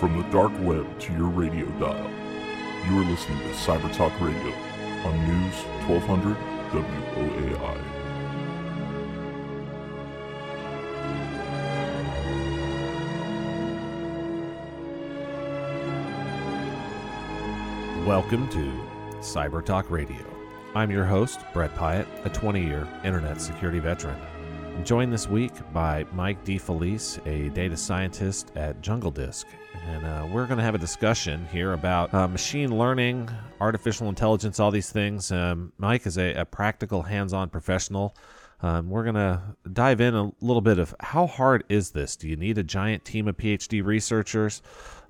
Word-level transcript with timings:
from 0.00 0.16
the 0.16 0.26
dark 0.30 0.50
web 0.60 0.98
to 0.98 1.12
your 1.12 1.28
radio 1.28 1.66
dial. 1.78 2.10
You 2.88 3.00
are 3.00 3.04
listening 3.04 3.38
to 3.40 3.48
Cyber 3.48 3.94
Talk 3.94 4.18
Radio 4.18 4.50
on 5.04 5.28
News 5.28 5.54
1200 5.86 6.38
WOAI. 6.72 7.76
Welcome 18.06 18.48
to 18.48 18.72
Cyber 19.18 19.62
Talk 19.62 19.90
Radio. 19.90 20.16
I'm 20.74 20.90
your 20.90 21.04
host, 21.04 21.40
Brett 21.52 21.74
Pyatt, 21.74 22.06
a 22.24 22.30
20 22.30 22.64
year 22.64 22.88
internet 23.04 23.38
security 23.38 23.80
veteran. 23.80 24.18
I'm 24.80 24.82
joined 24.82 25.12
this 25.12 25.28
week 25.28 25.52
by 25.74 26.06
Mike 26.14 26.42
DeFelice, 26.42 27.20
a 27.26 27.50
data 27.50 27.76
scientist 27.76 28.50
at 28.56 28.80
Jungle 28.80 29.10
Disk. 29.10 29.46
And 29.86 30.06
uh, 30.06 30.26
we're 30.30 30.46
going 30.46 30.58
to 30.58 30.64
have 30.64 30.74
a 30.74 30.78
discussion 30.78 31.46
here 31.50 31.72
about 31.72 32.12
uh, 32.12 32.28
machine 32.28 32.76
learning, 32.76 33.30
artificial 33.60 34.08
intelligence, 34.08 34.60
all 34.60 34.70
these 34.70 34.90
things. 34.90 35.32
Um, 35.32 35.72
Mike 35.78 36.06
is 36.06 36.18
a, 36.18 36.34
a 36.34 36.44
practical, 36.44 37.02
hands 37.02 37.32
on 37.32 37.48
professional. 37.48 38.14
Um, 38.62 38.90
we're 38.90 39.04
going 39.04 39.14
to 39.14 39.40
dive 39.72 40.00
in 40.00 40.14
a 40.14 40.30
little 40.40 40.60
bit 40.60 40.78
of 40.78 40.94
how 41.00 41.26
hard 41.26 41.64
is 41.68 41.90
this? 41.90 42.16
Do 42.16 42.28
you 42.28 42.36
need 42.36 42.58
a 42.58 42.62
giant 42.62 43.04
team 43.04 43.26
of 43.26 43.36
PhD 43.36 43.84
researchers? 43.84 44.62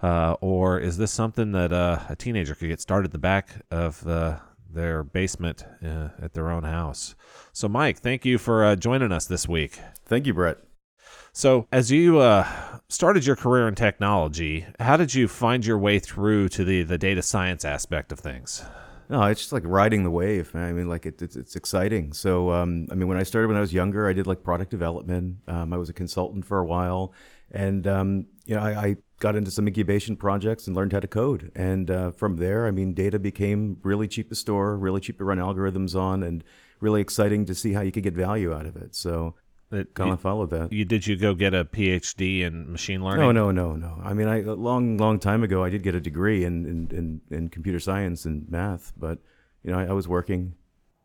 Uh, 0.02 0.36
or 0.40 0.78
is 0.78 0.96
this 0.96 1.10
something 1.10 1.52
that 1.52 1.72
uh, 1.72 1.98
a 2.08 2.16
teenager 2.16 2.54
could 2.54 2.68
get 2.68 2.80
started 2.80 3.06
at 3.06 3.12
the 3.12 3.18
back 3.18 3.64
of 3.70 4.02
the, 4.04 4.40
their 4.72 5.02
basement 5.02 5.64
uh, 5.84 6.08
at 6.22 6.32
their 6.32 6.48
own 6.48 6.62
house? 6.62 7.16
So, 7.52 7.68
Mike, 7.68 7.98
thank 7.98 8.24
you 8.24 8.38
for 8.38 8.64
uh, 8.64 8.76
joining 8.76 9.12
us 9.12 9.26
this 9.26 9.48
week. 9.48 9.80
Thank 10.06 10.26
you, 10.26 10.34
Brett. 10.34 10.69
So, 11.32 11.68
as 11.70 11.92
you 11.92 12.18
uh, 12.18 12.46
started 12.88 13.24
your 13.24 13.36
career 13.36 13.68
in 13.68 13.74
technology, 13.74 14.66
how 14.80 14.96
did 14.96 15.14
you 15.14 15.28
find 15.28 15.64
your 15.64 15.78
way 15.78 15.98
through 15.98 16.48
to 16.50 16.64
the, 16.64 16.82
the 16.82 16.98
data 16.98 17.22
science 17.22 17.64
aspect 17.64 18.10
of 18.10 18.18
things? 18.18 18.64
No, 19.08 19.22
it's 19.24 19.40
just 19.40 19.52
like 19.52 19.62
riding 19.66 20.04
the 20.04 20.10
wave. 20.10 20.52
Man. 20.54 20.68
I 20.68 20.72
mean, 20.72 20.88
like 20.88 21.06
it, 21.06 21.20
it's 21.20 21.36
it's 21.36 21.56
exciting. 21.56 22.12
So, 22.12 22.52
um, 22.52 22.86
I 22.90 22.94
mean, 22.94 23.08
when 23.08 23.18
I 23.18 23.24
started 23.24 23.48
when 23.48 23.56
I 23.56 23.60
was 23.60 23.72
younger, 23.72 24.08
I 24.08 24.12
did 24.12 24.26
like 24.26 24.42
product 24.42 24.70
development. 24.70 25.38
Um, 25.48 25.72
I 25.72 25.78
was 25.78 25.88
a 25.88 25.92
consultant 25.92 26.44
for 26.44 26.58
a 26.58 26.64
while, 26.64 27.12
and 27.50 27.86
um, 27.86 28.26
you 28.44 28.54
know, 28.54 28.62
I, 28.62 28.70
I, 28.70 28.96
got 29.18 29.36
into 29.36 29.50
some 29.50 29.66
incubation 29.66 30.16
projects 30.16 30.66
and 30.66 30.74
learned 30.74 30.94
how 30.94 31.00
to 31.00 31.06
code. 31.06 31.52
And 31.54 31.90
uh, 31.90 32.10
from 32.12 32.36
there, 32.36 32.66
I 32.66 32.70
mean, 32.70 32.94
data 32.94 33.18
became 33.18 33.76
really 33.82 34.08
cheap 34.08 34.30
to 34.30 34.34
store, 34.34 34.78
really 34.78 35.02
cheap 35.02 35.18
to 35.18 35.24
run 35.24 35.36
algorithms 35.36 35.94
on, 35.94 36.22
and 36.22 36.42
really 36.80 37.02
exciting 37.02 37.44
to 37.44 37.54
see 37.54 37.74
how 37.74 37.82
you 37.82 37.92
could 37.92 38.02
get 38.02 38.14
value 38.14 38.54
out 38.54 38.64
of 38.64 38.76
it. 38.76 38.94
So 38.94 39.34
it, 39.72 39.94
kind 39.94 40.12
of 40.12 40.20
followed 40.20 40.50
that. 40.50 40.72
You 40.72 40.84
did 40.84 41.06
you 41.06 41.16
go 41.16 41.34
get 41.34 41.54
a 41.54 41.64
PhD 41.64 42.40
in 42.40 42.72
machine 42.72 43.04
learning? 43.04 43.20
No, 43.20 43.32
no, 43.32 43.50
no, 43.50 43.76
no. 43.76 44.00
I 44.02 44.14
mean, 44.14 44.26
I 44.26 44.42
a 44.42 44.54
long, 44.54 44.96
long 44.96 45.18
time 45.18 45.42
ago, 45.44 45.62
I 45.62 45.70
did 45.70 45.82
get 45.82 45.94
a 45.94 46.00
degree 46.00 46.44
in 46.44 46.66
in, 46.66 46.96
in, 46.96 47.36
in 47.36 47.48
computer 47.48 47.78
science 47.78 48.24
and 48.24 48.50
math, 48.50 48.92
but 48.96 49.18
you 49.62 49.70
know, 49.70 49.78
I, 49.78 49.86
I, 49.86 49.92
was 49.92 50.08
working. 50.08 50.54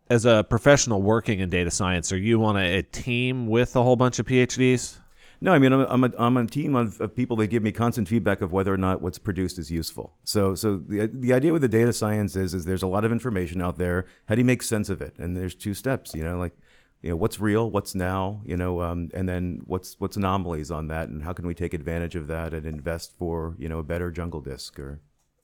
As 0.09 0.25
a 0.25 0.43
professional 0.43 1.01
working 1.01 1.39
in 1.39 1.49
data 1.49 1.71
science, 1.71 2.11
are 2.11 2.17
you 2.17 2.43
on 2.45 2.57
a, 2.57 2.77
a 2.79 2.83
team 2.83 3.47
with 3.47 3.75
a 3.75 3.83
whole 3.83 3.95
bunch 3.95 4.19
of 4.19 4.25
PhDs? 4.25 4.97
No, 5.41 5.53
I 5.53 5.59
mean 5.59 5.73
I'm, 5.73 5.81
I'm, 5.81 6.03
a, 6.03 6.11
I'm 6.17 6.37
a 6.37 6.47
team 6.47 6.75
of, 6.75 6.99
of 7.01 7.15
people 7.15 7.35
that 7.37 7.47
give 7.47 7.61
me 7.61 7.71
constant 7.71 8.07
feedback 8.07 8.41
of 8.41 8.51
whether 8.51 8.73
or 8.73 8.77
not 8.77 9.01
what's 9.01 9.19
produced 9.19 9.59
is 9.59 9.69
useful. 9.69 10.13
So 10.23 10.55
so 10.55 10.77
the 10.77 11.07
the 11.13 11.33
idea 11.33 11.53
with 11.53 11.61
the 11.61 11.67
data 11.67 11.93
science 11.93 12.35
is 12.35 12.53
is 12.55 12.65
there's 12.65 12.83
a 12.83 12.87
lot 12.87 13.05
of 13.05 13.11
information 13.11 13.61
out 13.61 13.77
there. 13.77 14.05
How 14.27 14.35
do 14.35 14.41
you 14.41 14.45
make 14.45 14.63
sense 14.63 14.89
of 14.89 15.01
it? 15.01 15.13
And 15.19 15.37
there's 15.37 15.53
two 15.53 15.73
steps. 15.73 16.15
You 16.15 16.23
know, 16.23 16.39
like 16.39 16.57
you 17.05 17.11
know 17.11 17.17
what's 17.17 17.39
real, 17.39 17.69
what's 17.69 17.93
now. 17.93 18.41
You 18.45 18.57
know, 18.57 18.81
um, 18.81 19.11
and 19.13 19.29
then 19.29 19.61
what's 19.65 19.95
what's 19.99 20.17
anomalies 20.17 20.71
on 20.71 20.87
that, 20.87 21.07
and 21.07 21.21
how 21.23 21.33
can 21.33 21.45
we 21.45 21.53
take 21.53 21.75
advantage 21.75 22.15
of 22.15 22.25
that 22.27 22.51
and 22.55 22.65
invest 22.65 23.15
for 23.19 23.55
you 23.59 23.69
know 23.69 23.77
a 23.77 23.83
better 23.83 24.09
jungle 24.09 24.41
disk 24.41 24.79
or 24.79 25.01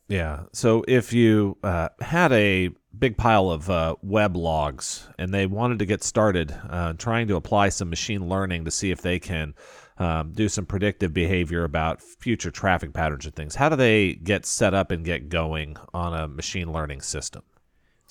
yeah. 0.08 0.46
So 0.53 0.84
if 0.88 1.13
you 1.13 1.58
uh, 1.63 1.90
had 2.02 2.31
a 2.31 2.72
big 2.97 3.16
pile 3.16 3.52
of 3.52 3.69
uh, 3.69 3.96
web 4.02 4.36
logs 4.36 5.08
and 5.19 5.31
they 5.31 5.46
wanted 5.46 5.78
to 5.80 5.86
get 5.86 6.03
started 6.03 6.53
uh, 6.68 6.94
trying 6.94 7.28
to 7.28 7.36
apply 7.36 7.69
some 7.69 7.91
machine 7.91 8.28
learning 8.28 8.66
to 8.66 8.72
see 8.72 8.90
if 8.90 9.02
they 9.02 9.19
can 9.19 9.53
um, 10.00 10.31
do 10.34 10.50
some 10.50 10.66
predictive 10.66 11.13
behavior 11.13 11.63
about 11.63 12.02
future 12.02 12.50
traffic 12.50 12.91
patterns 12.91 13.25
and 13.25 13.36
things, 13.36 13.56
how 13.56 13.69
do 13.69 13.75
they 13.75 14.16
get 14.16 14.47
set 14.47 14.74
up 14.74 14.90
and 14.90 15.06
get 15.06 15.30
going 15.30 15.78
on 15.94 16.13
a 16.13 16.28
machine 16.28 16.74
learning 16.74 17.02
system? 17.02 17.44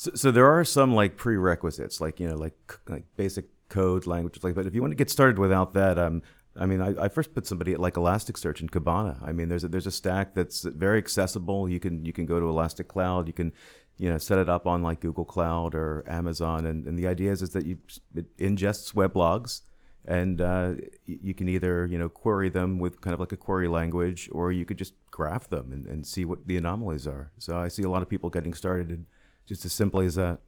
So, 0.00 0.12
so 0.14 0.30
there 0.30 0.46
are 0.46 0.64
some 0.64 0.94
like 0.94 1.18
prerequisites, 1.18 2.00
like 2.00 2.20
you 2.20 2.26
know, 2.26 2.34
like 2.34 2.56
like 2.88 3.04
basic 3.18 3.44
code 3.68 4.06
languages, 4.06 4.42
like. 4.42 4.54
But 4.54 4.64
if 4.64 4.74
you 4.74 4.80
want 4.80 4.92
to 4.92 4.96
get 4.96 5.10
started 5.10 5.38
without 5.38 5.74
that, 5.74 5.98
um, 5.98 6.22
I 6.56 6.64
mean, 6.64 6.80
I, 6.80 7.04
I, 7.04 7.08
first 7.08 7.34
put 7.34 7.46
somebody 7.46 7.74
at 7.74 7.80
like 7.80 7.96
Elasticsearch 7.96 8.60
and 8.60 8.72
Kibana. 8.72 9.22
I 9.22 9.32
mean, 9.32 9.50
there's 9.50 9.62
a, 9.62 9.68
there's 9.68 9.86
a 9.86 9.90
stack 9.90 10.34
that's 10.34 10.62
very 10.62 10.96
accessible. 10.96 11.68
You 11.68 11.78
can 11.80 12.02
you 12.06 12.14
can 12.14 12.24
go 12.24 12.40
to 12.40 12.48
Elastic 12.48 12.88
Cloud. 12.88 13.26
You 13.26 13.34
can 13.34 13.52
you 13.98 14.08
know 14.08 14.16
set 14.16 14.38
it 14.38 14.48
up 14.48 14.66
on 14.66 14.82
like 14.82 15.00
Google 15.00 15.26
Cloud 15.26 15.74
or 15.74 16.02
Amazon. 16.08 16.64
And, 16.64 16.86
and 16.86 16.98
the 16.98 17.06
idea 17.06 17.30
is 17.30 17.42
is 17.42 17.50
that 17.50 17.66
you 17.66 17.76
it 18.14 18.34
ingests 18.38 18.94
web 18.94 19.14
logs, 19.14 19.60
and 20.06 20.40
uh, 20.40 20.76
you 21.04 21.34
can 21.34 21.46
either 21.46 21.84
you 21.84 21.98
know 21.98 22.08
query 22.08 22.48
them 22.48 22.78
with 22.78 23.02
kind 23.02 23.12
of 23.12 23.20
like 23.20 23.32
a 23.32 23.36
query 23.36 23.68
language, 23.68 24.30
or 24.32 24.50
you 24.50 24.64
could 24.64 24.78
just 24.78 24.94
graph 25.10 25.50
them 25.50 25.72
and, 25.74 25.84
and 25.84 26.06
see 26.06 26.24
what 26.24 26.46
the 26.46 26.56
anomalies 26.56 27.06
are. 27.06 27.32
So 27.36 27.58
I 27.58 27.68
see 27.68 27.82
a 27.82 27.90
lot 27.90 28.00
of 28.00 28.08
people 28.08 28.30
getting 28.30 28.54
started 28.54 29.04
just 29.50 29.64
as 29.64 29.72
simply 29.72 30.06
as 30.06 30.14
that. 30.14 30.38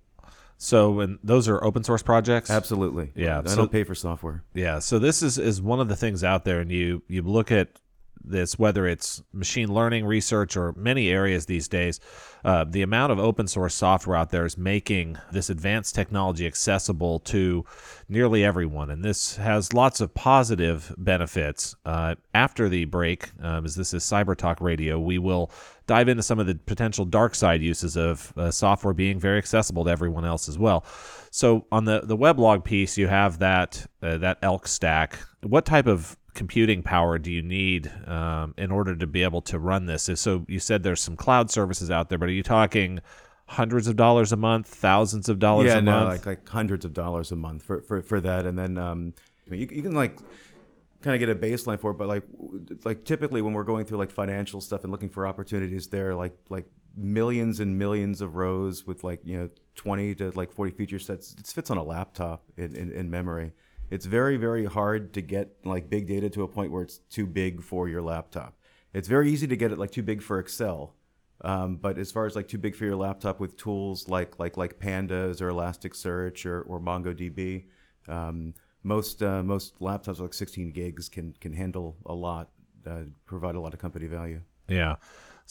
So, 0.58 1.00
and 1.00 1.18
those 1.24 1.48
are 1.48 1.62
open 1.64 1.82
source 1.82 2.04
projects. 2.04 2.48
Absolutely. 2.48 3.10
Yeah. 3.16 3.40
I 3.44 3.48
so, 3.48 3.56
don't 3.56 3.72
pay 3.72 3.82
for 3.82 3.96
software. 3.96 4.44
Yeah. 4.54 4.78
So 4.78 5.00
this 5.00 5.20
is 5.20 5.36
is 5.36 5.60
one 5.60 5.80
of 5.80 5.88
the 5.88 5.96
things 5.96 6.22
out 6.22 6.44
there, 6.44 6.60
and 6.60 6.70
you 6.70 7.02
you 7.08 7.22
look 7.22 7.50
at 7.50 7.80
this, 8.24 8.58
whether 8.58 8.86
it's 8.86 9.22
machine 9.32 9.72
learning 9.72 10.04
research 10.04 10.56
or 10.56 10.72
many 10.72 11.08
areas 11.08 11.46
these 11.46 11.68
days, 11.68 12.00
uh, 12.44 12.64
the 12.64 12.82
amount 12.82 13.12
of 13.12 13.18
open 13.18 13.46
source 13.46 13.74
software 13.74 14.16
out 14.16 14.30
there 14.30 14.44
is 14.44 14.58
making 14.58 15.18
this 15.30 15.48
advanced 15.48 15.94
technology 15.94 16.46
accessible 16.46 17.20
to 17.20 17.64
nearly 18.08 18.44
everyone. 18.44 18.90
And 18.90 19.04
this 19.04 19.36
has 19.36 19.72
lots 19.72 20.00
of 20.00 20.12
positive 20.14 20.92
benefits. 20.98 21.76
Uh, 21.84 22.16
after 22.34 22.68
the 22.68 22.84
break, 22.84 23.30
um, 23.40 23.64
as 23.64 23.76
this 23.76 23.94
is 23.94 24.02
Cyber 24.02 24.36
Talk 24.36 24.60
Radio, 24.60 24.98
we 24.98 25.18
will 25.18 25.50
dive 25.86 26.08
into 26.08 26.22
some 26.22 26.38
of 26.38 26.46
the 26.46 26.54
potential 26.54 27.04
dark 27.04 27.34
side 27.34 27.62
uses 27.62 27.96
of 27.96 28.32
uh, 28.36 28.50
software 28.50 28.94
being 28.94 29.18
very 29.18 29.38
accessible 29.38 29.84
to 29.84 29.90
everyone 29.90 30.24
else 30.24 30.48
as 30.48 30.58
well. 30.58 30.84
So 31.30 31.66
on 31.72 31.84
the 31.84 32.02
the 32.04 32.16
weblog 32.16 32.64
piece, 32.64 32.98
you 32.98 33.08
have 33.08 33.38
that 33.38 33.86
uh, 34.02 34.18
that 34.18 34.40
ELK 34.42 34.66
stack. 34.66 35.18
What 35.42 35.64
type 35.64 35.86
of 35.86 36.16
computing 36.34 36.82
power 36.82 37.18
do 37.18 37.30
you 37.30 37.42
need 37.42 37.92
um, 38.06 38.54
in 38.56 38.70
order 38.70 38.96
to 38.96 39.06
be 39.06 39.22
able 39.22 39.42
to 39.42 39.58
run 39.58 39.86
this? 39.86 40.08
So 40.14 40.44
you 40.48 40.58
said 40.58 40.82
there's 40.82 41.00
some 41.00 41.16
cloud 41.16 41.50
services 41.50 41.90
out 41.90 42.08
there, 42.08 42.18
but 42.18 42.28
are 42.28 42.32
you 42.32 42.42
talking 42.42 43.00
hundreds 43.46 43.86
of 43.86 43.96
dollars 43.96 44.32
a 44.32 44.36
month, 44.36 44.66
thousands 44.66 45.28
of 45.28 45.38
dollars 45.38 45.66
yeah, 45.66 45.78
a 45.78 45.82
no, 45.82 45.92
month? 45.92 46.08
like 46.08 46.26
like 46.26 46.48
hundreds 46.48 46.84
of 46.84 46.92
dollars 46.92 47.32
a 47.32 47.36
month 47.36 47.62
for 47.62 47.82
for, 47.82 48.02
for 48.02 48.20
that, 48.20 48.46
and 48.46 48.58
then 48.58 48.78
um, 48.78 49.14
you, 49.50 49.68
you 49.70 49.82
can 49.82 49.92
like 49.92 50.18
kind 51.02 51.14
of 51.14 51.20
get 51.20 51.28
a 51.28 51.34
baseline 51.34 51.78
for 51.78 51.90
it, 51.90 51.98
but 51.98 52.08
like 52.08 52.24
like 52.84 53.04
typically 53.04 53.42
when 53.42 53.52
we're 53.52 53.64
going 53.64 53.84
through 53.84 53.98
like 53.98 54.10
financial 54.10 54.60
stuff 54.60 54.84
and 54.84 54.92
looking 54.92 55.10
for 55.10 55.26
opportunities, 55.26 55.88
there 55.88 56.14
like 56.14 56.36
like 56.48 56.66
millions 56.96 57.60
and 57.60 57.78
millions 57.78 58.20
of 58.20 58.36
rows 58.36 58.86
with 58.86 59.04
like 59.04 59.20
you 59.24 59.38
know 59.38 59.48
20 59.74 60.14
to 60.14 60.30
like 60.34 60.52
40 60.52 60.72
feature 60.72 60.98
sets. 60.98 61.34
It 61.38 61.46
fits 61.46 61.70
on 61.70 61.76
a 61.76 61.82
laptop 61.82 62.44
in, 62.56 62.74
in, 62.76 62.92
in 62.92 63.10
memory 63.10 63.52
it's 63.92 64.06
very 64.06 64.36
very 64.36 64.64
hard 64.64 65.12
to 65.14 65.20
get 65.20 65.46
like 65.64 65.90
big 65.90 66.06
data 66.06 66.28
to 66.30 66.42
a 66.42 66.48
point 66.48 66.72
where 66.72 66.82
it's 66.82 66.98
too 67.10 67.26
big 67.26 67.62
for 67.62 67.88
your 67.88 68.02
laptop. 68.02 68.56
It's 68.92 69.08
very 69.08 69.30
easy 69.30 69.46
to 69.46 69.56
get 69.56 69.72
it 69.72 69.78
like 69.78 69.90
too 69.90 70.02
big 70.02 70.22
for 70.22 70.38
excel 70.38 70.94
um, 71.42 71.76
but 71.76 71.98
as 71.98 72.12
far 72.12 72.26
as 72.26 72.36
like 72.36 72.48
too 72.48 72.58
big 72.58 72.74
for 72.76 72.84
your 72.84 72.96
laptop 72.96 73.40
with 73.40 73.56
tools 73.56 74.08
like 74.08 74.38
like 74.38 74.56
like 74.56 74.78
pandas 74.78 75.40
or 75.40 75.50
elasticsearch 75.50 76.46
or, 76.46 76.62
or 76.62 76.80
mongodb 76.80 77.64
um, 78.08 78.54
most 78.82 79.22
uh, 79.22 79.42
most 79.42 79.78
laptops 79.80 80.20
like 80.20 80.34
16 80.34 80.70
gigs 80.70 81.08
can 81.08 81.34
can 81.40 81.52
handle 81.52 81.96
a 82.06 82.14
lot 82.14 82.50
uh, 82.86 83.02
provide 83.26 83.54
a 83.54 83.60
lot 83.60 83.72
of 83.74 83.80
company 83.80 84.06
value. 84.06 84.40
Yeah 84.68 84.96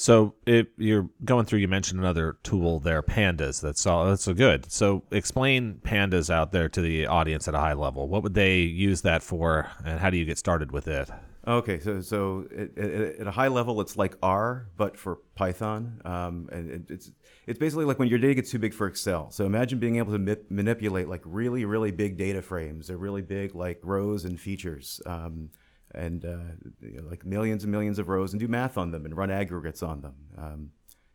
so 0.01 0.33
you're 0.77 1.07
going 1.23 1.45
through, 1.45 1.59
you 1.59 1.67
mentioned 1.67 1.99
another 1.99 2.37
tool 2.41 2.79
there, 2.79 3.03
pandas. 3.03 3.61
That's 3.61 3.85
all. 3.85 4.07
That's 4.07 4.23
so 4.23 4.33
good. 4.33 4.71
So 4.71 5.03
explain 5.11 5.79
pandas 5.83 6.31
out 6.31 6.51
there 6.51 6.67
to 6.69 6.81
the 6.81 7.05
audience 7.05 7.47
at 7.47 7.53
a 7.53 7.59
high 7.59 7.73
level. 7.73 8.07
What 8.07 8.23
would 8.23 8.33
they 8.33 8.61
use 8.61 9.03
that 9.03 9.21
for, 9.21 9.69
and 9.85 9.99
how 9.99 10.09
do 10.09 10.17
you 10.17 10.25
get 10.25 10.39
started 10.39 10.71
with 10.71 10.87
it? 10.87 11.11
Okay, 11.47 11.79
so 11.79 12.01
so 12.01 12.47
it, 12.49 12.75
it, 12.75 13.19
at 13.19 13.27
a 13.27 13.31
high 13.31 13.47
level, 13.47 13.79
it's 13.79 13.95
like 13.95 14.15
R, 14.23 14.69
but 14.75 14.97
for 14.97 15.19
Python, 15.35 16.01
um, 16.03 16.49
and 16.51 16.71
it, 16.71 16.81
it's 16.89 17.11
it's 17.45 17.59
basically 17.59 17.85
like 17.85 17.99
when 17.99 18.07
your 18.07 18.17
data 18.17 18.33
gets 18.33 18.49
too 18.49 18.59
big 18.59 18.73
for 18.73 18.87
Excel. 18.87 19.29
So 19.29 19.45
imagine 19.45 19.77
being 19.77 19.97
able 19.97 20.13
to 20.13 20.19
ma- 20.19 20.41
manipulate 20.49 21.09
like 21.09 21.21
really 21.25 21.63
really 21.63 21.91
big 21.91 22.17
data 22.17 22.41
frames 22.41 22.89
or 22.89 22.97
really 22.97 23.21
big 23.21 23.53
like 23.53 23.79
rows 23.83 24.25
and 24.25 24.39
features. 24.39 24.99
Um, 25.05 25.51
and 25.93 26.25
uh, 26.25 26.37
you 26.81 27.01
know, 27.01 27.07
like 27.09 27.25
millions 27.25 27.63
and 27.63 27.71
millions 27.71 27.99
of 27.99 28.07
rows 28.07 28.33
and 28.33 28.39
do 28.39 28.47
math 28.47 28.77
on 28.77 28.91
them 28.91 29.05
and 29.05 29.15
run 29.15 29.31
aggregates 29.31 29.83
on 29.83 30.01
them. 30.01 30.15
Um, 30.37 30.71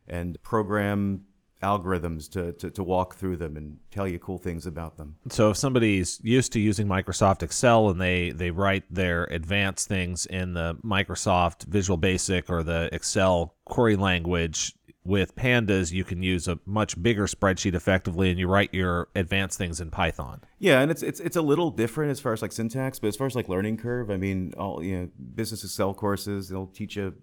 and 0.07 0.41
program 0.43 1.25
algorithms 1.61 2.29
to, 2.31 2.53
to, 2.53 2.69
to 2.71 2.83
walk 2.83 3.15
through 3.15 3.37
them 3.37 3.57
and 3.57 3.77
tell 3.91 4.07
you 4.07 4.19
cool 4.19 4.37
things 4.37 4.65
about 4.65 4.97
them. 4.97 5.15
So 5.29 5.49
if 5.49 5.57
somebody's 5.57 6.19
used 6.23 6.53
to 6.53 6.59
using 6.59 6.87
Microsoft 6.87 7.43
Excel 7.43 7.89
and 7.89 7.99
they 7.99 8.31
they 8.31 8.51
write 8.51 8.83
their 8.89 9.25
advanced 9.25 9.87
things 9.87 10.25
in 10.25 10.53
the 10.53 10.75
Microsoft 10.83 11.65
Visual 11.65 11.97
Basic 11.97 12.49
or 12.49 12.63
the 12.63 12.89
Excel 12.93 13.55
query 13.65 13.95
language 13.95 14.73
with 15.03 15.33
pandas 15.37 15.93
you 15.93 16.03
can 16.03 16.21
use 16.21 16.49
a 16.49 16.59
much 16.65 17.01
bigger 17.01 17.27
spreadsheet 17.27 17.73
effectively 17.73 18.29
and 18.29 18.37
you 18.37 18.45
write 18.45 18.73
your 18.73 19.07
advanced 19.15 19.57
things 19.57 19.79
in 19.79 19.89
python 19.89 20.41
yeah 20.59 20.81
and 20.81 20.91
it's 20.91 21.01
it's 21.01 21.21
it's 21.21 21.37
a 21.37 21.41
little 21.41 21.71
different 21.71 22.11
as 22.11 22.19
far 22.19 22.33
as 22.33 22.41
like 22.41 22.51
syntax 22.51 22.99
but 22.99 23.07
as 23.07 23.15
far 23.15 23.25
as 23.25 23.33
like 23.33 23.47
learning 23.47 23.77
curve 23.77 24.11
i 24.11 24.17
mean 24.17 24.53
all 24.57 24.83
you 24.83 24.97
know 24.99 25.09
business 25.33 25.63
excel 25.63 25.93
courses 25.93 26.49
they'll 26.49 26.67
teach 26.67 26.97
you 26.97 27.13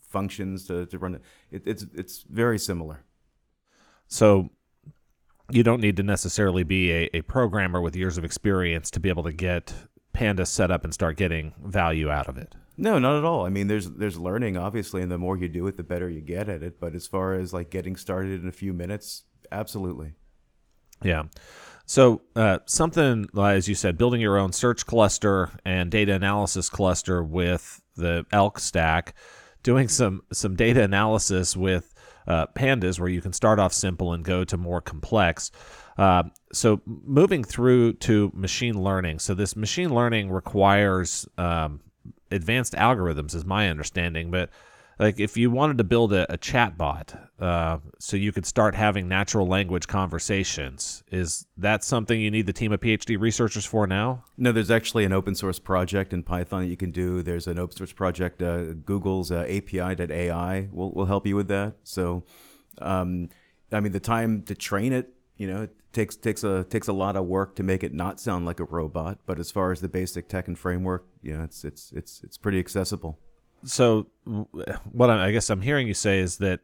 functions 0.00 0.64
to, 0.68 0.86
to 0.86 0.96
run 0.96 1.16
it. 1.16 1.22
it 1.50 1.62
it's 1.66 1.84
it's 1.92 2.22
very 2.30 2.58
similar 2.58 3.02
so 4.08 4.50
you 5.50 5.62
don't 5.62 5.80
need 5.80 5.96
to 5.96 6.02
necessarily 6.02 6.62
be 6.62 6.90
a, 6.90 7.10
a 7.14 7.22
programmer 7.22 7.80
with 7.80 7.94
years 7.94 8.16
of 8.16 8.24
experience 8.24 8.90
to 8.92 9.00
be 9.00 9.08
able 9.08 9.22
to 9.24 9.32
get 9.32 9.74
Pandas 10.14 10.48
set 10.48 10.70
up 10.70 10.84
and 10.84 10.94
start 10.94 11.16
getting 11.16 11.52
value 11.62 12.10
out 12.10 12.28
of 12.28 12.38
it. 12.38 12.54
No, 12.76 12.98
not 12.98 13.18
at 13.18 13.24
all. 13.24 13.46
I 13.46 13.50
mean, 13.50 13.68
there's 13.68 13.90
there's 13.90 14.18
learning 14.18 14.56
obviously, 14.56 15.02
and 15.02 15.10
the 15.10 15.18
more 15.18 15.36
you 15.36 15.48
do 15.48 15.66
it, 15.66 15.76
the 15.76 15.84
better 15.84 16.08
you 16.08 16.20
get 16.20 16.48
at 16.48 16.62
it. 16.62 16.80
But 16.80 16.94
as 16.94 17.06
far 17.06 17.34
as 17.34 17.52
like 17.52 17.70
getting 17.70 17.96
started 17.96 18.42
in 18.42 18.48
a 18.48 18.52
few 18.52 18.72
minutes, 18.72 19.24
absolutely. 19.52 20.14
Yeah. 21.02 21.24
So 21.86 22.22
uh, 22.34 22.60
something 22.66 23.28
as 23.38 23.68
you 23.68 23.74
said, 23.74 23.98
building 23.98 24.20
your 24.20 24.38
own 24.38 24.52
search 24.52 24.86
cluster 24.86 25.50
and 25.64 25.90
data 25.90 26.14
analysis 26.14 26.68
cluster 26.68 27.22
with 27.22 27.80
the 27.96 28.24
Elk 28.32 28.58
stack, 28.58 29.14
doing 29.62 29.88
some 29.88 30.22
some 30.32 30.56
data 30.56 30.82
analysis 30.82 31.56
with 31.56 31.93
uh, 32.26 32.46
pandas 32.54 32.98
where 32.98 33.08
you 33.08 33.20
can 33.20 33.32
start 33.32 33.58
off 33.58 33.72
simple 33.72 34.12
and 34.12 34.24
go 34.24 34.44
to 34.44 34.56
more 34.56 34.80
complex. 34.80 35.50
Uh, 35.98 36.24
so 36.52 36.80
moving 36.86 37.44
through 37.44 37.92
to 37.94 38.30
machine 38.34 38.82
learning. 38.82 39.18
So 39.18 39.34
this 39.34 39.54
machine 39.56 39.94
learning 39.94 40.30
requires 40.30 41.26
um, 41.38 41.80
advanced 42.30 42.74
algorithms, 42.74 43.34
is 43.34 43.44
my 43.44 43.68
understanding. 43.68 44.30
But 44.30 44.50
like 44.98 45.18
if 45.20 45.36
you 45.36 45.50
wanted 45.50 45.78
to 45.78 45.84
build 45.84 46.12
a, 46.12 46.32
a 46.32 46.36
chat 46.36 46.76
bot 46.76 47.14
uh, 47.40 47.78
so 47.98 48.16
you 48.16 48.32
could 48.32 48.46
start 48.46 48.74
having 48.74 49.08
natural 49.08 49.46
language 49.46 49.86
conversations 49.86 51.02
is 51.10 51.46
that 51.56 51.82
something 51.82 52.20
you 52.20 52.30
need 52.30 52.46
the 52.46 52.52
team 52.52 52.72
of 52.72 52.80
phd 52.80 53.18
researchers 53.20 53.64
for 53.64 53.86
now? 53.86 54.24
No 54.36 54.52
there's 54.52 54.70
actually 54.70 55.04
an 55.04 55.12
open 55.12 55.34
source 55.34 55.58
project 55.58 56.12
in 56.12 56.22
python 56.22 56.62
that 56.62 56.68
you 56.68 56.76
can 56.76 56.90
do. 56.90 57.22
There's 57.22 57.46
an 57.46 57.58
open 57.58 57.76
source 57.76 57.92
project 57.92 58.42
uh, 58.42 58.74
google's 58.74 59.30
uh, 59.30 59.46
api.ai 59.48 60.68
will, 60.72 60.92
will 60.92 61.06
help 61.06 61.26
you 61.26 61.36
with 61.36 61.48
that. 61.48 61.74
So 61.82 62.24
um, 62.80 63.28
i 63.72 63.80
mean 63.80 63.92
the 63.92 64.00
time 64.00 64.42
to 64.42 64.54
train 64.54 64.92
it 64.92 65.10
you 65.36 65.46
know 65.46 65.62
it 65.62 65.74
takes 65.92 66.16
takes 66.16 66.44
a 66.44 66.64
takes 66.64 66.88
a 66.88 66.92
lot 66.92 67.16
of 67.16 67.26
work 67.26 67.54
to 67.56 67.62
make 67.62 67.82
it 67.82 67.92
not 67.92 68.20
sound 68.20 68.44
like 68.44 68.60
a 68.60 68.64
robot 68.64 69.18
but 69.26 69.38
as 69.38 69.50
far 69.50 69.72
as 69.72 69.80
the 69.80 69.88
basic 69.88 70.28
tech 70.28 70.48
and 70.48 70.58
framework 70.58 71.06
you 71.22 71.36
know 71.36 71.44
it's 71.44 71.64
it's 71.64 71.92
it's 71.92 72.22
it's 72.24 72.36
pretty 72.36 72.58
accessible 72.58 73.18
so 73.64 74.06
what 74.92 75.10
I, 75.10 75.26
I 75.26 75.30
guess 75.32 75.50
I'm 75.50 75.62
hearing 75.62 75.86
you 75.86 75.94
say 75.94 76.20
is 76.20 76.38
that 76.38 76.60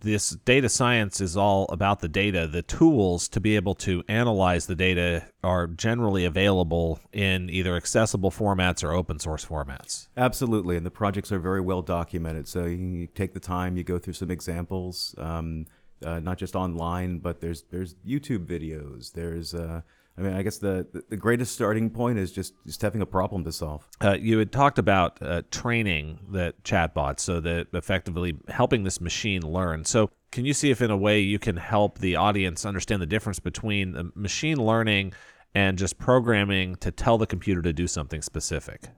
this 0.00 0.30
data 0.30 0.68
science 0.68 1.20
is 1.20 1.36
all 1.36 1.64
about 1.70 2.00
the 2.00 2.08
data. 2.08 2.46
The 2.46 2.62
tools 2.62 3.28
to 3.28 3.40
be 3.40 3.56
able 3.56 3.74
to 3.76 4.02
analyze 4.08 4.66
the 4.66 4.74
data 4.74 5.24
are 5.42 5.66
generally 5.66 6.26
available 6.26 7.00
in 7.12 7.48
either 7.48 7.74
accessible 7.74 8.30
formats 8.30 8.84
or 8.84 8.92
open 8.92 9.18
source 9.18 9.44
formats. 9.44 10.08
Absolutely, 10.16 10.76
and 10.76 10.84
the 10.84 10.90
projects 10.90 11.32
are 11.32 11.38
very 11.38 11.62
well 11.62 11.80
documented. 11.80 12.46
So 12.46 12.66
you 12.66 13.06
take 13.06 13.32
the 13.32 13.40
time, 13.40 13.76
you 13.76 13.84
go 13.84 13.98
through 13.98 14.12
some 14.12 14.30
examples, 14.30 15.14
um, 15.16 15.66
uh, 16.04 16.20
not 16.20 16.36
just 16.36 16.54
online, 16.54 17.18
but 17.18 17.40
there's 17.40 17.62
there's 17.70 17.94
YouTube 18.06 18.44
videos. 18.46 19.12
There's 19.12 19.54
uh, 19.54 19.80
I 20.16 20.20
mean, 20.20 20.34
I 20.34 20.42
guess 20.42 20.58
the, 20.58 20.86
the 21.08 21.16
greatest 21.16 21.54
starting 21.54 21.90
point 21.90 22.18
is 22.18 22.30
just 22.30 22.54
just 22.64 22.80
having 22.82 23.02
a 23.02 23.06
problem 23.06 23.42
to 23.44 23.52
solve. 23.52 23.88
Uh, 24.00 24.16
you 24.18 24.38
had 24.38 24.52
talked 24.52 24.78
about 24.78 25.20
uh, 25.20 25.42
training 25.50 26.20
the 26.30 26.54
chatbots, 26.62 27.20
so 27.20 27.40
that 27.40 27.66
effectively 27.72 28.36
helping 28.48 28.84
this 28.84 29.00
machine 29.00 29.42
learn. 29.42 29.84
So, 29.84 30.10
can 30.30 30.44
you 30.44 30.54
see 30.54 30.70
if 30.70 30.80
in 30.80 30.90
a 30.90 30.96
way 30.96 31.18
you 31.18 31.40
can 31.40 31.56
help 31.56 31.98
the 31.98 32.14
audience 32.14 32.64
understand 32.64 33.02
the 33.02 33.06
difference 33.06 33.40
between 33.40 33.92
the 33.92 34.12
machine 34.14 34.58
learning 34.58 35.14
and 35.52 35.76
just 35.76 35.98
programming 35.98 36.76
to 36.76 36.92
tell 36.92 37.18
the 37.18 37.26
computer 37.26 37.62
to 37.62 37.72
do 37.72 37.88
something 37.88 38.22
specific? 38.22 38.90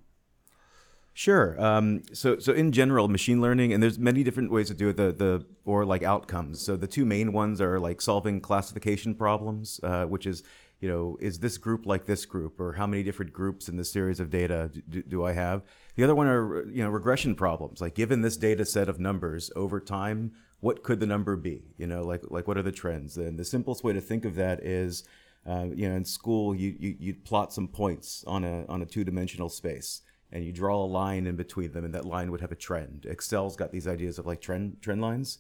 Sure. 1.15 1.59
Um, 1.59 2.03
so, 2.13 2.39
so 2.39 2.53
in 2.53 2.73
general, 2.73 3.09
machine 3.09 3.41
learning, 3.41 3.73
and 3.73 3.83
there's 3.83 3.99
many 3.99 4.23
different 4.23 4.51
ways 4.51 4.69
to 4.69 4.75
do 4.75 4.91
it. 4.91 4.99
The 4.99 5.13
the 5.13 5.47
or 5.65 5.87
like 5.87 6.03
outcomes. 6.03 6.61
So 6.61 6.77
the 6.77 6.87
two 6.87 7.07
main 7.07 7.33
ones 7.33 7.59
are 7.63 7.81
like 7.81 8.03
solving 8.03 8.39
classification 8.39 9.15
problems, 9.15 9.81
uh, 9.83 10.05
which 10.05 10.27
is 10.27 10.43
you 10.81 10.89
know, 10.89 11.17
is 11.21 11.39
this 11.39 11.57
group 11.57 11.87
like 11.87 12.07
this 12.07 12.27
group, 12.27 12.61
or 12.61 12.75
how 12.75 12.87
many 12.87 13.03
different 13.03 13.33
groups 13.33 13.69
in 13.69 13.77
this 13.77 13.91
series 13.91 14.21
of 14.21 14.31
data 14.31 14.71
do, 14.89 15.03
do, 15.03 15.25
I 15.25 15.33
have? 15.33 15.63
The 15.95 16.05
other 16.05 16.15
one 16.15 16.27
are, 16.27 16.69
you 16.69 16.85
know, 16.85 16.91
regression 16.91 17.35
problems. 17.35 17.81
Like, 17.81 17.95
given 17.95 18.21
this 18.21 18.37
data 18.37 18.65
set 18.67 18.89
of 18.89 19.01
numbers 19.01 19.51
over 19.57 19.81
time, 19.81 20.33
what 20.61 20.83
could 20.83 21.01
the 21.01 21.07
number 21.07 21.35
be? 21.37 21.63
You 21.79 21.87
know, 21.87 22.03
like 22.03 22.23
like 22.29 22.47
what 22.47 22.59
are 22.59 22.63
the 22.63 22.73
trends? 22.73 23.17
And 23.17 23.39
the 23.39 23.45
simplest 23.45 23.85
way 23.85 23.95
to 23.95 24.01
think 24.01 24.25
of 24.25 24.35
that 24.35 24.63
is, 24.63 25.05
uh, 25.47 25.67
you 25.75 25.89
know, 25.89 25.97
in 25.97 26.05
school, 26.05 26.55
you, 26.55 26.77
you 26.79 26.97
you'd 26.99 27.25
plot 27.25 27.53
some 27.53 27.69
points 27.69 28.23
on 28.27 28.45
a 28.45 28.67
on 28.69 28.83
a 28.83 28.87
two 28.87 29.05
dimensional 29.05 29.49
space, 29.49 30.03
and 30.31 30.45
you 30.45 30.53
draw 30.53 30.85
a 30.85 30.87
line 30.87 31.27
in 31.27 31.37
between 31.37 31.73
them, 31.73 31.85
and 31.85 31.95
that 31.95 32.05
line 32.05 32.31
would 32.31 32.43
have 32.43 32.53
a 32.53 32.57
trend. 32.57 33.07
Excel's 33.09 33.57
got 33.57 33.73
these 33.73 33.89
ideas 33.89 34.19
of 34.19 34.27
like 34.27 34.43
trend 34.43 34.83
trend 34.83 35.01
lines. 35.01 35.39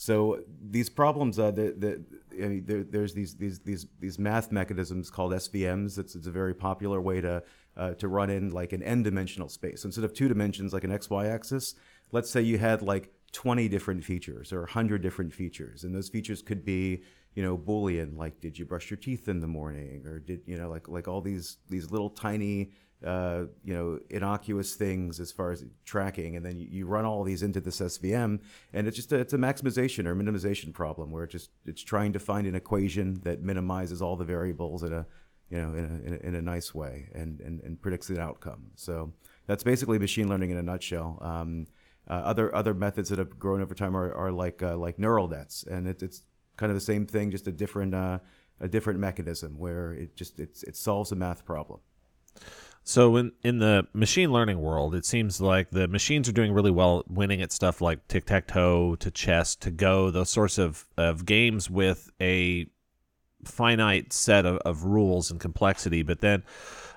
So 0.00 0.44
these 0.62 0.88
problems, 0.88 1.40
uh, 1.40 1.50
the, 1.50 1.74
the, 1.76 2.04
I 2.40 2.48
mean, 2.48 2.64
there, 2.64 2.84
there's 2.84 3.14
these, 3.14 3.34
these, 3.34 3.58
these, 3.58 3.88
these 3.98 4.16
math 4.16 4.52
mechanisms 4.52 5.10
called 5.10 5.32
SVMs. 5.32 5.98
It's, 5.98 6.14
it's 6.14 6.28
a 6.28 6.30
very 6.30 6.54
popular 6.54 7.00
way 7.00 7.20
to, 7.20 7.42
uh, 7.76 7.94
to 7.94 8.06
run 8.06 8.30
in 8.30 8.50
like 8.52 8.72
an 8.72 8.80
n-dimensional 8.80 9.48
space. 9.48 9.84
instead 9.84 10.04
of 10.04 10.14
two 10.14 10.28
dimensions, 10.28 10.72
like 10.72 10.84
an 10.84 10.92
x-y 10.92 11.26
axis, 11.26 11.74
let's 12.12 12.30
say 12.30 12.40
you 12.40 12.58
had 12.58 12.80
like 12.80 13.12
20 13.32 13.68
different 13.68 14.04
features 14.04 14.52
or 14.52 14.60
100 14.60 15.02
different 15.02 15.34
features. 15.34 15.82
And 15.82 15.92
those 15.92 16.08
features 16.08 16.42
could 16.42 16.64
be, 16.64 17.02
you 17.34 17.42
know, 17.42 17.58
Boolean, 17.58 18.16
like 18.16 18.40
did 18.40 18.56
you 18.56 18.66
brush 18.66 18.90
your 18.90 18.98
teeth 18.98 19.26
in 19.26 19.40
the 19.40 19.48
morning? 19.48 20.06
Or 20.06 20.20
did, 20.20 20.42
you 20.46 20.56
know, 20.58 20.70
like, 20.70 20.86
like 20.86 21.08
all 21.08 21.20
these, 21.20 21.56
these 21.68 21.90
little 21.90 22.10
tiny 22.10 22.70
uh, 23.04 23.44
you 23.64 23.74
know, 23.74 24.00
innocuous 24.10 24.74
things 24.74 25.20
as 25.20 25.30
far 25.30 25.52
as 25.52 25.64
tracking, 25.84 26.36
and 26.36 26.44
then 26.44 26.58
you, 26.58 26.66
you, 26.68 26.86
run 26.86 27.04
all 27.04 27.22
these 27.22 27.42
into 27.42 27.60
this 27.60 27.80
SVM, 27.80 28.40
and 28.72 28.88
it's 28.88 28.96
just 28.96 29.12
a, 29.12 29.16
it's 29.16 29.32
a 29.32 29.38
maximization 29.38 30.06
or 30.06 30.16
minimization 30.16 30.72
problem 30.72 31.12
where 31.12 31.24
it 31.24 31.30
just 31.30 31.50
it's 31.64 31.82
trying 31.82 32.12
to 32.12 32.18
find 32.18 32.46
an 32.46 32.56
equation 32.56 33.20
that 33.22 33.42
minimizes 33.42 34.02
all 34.02 34.16
the 34.16 34.24
variables 34.24 34.82
in 34.82 34.92
a 34.92 35.06
you 35.48 35.58
know 35.58 35.74
in 35.74 35.84
a, 35.84 36.06
in 36.06 36.14
a, 36.14 36.26
in 36.28 36.34
a 36.34 36.42
nice 36.42 36.74
way 36.74 37.08
and, 37.14 37.40
and 37.40 37.60
and 37.60 37.80
predicts 37.80 38.08
an 38.10 38.18
outcome. 38.18 38.72
So 38.74 39.12
that's 39.46 39.62
basically 39.62 39.98
machine 39.98 40.28
learning 40.28 40.50
in 40.50 40.56
a 40.56 40.62
nutshell. 40.62 41.18
Um, 41.20 41.66
uh, 42.08 42.14
other 42.14 42.54
other 42.54 42.74
methods 42.74 43.10
that 43.10 43.18
have 43.18 43.38
grown 43.38 43.60
over 43.60 43.74
time 43.74 43.96
are, 43.96 44.12
are 44.12 44.32
like 44.32 44.62
uh, 44.62 44.76
like 44.76 44.98
neural 44.98 45.28
nets, 45.28 45.64
and 45.70 45.86
it, 45.86 46.02
it's 46.02 46.22
kind 46.56 46.70
of 46.70 46.76
the 46.76 46.80
same 46.80 47.06
thing, 47.06 47.30
just 47.30 47.46
a 47.46 47.52
different 47.52 47.94
uh, 47.94 48.18
a 48.60 48.68
different 48.68 48.98
mechanism 48.98 49.58
where 49.58 49.92
it 49.92 50.16
just 50.16 50.40
it's, 50.40 50.62
it 50.64 50.76
solves 50.76 51.12
a 51.12 51.16
math 51.16 51.44
problem. 51.44 51.80
So 52.88 53.16
in 53.16 53.32
in 53.42 53.58
the 53.58 53.86
machine 53.92 54.32
learning 54.32 54.62
world, 54.62 54.94
it 54.94 55.04
seems 55.04 55.42
like 55.42 55.72
the 55.72 55.86
machines 55.86 56.26
are 56.26 56.32
doing 56.32 56.54
really 56.54 56.70
well 56.70 57.04
winning 57.06 57.42
at 57.42 57.52
stuff 57.52 57.82
like 57.82 58.08
tic 58.08 58.24
tac 58.24 58.46
toe 58.46 58.96
to 58.96 59.10
chess 59.10 59.54
to 59.56 59.70
go, 59.70 60.10
those 60.10 60.30
sorts 60.30 60.56
of, 60.56 60.86
of 60.96 61.26
games 61.26 61.68
with 61.68 62.10
a 62.18 62.66
finite 63.44 64.14
set 64.14 64.46
of, 64.46 64.56
of 64.64 64.84
rules 64.84 65.30
and 65.30 65.38
complexity. 65.38 66.02
But 66.02 66.22
then 66.22 66.44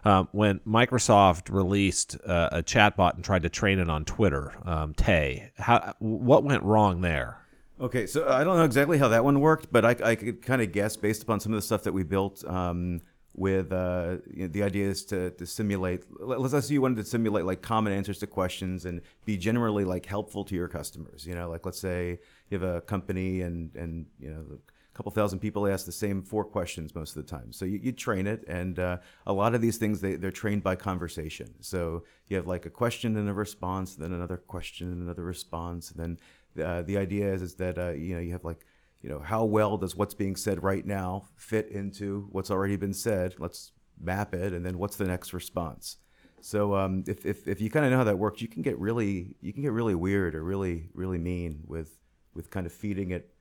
um, 0.06 0.30
when 0.32 0.60
Microsoft 0.60 1.54
released 1.54 2.16
uh, 2.26 2.48
a 2.54 2.64
chatbot 2.64 3.16
and 3.16 3.24
tried 3.26 3.44
to 3.44 3.50
train 3.50 3.78
it 3.78 3.90
on 3.90 4.06
Twitter, 4.06 4.54
um, 4.64 4.94
Tay, 4.94 5.52
how 5.58 5.94
what 6.00 6.46
went 6.46 6.64
wrong 6.64 7.02
there? 7.02 7.46
Okay, 7.82 8.08
so 8.08 8.30
I 8.30 8.46
don't 8.46 8.56
know 8.56 8.64
exactly 8.64 8.98
how 8.98 9.10
that 9.10 9.26
one 9.26 9.42
worked, 9.42 9.74
but 9.74 9.84
I, 9.84 10.12
I 10.12 10.16
could 10.16 10.42
kind 10.42 10.62
of 10.62 10.72
guess 10.72 10.96
based 10.96 11.22
upon 11.22 11.42
some 11.42 11.52
of 11.52 11.58
the 11.58 11.66
stuff 11.66 11.84
that 11.84 11.92
we 11.92 12.04
built. 12.04 12.46
Um, 12.46 13.02
with 13.34 13.72
uh, 13.72 14.18
you 14.30 14.44
know, 14.44 14.48
the 14.48 14.64
idea 14.64 14.88
is 14.88 15.06
to, 15.06 15.32
to 15.32 15.46
simulate 15.46 16.04
let's 16.20 16.68
say 16.68 16.74
you 16.74 16.82
wanted 16.82 16.98
to 16.98 17.06
simulate 17.06 17.46
like 17.46 17.62
common 17.62 17.94
answers 17.94 18.20
to 18.20 18.28
questions 18.28 18.86
and 18.86 19.02
be 19.26 19.38
generally 19.38 19.86
like 19.86 20.06
helpful 20.06 20.44
to 20.44 20.56
your 20.56 20.68
customers 20.68 21.26
you 21.26 21.34
know? 21.34 21.50
Like 21.50 21.66
let's 21.66 21.80
say 21.80 22.20
you 22.50 22.60
have 22.60 22.68
a 22.68 22.82
company 22.82 23.42
and 23.42 23.74
and 23.76 24.06
you 24.20 24.30
know 24.30 24.44
a 24.52 24.98
couple 24.98 25.12
thousand 25.12 25.40
people 25.40 25.66
ask 25.66 25.86
the 25.86 25.92
same 25.92 26.22
four 26.22 26.44
questions 26.44 26.94
most 26.94 27.16
of 27.16 27.26
the 27.26 27.30
time. 27.30 27.54
So 27.54 27.64
you, 27.64 27.80
you 27.82 27.92
train 27.94 28.28
it 28.28 28.44
and 28.48 28.78
uh, 28.78 28.98
a 29.26 29.32
lot 29.32 29.56
of 29.56 29.62
these 29.62 29.78
things 29.78 30.02
they, 30.02 30.16
they're 30.16 30.32
trained 30.32 30.64
by 30.64 30.76
conversation. 30.76 31.54
So 31.62 32.04
you 32.28 32.36
have 32.36 32.48
like 32.48 32.66
a 32.66 32.70
question 32.70 33.16
and 33.16 33.30
a 33.30 33.34
response 33.34 33.96
then 33.96 34.12
another 34.12 34.38
question 34.38 34.92
and 34.92 35.02
another 35.02 35.24
response 35.24 35.92
and 35.92 36.00
then 36.00 36.66
uh, 36.66 36.82
the 36.82 36.98
idea 36.98 37.34
is, 37.34 37.42
is 37.42 37.56
that 37.56 37.78
uh, 37.78 37.92
you 37.92 38.14
know 38.14 38.20
you 38.20 38.34
have 38.34 38.44
like 38.44 38.66
you 39.02 39.10
know, 39.10 39.20
how 39.20 39.46
well 39.46 39.78
does 39.78 39.96
what's 39.96 40.14
being 40.14 40.36
said 40.36 40.64
right 40.64 40.86
now 40.86 41.28
fit 41.36 41.70
into 41.70 42.28
what's 42.32 42.52
already 42.52 42.76
been 42.76 42.94
said? 42.94 43.36
Let's 43.40 43.72
map 44.00 44.34
it, 44.34 44.54
and 44.54 44.66
then 44.66 44.78
what's 44.78 44.96
the 44.96 45.06
next 45.06 45.34
response? 45.34 45.98
So 46.42 46.76
um, 46.76 47.04
if, 47.08 47.26
if, 47.26 47.48
if 47.48 47.62
you 47.62 47.70
kind 47.70 47.86
of 47.86 47.92
know 47.92 47.98
how 47.98 48.04
that 48.04 48.18
works, 48.18 48.42
you 48.42 48.48
can 48.48 48.62
get 48.62 48.78
really 48.80 49.36
you 49.42 49.54
can 49.54 49.62
get 49.62 49.72
really 49.72 49.96
weird 49.96 50.36
or 50.36 50.44
really 50.44 50.90
really 50.94 51.18
mean 51.18 51.62
with 51.66 51.98
with 52.34 52.50
kind 52.50 52.66
of 52.66 52.74
feeding 52.74 53.12
it 53.12 53.34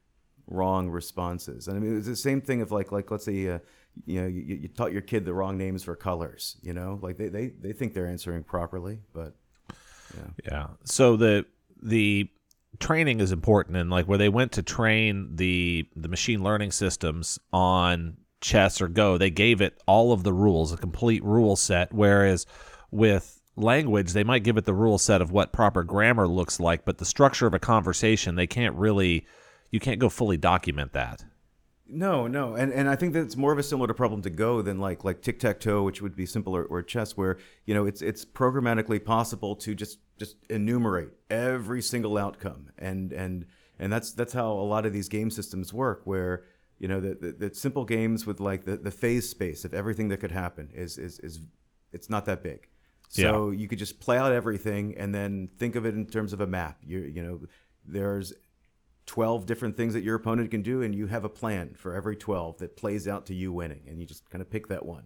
wrong 0.47 0.91
responses. 0.91 1.69
And 1.69 1.77
I 1.77 1.81
mean, 1.81 1.97
it's 1.97 2.07
the 2.07 2.17
same 2.17 2.41
thing 2.41 2.61
of 2.61 2.73
like 2.73 2.93
like 2.93 3.11
let's 3.11 3.25
say 3.25 3.49
uh, 3.49 3.59
you 4.07 4.21
know 4.21 4.27
you, 4.27 4.43
you 4.43 4.69
taught 4.69 4.93
your 4.93 5.03
kid 5.03 5.25
the 5.25 5.35
wrong 5.35 5.57
names 5.57 5.83
for 5.83 5.97
colors. 5.97 6.57
You 6.63 6.75
know, 6.75 6.99
like 7.03 7.17
they 7.17 7.29
they, 7.29 7.49
they 7.49 7.73
think 7.73 7.95
they're 7.95 8.07
answering 8.07 8.45
properly, 8.45 9.01
but 9.13 9.35
yeah. 10.17 10.45
Yeah. 10.45 10.67
So 10.85 11.17
the 11.17 11.47
the 11.83 12.29
training 12.79 13.21
is 13.21 13.33
important 13.33 13.77
and 13.77 13.91
like 13.91 14.07
where 14.07 14.19
they 14.19 14.29
went 14.29 14.53
to 14.53 14.63
train 14.63 15.37
the 15.37 15.87
the 15.97 16.09
machine 16.09 16.43
learning 16.43 16.71
systems 16.71 17.39
on 17.53 18.17
chess 18.41 18.81
or 18.81 18.89
go 18.89 19.19
they 19.19 19.29
gave 19.29 19.61
it 19.61 19.79
all 19.87 20.13
of 20.13 20.23
the 20.23 20.33
rules 20.33 20.73
a 20.73 20.77
complete 20.77 21.23
rule 21.23 21.57
set 21.57 21.93
whereas 21.93 22.47
with 22.91 23.43
language 23.57 24.13
they 24.13 24.25
might 24.25 24.45
give 24.45 24.57
it 24.57 24.65
the 24.65 24.73
rule 24.73 24.97
set 24.97 25.21
of 25.21 25.31
what 25.31 25.53
proper 25.53 25.83
grammar 25.83 26.27
looks 26.27 26.59
like 26.59 26.85
but 26.85 26.97
the 26.99 27.05
structure 27.05 27.47
of 27.47 27.53
a 27.53 27.59
conversation 27.59 28.37
they 28.37 28.47
can't 28.47 28.75
really 28.77 29.27
you 29.71 29.81
can't 29.81 29.99
go 29.99 30.09
fully 30.09 30.37
document 30.37 30.93
that. 30.93 31.25
No, 31.93 32.29
no, 32.29 32.55
and 32.55 32.73
and 32.73 32.89
I 32.89 32.95
think 32.95 33.15
that's 33.15 33.37
more 33.37 33.53
of 33.53 33.59
a 33.59 33.65
similar 33.65 33.93
problem 33.95 34.23
to 34.23 34.31
Go 34.31 34.63
than 34.63 34.79
like 34.79 35.03
like 35.05 35.23
tic 35.23 35.41
tac 35.41 35.59
toe, 35.59 35.83
which 35.83 36.01
would 36.01 36.15
be 36.15 36.25
simpler, 36.25 36.63
or 36.65 36.83
chess, 36.83 37.17
where 37.17 37.39
you 37.67 37.75
know 37.75 37.85
it's 37.85 38.01
it's 38.01 38.25
programmatically 38.25 39.05
possible 39.05 39.57
to 39.57 39.75
just 39.75 39.99
just 40.21 40.37
enumerate 40.51 41.09
every 41.31 41.81
single 41.81 42.19
outcome, 42.19 42.69
and 42.79 43.11
and 43.11 43.47
and 43.79 43.91
that's 43.91 44.13
that's 44.13 44.35
how 44.35 44.53
a 44.53 44.67
lot 44.75 44.85
of 44.85 44.93
these 44.93 45.09
game 45.09 45.31
systems 45.31 45.73
work, 45.73 46.03
where 46.05 46.45
you 46.79 46.87
know 46.87 47.01
the, 47.01 47.15
the, 47.15 47.49
the 47.49 47.55
simple 47.55 47.87
games 47.87 48.27
with 48.27 48.39
like 48.39 48.65
the, 48.65 48.77
the 48.77 48.91
phase 48.91 49.29
space 49.29 49.65
of 49.65 49.73
everything 49.73 50.09
that 50.09 50.19
could 50.19 50.31
happen 50.31 50.69
is 50.75 50.99
is 50.99 51.19
is 51.21 51.41
it's 51.93 52.11
not 52.11 52.27
that 52.27 52.43
big. 52.43 52.69
So 53.09 53.51
yeah. 53.51 53.59
you 53.59 53.67
could 53.67 53.79
just 53.79 53.99
play 53.99 54.19
out 54.19 54.31
everything 54.31 54.95
and 54.97 55.13
then 55.13 55.49
think 55.59 55.75
of 55.75 55.85
it 55.85 55.95
in 55.95 56.07
terms 56.07 56.33
of 56.33 56.41
a 56.43 56.47
map. 56.47 56.79
You 56.85 57.01
you 57.01 57.23
know 57.23 57.41
there's 57.85 58.35
12 59.07 59.47
different 59.47 59.77
things 59.77 59.95
that 59.95 60.05
your 60.05 60.17
opponent 60.17 60.51
can 60.51 60.61
do, 60.63 60.83
and 60.83 60.95
you 60.95 61.07
have 61.07 61.25
a 61.25 61.31
plan 61.31 61.75
for 61.75 61.95
every 61.95 62.15
12 62.15 62.59
that 62.59 62.77
plays 62.77 63.09
out 63.09 63.25
to 63.27 63.35
you 63.35 63.53
winning, 63.53 63.83
and 63.89 63.99
you 63.99 64.07
just 64.07 64.29
kind 64.29 64.43
of 64.43 64.51
pick 64.51 64.69
that 64.69 64.85
one. 64.85 65.05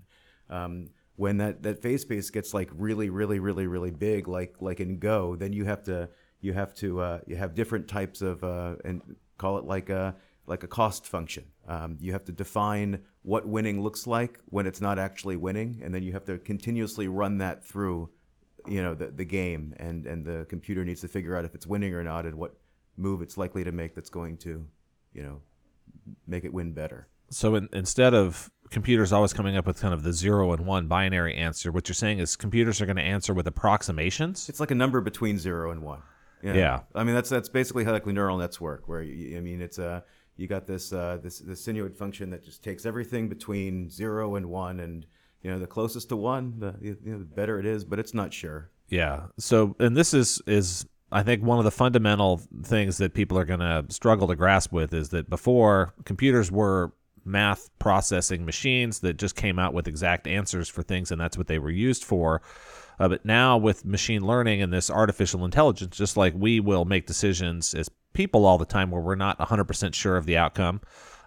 Um, 0.50 0.90
when 1.16 1.36
that, 1.38 1.62
that 1.62 1.80
phase 1.80 2.02
space 2.02 2.30
gets 2.30 2.52
like 2.52 2.70
really, 2.74 3.08
really, 3.08 3.38
really, 3.38 3.66
really 3.66 3.90
big, 3.90 4.28
like 4.28 4.56
like 4.60 4.80
in 4.80 4.98
Go, 4.98 5.36
then 5.36 5.52
you 5.52 5.64
have 5.64 5.82
to 5.84 6.08
you 6.40 6.52
have 6.52 6.74
to 6.74 7.00
uh, 7.00 7.20
you 7.26 7.36
have 7.36 7.54
different 7.54 7.88
types 7.88 8.20
of 8.22 8.42
uh, 8.42 8.76
and 8.84 9.00
call 9.38 9.58
it 9.58 9.64
like 9.64 9.90
a 9.90 10.16
like 10.46 10.62
a 10.62 10.66
cost 10.66 11.06
function. 11.06 11.44
Um, 11.66 11.96
you 12.00 12.12
have 12.12 12.24
to 12.24 12.32
define 12.32 13.00
what 13.22 13.46
winning 13.46 13.82
looks 13.82 14.06
like 14.06 14.40
when 14.46 14.66
it's 14.66 14.80
not 14.80 14.98
actually 14.98 15.36
winning, 15.36 15.80
and 15.82 15.94
then 15.94 16.02
you 16.02 16.12
have 16.12 16.24
to 16.26 16.38
continuously 16.38 17.08
run 17.08 17.38
that 17.38 17.64
through, 17.64 18.10
you 18.66 18.82
know, 18.82 18.94
the, 18.94 19.06
the 19.06 19.24
game, 19.24 19.74
and 19.78 20.06
and 20.06 20.24
the 20.24 20.46
computer 20.48 20.84
needs 20.84 21.00
to 21.00 21.08
figure 21.08 21.36
out 21.36 21.44
if 21.44 21.54
it's 21.54 21.66
winning 21.66 21.94
or 21.94 22.02
not, 22.02 22.26
and 22.26 22.36
what 22.36 22.56
move 22.96 23.22
it's 23.22 23.38
likely 23.38 23.64
to 23.64 23.72
make 23.72 23.94
that's 23.94 24.10
going 24.10 24.36
to, 24.36 24.66
you 25.12 25.22
know, 25.22 25.40
make 26.26 26.44
it 26.44 26.52
win 26.52 26.72
better. 26.72 27.08
So 27.30 27.54
in, 27.54 27.68
instead 27.72 28.14
of 28.14 28.50
computers 28.70 29.12
always 29.12 29.32
coming 29.32 29.56
up 29.56 29.66
with 29.66 29.80
kind 29.80 29.94
of 29.94 30.02
the 30.02 30.12
zero 30.12 30.52
and 30.52 30.66
one 30.66 30.86
binary 30.86 31.34
answer, 31.34 31.70
what 31.72 31.88
you're 31.88 31.94
saying 31.94 32.18
is 32.18 32.36
computers 32.36 32.80
are 32.80 32.86
going 32.86 32.96
to 32.96 33.02
answer 33.02 33.34
with 33.34 33.46
approximations. 33.46 34.48
It's 34.48 34.60
like 34.60 34.70
a 34.70 34.74
number 34.74 35.00
between 35.00 35.38
zero 35.38 35.70
and 35.70 35.82
one. 35.82 36.02
Yeah. 36.42 36.54
yeah. 36.54 36.80
I 36.94 37.04
mean 37.04 37.14
that's 37.14 37.30
that's 37.30 37.48
basically 37.48 37.84
how 37.84 37.92
like 37.92 38.06
neural 38.06 38.36
nets 38.36 38.60
work. 38.60 38.86
Where 38.86 39.02
you, 39.02 39.38
I 39.38 39.40
mean 39.40 39.62
it's 39.62 39.78
a 39.78 39.88
uh, 39.88 40.00
you 40.36 40.46
got 40.46 40.66
this 40.66 40.92
uh, 40.92 41.18
this 41.22 41.38
this 41.38 41.64
sigmoid 41.64 41.96
function 41.96 42.30
that 42.30 42.44
just 42.44 42.62
takes 42.62 42.84
everything 42.84 43.28
between 43.28 43.88
zero 43.88 44.34
and 44.34 44.46
one, 44.46 44.80
and 44.80 45.06
you 45.42 45.50
know 45.50 45.58
the 45.58 45.66
closest 45.66 46.08
to 46.10 46.16
one, 46.16 46.54
the 46.58 46.74
you 46.80 46.98
know, 47.04 47.18
the 47.18 47.24
better 47.24 47.58
it 47.58 47.66
is, 47.66 47.84
but 47.84 47.98
it's 47.98 48.14
not 48.14 48.32
sure. 48.32 48.70
Yeah. 48.88 49.26
So 49.38 49.76
and 49.78 49.96
this 49.96 50.12
is 50.12 50.42
is 50.46 50.86
I 51.12 51.22
think 51.22 51.42
one 51.42 51.58
of 51.58 51.64
the 51.64 51.70
fundamental 51.70 52.40
things 52.64 52.98
that 52.98 53.14
people 53.14 53.38
are 53.38 53.44
going 53.44 53.60
to 53.60 53.84
struggle 53.88 54.26
to 54.28 54.36
grasp 54.36 54.72
with 54.72 54.92
is 54.92 55.10
that 55.10 55.30
before 55.30 55.94
computers 56.04 56.50
were 56.50 56.92
math 57.24 57.70
processing 57.78 58.44
machines 58.44 59.00
that 59.00 59.14
just 59.16 59.36
came 59.36 59.58
out 59.58 59.74
with 59.74 59.88
exact 59.88 60.26
answers 60.26 60.68
for 60.68 60.82
things, 60.82 61.10
and 61.10 61.20
that's 61.20 61.38
what 61.38 61.46
they 61.46 61.58
were 61.58 61.70
used 61.70 62.04
for. 62.04 62.42
Uh, 62.98 63.08
but 63.08 63.24
now 63.24 63.56
with 63.56 63.84
machine 63.84 64.22
learning 64.22 64.62
and 64.62 64.72
this 64.72 64.90
artificial 64.90 65.44
intelligence, 65.44 65.96
just 65.96 66.16
like 66.16 66.32
we 66.36 66.60
will 66.60 66.84
make 66.84 67.06
decisions 67.06 67.74
as 67.74 67.90
people 68.12 68.46
all 68.46 68.58
the 68.58 68.64
time 68.64 68.90
where 68.90 69.02
we're 69.02 69.14
not 69.14 69.38
100% 69.38 69.94
sure 69.94 70.16
of 70.16 70.26
the 70.26 70.36
outcome, 70.36 70.80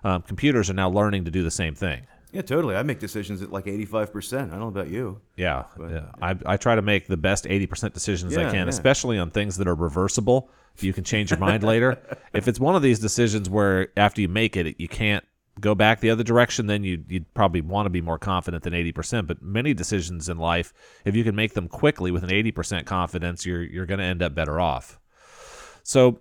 um, 0.03 0.21
computers 0.21 0.69
are 0.69 0.73
now 0.73 0.89
learning 0.89 1.25
to 1.25 1.31
do 1.31 1.43
the 1.43 1.51
same 1.51 1.75
thing. 1.75 2.07
Yeah, 2.31 2.41
totally. 2.41 2.75
I 2.75 2.83
make 2.83 2.99
decisions 2.99 3.41
at 3.41 3.51
like 3.51 3.65
85%. 3.65 4.33
I 4.33 4.51
don't 4.51 4.59
know 4.59 4.67
about 4.67 4.89
you. 4.89 5.21
Yeah. 5.37 5.63
But, 5.77 5.89
yeah. 5.89 6.11
I, 6.21 6.35
I 6.45 6.57
try 6.57 6.75
to 6.75 6.81
make 6.81 7.07
the 7.07 7.17
best 7.17 7.45
80% 7.45 7.93
decisions 7.93 8.33
yeah, 8.33 8.47
I 8.47 8.51
can, 8.51 8.67
yeah. 8.67 8.67
especially 8.67 9.17
on 9.17 9.31
things 9.31 9.57
that 9.57 9.67
are 9.67 9.75
reversible. 9.75 10.49
You 10.79 10.93
can 10.93 11.03
change 11.03 11.31
your 11.31 11.39
mind 11.39 11.63
later. 11.63 11.97
If 12.33 12.47
it's 12.47 12.59
one 12.59 12.75
of 12.75 12.83
these 12.83 12.99
decisions 12.99 13.49
where 13.49 13.87
after 13.97 14.21
you 14.21 14.27
make 14.27 14.55
it, 14.55 14.79
you 14.79 14.87
can't 14.87 15.23
go 15.59 15.75
back 15.75 15.99
the 15.99 16.09
other 16.09 16.23
direction, 16.23 16.67
then 16.67 16.83
you, 16.83 17.03
you'd 17.07 17.33
probably 17.33 17.61
want 17.61 17.85
to 17.85 17.89
be 17.89 18.01
more 18.01 18.19
confident 18.19 18.63
than 18.63 18.73
80%. 18.73 19.27
But 19.27 19.41
many 19.41 19.73
decisions 19.73 20.29
in 20.29 20.37
life, 20.37 20.73
if 21.05 21.15
you 21.15 21.23
can 21.23 21.35
make 21.35 21.53
them 21.53 21.67
quickly 21.67 22.11
with 22.11 22.23
an 22.23 22.29
80% 22.29 22.85
confidence, 22.85 23.45
you're, 23.45 23.63
you're 23.63 23.85
going 23.85 23.99
to 23.99 24.05
end 24.05 24.21
up 24.21 24.35
better 24.35 24.59
off. 24.59 24.99
So 25.83 26.19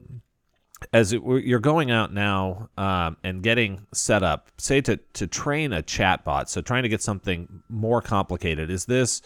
as 0.92 1.12
it, 1.12 1.22
you're 1.22 1.58
going 1.58 1.90
out 1.90 2.12
now 2.12 2.68
um, 2.76 3.16
and 3.24 3.42
getting 3.42 3.86
set 3.92 4.22
up, 4.22 4.50
say 4.58 4.80
to 4.82 4.98
to 5.14 5.26
train 5.26 5.72
a 5.72 5.82
chatbot, 5.82 6.48
so 6.48 6.60
trying 6.60 6.82
to 6.82 6.88
get 6.88 7.02
something 7.02 7.62
more 7.68 8.02
complicated, 8.02 8.70
is 8.70 8.84
this 8.84 9.22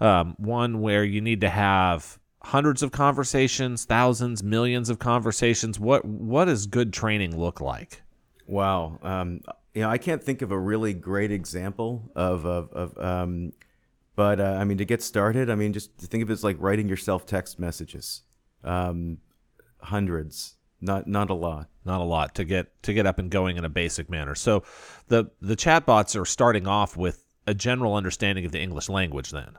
um, 0.00 0.34
one 0.38 0.80
where 0.80 1.04
you 1.04 1.20
need 1.20 1.40
to 1.40 1.48
have 1.48 2.18
hundreds 2.42 2.82
of 2.82 2.92
conversations, 2.92 3.84
thousands, 3.84 4.42
millions 4.42 4.90
of 4.90 4.98
conversations? 4.98 5.80
What 5.80 6.04
what 6.04 6.46
does 6.46 6.66
good 6.66 6.92
training 6.92 7.38
look 7.38 7.60
like? 7.60 8.02
Wow, 8.50 8.98
um, 9.02 9.42
you 9.74 9.82
know, 9.82 9.90
I 9.90 9.98
can't 9.98 10.22
think 10.22 10.42
of 10.42 10.50
a 10.50 10.58
really 10.58 10.92
great 10.92 11.30
example 11.30 12.10
of 12.14 12.44
of, 12.44 12.72
of 12.72 12.98
um, 12.98 13.52
but 14.16 14.40
uh, 14.40 14.56
I 14.60 14.64
mean, 14.64 14.78
to 14.78 14.84
get 14.84 15.02
started, 15.02 15.48
I 15.48 15.54
mean, 15.54 15.72
just 15.72 15.96
think 15.96 16.22
of 16.22 16.30
it 16.30 16.32
as 16.32 16.44
like 16.44 16.56
writing 16.58 16.88
yourself 16.88 17.26
text 17.26 17.58
messages, 17.58 18.22
um, 18.64 19.18
hundreds 19.78 20.56
not 20.80 21.06
not 21.06 21.30
a 21.30 21.34
lot. 21.34 21.68
Not 21.84 22.00
a 22.00 22.04
lot 22.04 22.34
to 22.34 22.44
get 22.44 22.82
to 22.82 22.92
get 22.92 23.06
up 23.06 23.18
and 23.18 23.30
going 23.30 23.56
in 23.56 23.64
a 23.64 23.68
basic 23.68 24.10
manner. 24.10 24.34
So 24.34 24.64
the 25.08 25.30
the 25.40 25.56
chatbots 25.56 26.20
are 26.20 26.26
starting 26.26 26.66
off 26.66 26.96
with 26.96 27.24
a 27.46 27.54
general 27.54 27.94
understanding 27.94 28.44
of 28.44 28.52
the 28.52 28.60
English 28.60 28.88
language 28.88 29.30
then. 29.30 29.56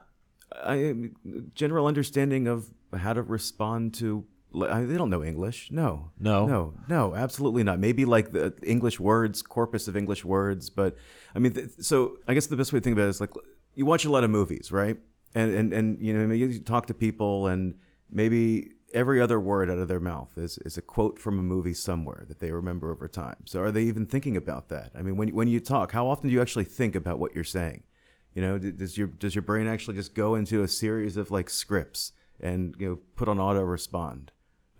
I 0.53 1.11
general 1.55 1.87
understanding 1.87 2.47
of 2.47 2.69
how 2.95 3.13
to 3.13 3.21
respond 3.21 3.93
to 3.95 4.25
I, 4.53 4.81
they 4.83 4.97
don't 4.97 5.09
know 5.09 5.23
English. 5.23 5.71
No. 5.71 6.11
No. 6.19 6.45
No. 6.45 6.73
No, 6.87 7.15
absolutely 7.15 7.63
not. 7.63 7.79
Maybe 7.79 8.05
like 8.05 8.31
the 8.31 8.53
English 8.63 8.99
words, 8.99 9.41
corpus 9.41 9.87
of 9.87 9.95
English 9.95 10.25
words, 10.25 10.69
but 10.69 10.97
I 11.35 11.39
mean 11.39 11.53
th- 11.53 11.69
so 11.79 12.17
I 12.27 12.33
guess 12.33 12.47
the 12.47 12.57
best 12.57 12.73
way 12.73 12.79
to 12.79 12.83
think 12.83 12.95
about 12.95 13.05
it 13.05 13.09
is 13.09 13.21
like 13.21 13.31
you 13.75 13.85
watch 13.85 14.05
a 14.05 14.11
lot 14.11 14.23
of 14.23 14.29
movies, 14.29 14.71
right? 14.71 14.97
And 15.33 15.53
and 15.53 15.73
and 15.73 16.01
you 16.01 16.13
know, 16.13 16.33
you 16.33 16.59
talk 16.59 16.87
to 16.87 16.93
people 16.93 17.47
and 17.47 17.75
maybe 18.09 18.71
every 18.93 19.21
other 19.21 19.39
word 19.39 19.69
out 19.69 19.77
of 19.77 19.87
their 19.87 19.99
mouth 19.99 20.37
is, 20.37 20.57
is 20.59 20.77
a 20.77 20.81
quote 20.81 21.17
from 21.19 21.39
a 21.39 21.43
movie 21.43 21.73
somewhere 21.73 22.25
that 22.27 22.39
they 22.39 22.51
remember 22.51 22.91
over 22.91 23.07
time. 23.07 23.37
So 23.45 23.61
are 23.61 23.71
they 23.71 23.83
even 23.83 24.05
thinking 24.05 24.35
about 24.35 24.69
that? 24.69 24.91
I 24.97 25.01
mean, 25.01 25.15
when, 25.15 25.29
when 25.29 25.47
you 25.47 25.59
talk, 25.59 25.91
how 25.93 26.07
often 26.07 26.27
do 26.27 26.33
you 26.33 26.41
actually 26.41 26.65
think 26.65 26.95
about 26.95 27.19
what 27.19 27.33
you're 27.33 27.43
saying? 27.43 27.83
You 28.33 28.41
know, 28.41 28.57
does 28.57 28.97
your 28.97 29.07
does 29.07 29.35
your 29.35 29.41
brain 29.41 29.67
actually 29.67 29.97
just 29.97 30.15
go 30.15 30.35
into 30.35 30.63
a 30.63 30.67
series 30.67 31.17
of 31.17 31.31
like 31.31 31.49
scripts 31.49 32.13
and 32.39 32.73
you 32.79 32.87
know 32.87 32.99
put 33.15 33.27
on 33.27 33.39
auto 33.39 33.61
respond? 33.61 34.31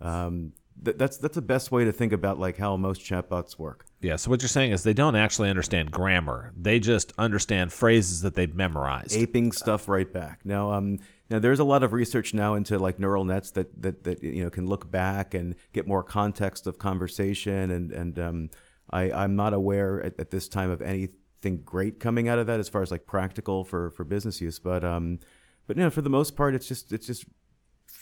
Um, 0.02 0.52
th- 0.84 0.96
that's 0.96 1.16
that's 1.18 1.34
the 1.34 1.42
best 1.42 1.70
way 1.72 1.84
to 1.84 1.92
think 1.92 2.12
about 2.12 2.38
like 2.38 2.58
how 2.58 2.76
most 2.76 3.00
chatbots 3.00 3.58
work. 3.58 3.86
Yeah. 4.00 4.16
So 4.16 4.30
what 4.30 4.42
you're 4.42 4.48
saying 4.48 4.72
is 4.72 4.82
they 4.82 4.94
don't 4.94 5.16
actually 5.16 5.48
understand 5.48 5.90
grammar; 5.90 6.52
they 6.56 6.78
just 6.80 7.12
understand 7.18 7.72
phrases 7.72 8.22
that 8.22 8.34
they've 8.34 8.54
memorized, 8.54 9.16
aping 9.16 9.52
stuff 9.52 9.88
right 9.88 10.12
back. 10.12 10.40
Now, 10.44 10.72
um, 10.72 10.98
now, 11.32 11.38
there's 11.38 11.60
a 11.60 11.64
lot 11.64 11.82
of 11.82 11.94
research 11.94 12.34
now 12.34 12.54
into 12.54 12.78
like 12.78 12.98
neural 12.98 13.24
nets 13.24 13.52
that 13.52 13.80
that, 13.80 14.04
that 14.04 14.22
you 14.22 14.44
know 14.44 14.50
can 14.50 14.66
look 14.66 14.90
back 14.90 15.32
and 15.32 15.54
get 15.72 15.86
more 15.86 16.02
context 16.02 16.66
of 16.66 16.78
conversation, 16.78 17.70
and 17.70 17.90
and 17.90 18.18
um, 18.18 18.50
I 18.90 19.10
I'm 19.10 19.34
not 19.34 19.54
aware 19.54 20.02
at, 20.02 20.20
at, 20.20 20.30
this 20.30 20.46
time 20.46 20.70
of 20.70 20.82
anything 20.82 21.62
great 21.64 22.00
coming 22.00 22.28
out 22.28 22.38
of 22.38 22.46
that 22.48 22.60
as 22.60 22.68
far 22.68 22.82
as 22.82 22.90
like 22.90 23.06
practical 23.06 23.64
for 23.64 23.90
for 23.92 24.04
business 24.04 24.42
use, 24.42 24.58
but 24.58 24.84
um, 24.84 25.20
but 25.66 25.78
you 25.78 25.82
know 25.82 25.88
for 25.88 26.02
the 26.02 26.10
most 26.10 26.36
part 26.36 26.54
it's 26.54 26.68
just 26.68 26.92
it's 26.92 27.06
just 27.06 27.24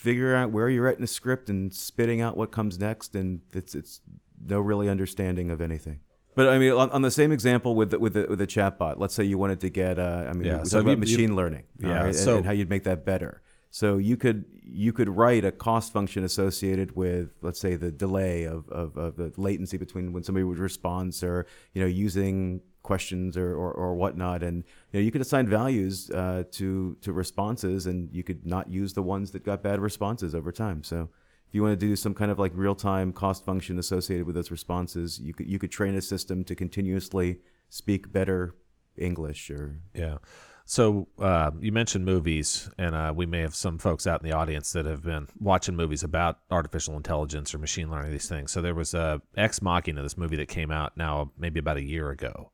figure 0.00 0.34
out 0.34 0.50
where 0.50 0.70
you're 0.70 0.88
at 0.88 0.94
in 0.94 1.02
the 1.02 1.06
script 1.06 1.50
and 1.50 1.74
spitting 1.74 2.22
out 2.22 2.34
what 2.34 2.50
comes 2.50 2.78
next, 2.78 3.14
and 3.14 3.42
it's 3.52 3.74
it's 3.74 4.00
no 4.42 4.58
really 4.58 4.88
understanding 4.88 5.50
of 5.50 5.60
anything. 5.60 6.00
But 6.34 6.48
I 6.48 6.58
mean, 6.58 6.72
on, 6.72 6.90
on, 6.90 7.02
the 7.02 7.10
same 7.10 7.32
example 7.32 7.74
with 7.74 7.90
the, 7.90 7.98
with 7.98 8.14
the, 8.14 8.26
with 8.30 8.38
the 8.38 8.46
chatbot, 8.46 8.94
let's 8.98 9.14
say 9.14 9.24
you 9.24 9.36
wanted 9.36 9.60
to 9.60 9.68
get, 9.68 9.98
uh, 9.98 10.26
I 10.28 10.32
mean, 10.32 10.44
yeah, 10.44 10.58
we 10.60 10.64
so 10.64 10.78
about 10.78 10.92
you, 10.92 10.96
machine 10.96 11.30
you, 11.30 11.34
learning, 11.34 11.64
yeah, 11.78 12.04
right? 12.04 12.14
so, 12.14 12.30
and, 12.30 12.38
and, 12.38 12.46
how 12.46 12.52
you'd 12.52 12.70
make 12.70 12.84
that 12.84 13.04
better. 13.04 13.42
So 13.72 13.98
you 13.98 14.16
could 14.16 14.44
you 14.62 14.92
could 14.92 15.08
write 15.08 15.44
a 15.44 15.52
cost 15.52 15.92
function 15.92 16.24
associated 16.24 16.96
with, 16.96 17.34
let's 17.42 17.60
say, 17.60 17.74
the 17.74 17.90
delay 17.90 18.44
of, 18.44 18.68
of, 18.70 18.96
of 18.96 19.16
the 19.16 19.32
latency 19.36 19.76
between 19.76 20.12
when 20.12 20.22
somebody 20.22 20.44
would 20.44 20.58
respond, 20.58 21.18
or 21.22 21.46
you 21.74 21.82
know, 21.82 21.88
using 21.88 22.62
questions 22.82 23.36
or, 23.36 23.54
or, 23.54 23.72
or 23.72 23.94
whatnot, 23.94 24.42
and 24.42 24.64
you 24.92 25.00
know, 25.00 25.04
you 25.04 25.10
could 25.10 25.20
assign 25.20 25.46
values 25.46 26.10
uh, 26.10 26.44
to 26.52 26.96
to 27.00 27.12
responses, 27.12 27.86
and 27.86 28.12
you 28.12 28.22
could 28.22 28.44
not 28.46 28.68
use 28.68 28.92
the 28.92 29.02
ones 29.02 29.30
that 29.32 29.44
got 29.44 29.62
bad 29.62 29.80
responses 29.80 30.34
over 30.34 30.50
time. 30.52 30.82
So 30.82 31.08
if 31.48 31.54
you 31.54 31.62
want 31.62 31.78
to 31.78 31.86
do 31.86 31.96
some 31.96 32.14
kind 32.14 32.30
of 32.30 32.38
like 32.38 32.52
real 32.54 32.74
time 32.74 33.12
cost 33.12 33.44
function 33.44 33.78
associated 33.78 34.26
with 34.26 34.34
those 34.34 34.50
responses, 34.50 35.20
you 35.20 35.34
could 35.34 35.48
you 35.48 35.58
could 35.58 35.70
train 35.70 35.94
a 35.94 36.02
system 36.02 36.44
to 36.44 36.54
continuously 36.54 37.38
speak 37.68 38.12
better 38.12 38.54
English 38.96 39.50
or 39.50 39.80
Yeah. 39.94 40.18
So 40.64 41.08
uh, 41.18 41.50
you 41.58 41.72
mentioned 41.72 42.04
movies, 42.04 42.70
and 42.78 42.94
uh, 42.94 43.12
we 43.14 43.26
may 43.26 43.40
have 43.40 43.56
some 43.56 43.78
folks 43.78 44.06
out 44.06 44.22
in 44.22 44.30
the 44.30 44.36
audience 44.36 44.70
that 44.72 44.86
have 44.86 45.02
been 45.02 45.26
watching 45.40 45.74
movies 45.74 46.04
about 46.04 46.38
artificial 46.48 46.96
intelligence 46.96 47.52
or 47.52 47.58
machine 47.58 47.90
learning. 47.90 48.12
These 48.12 48.28
things. 48.28 48.52
So 48.52 48.62
there 48.62 48.74
was 48.76 48.94
uh, 48.94 49.18
Ex 49.36 49.60
Machina, 49.60 50.02
this 50.02 50.16
movie 50.16 50.36
that 50.36 50.46
came 50.46 50.70
out 50.70 50.96
now 50.96 51.32
maybe 51.36 51.58
about 51.58 51.76
a 51.76 51.82
year 51.82 52.10
ago. 52.10 52.52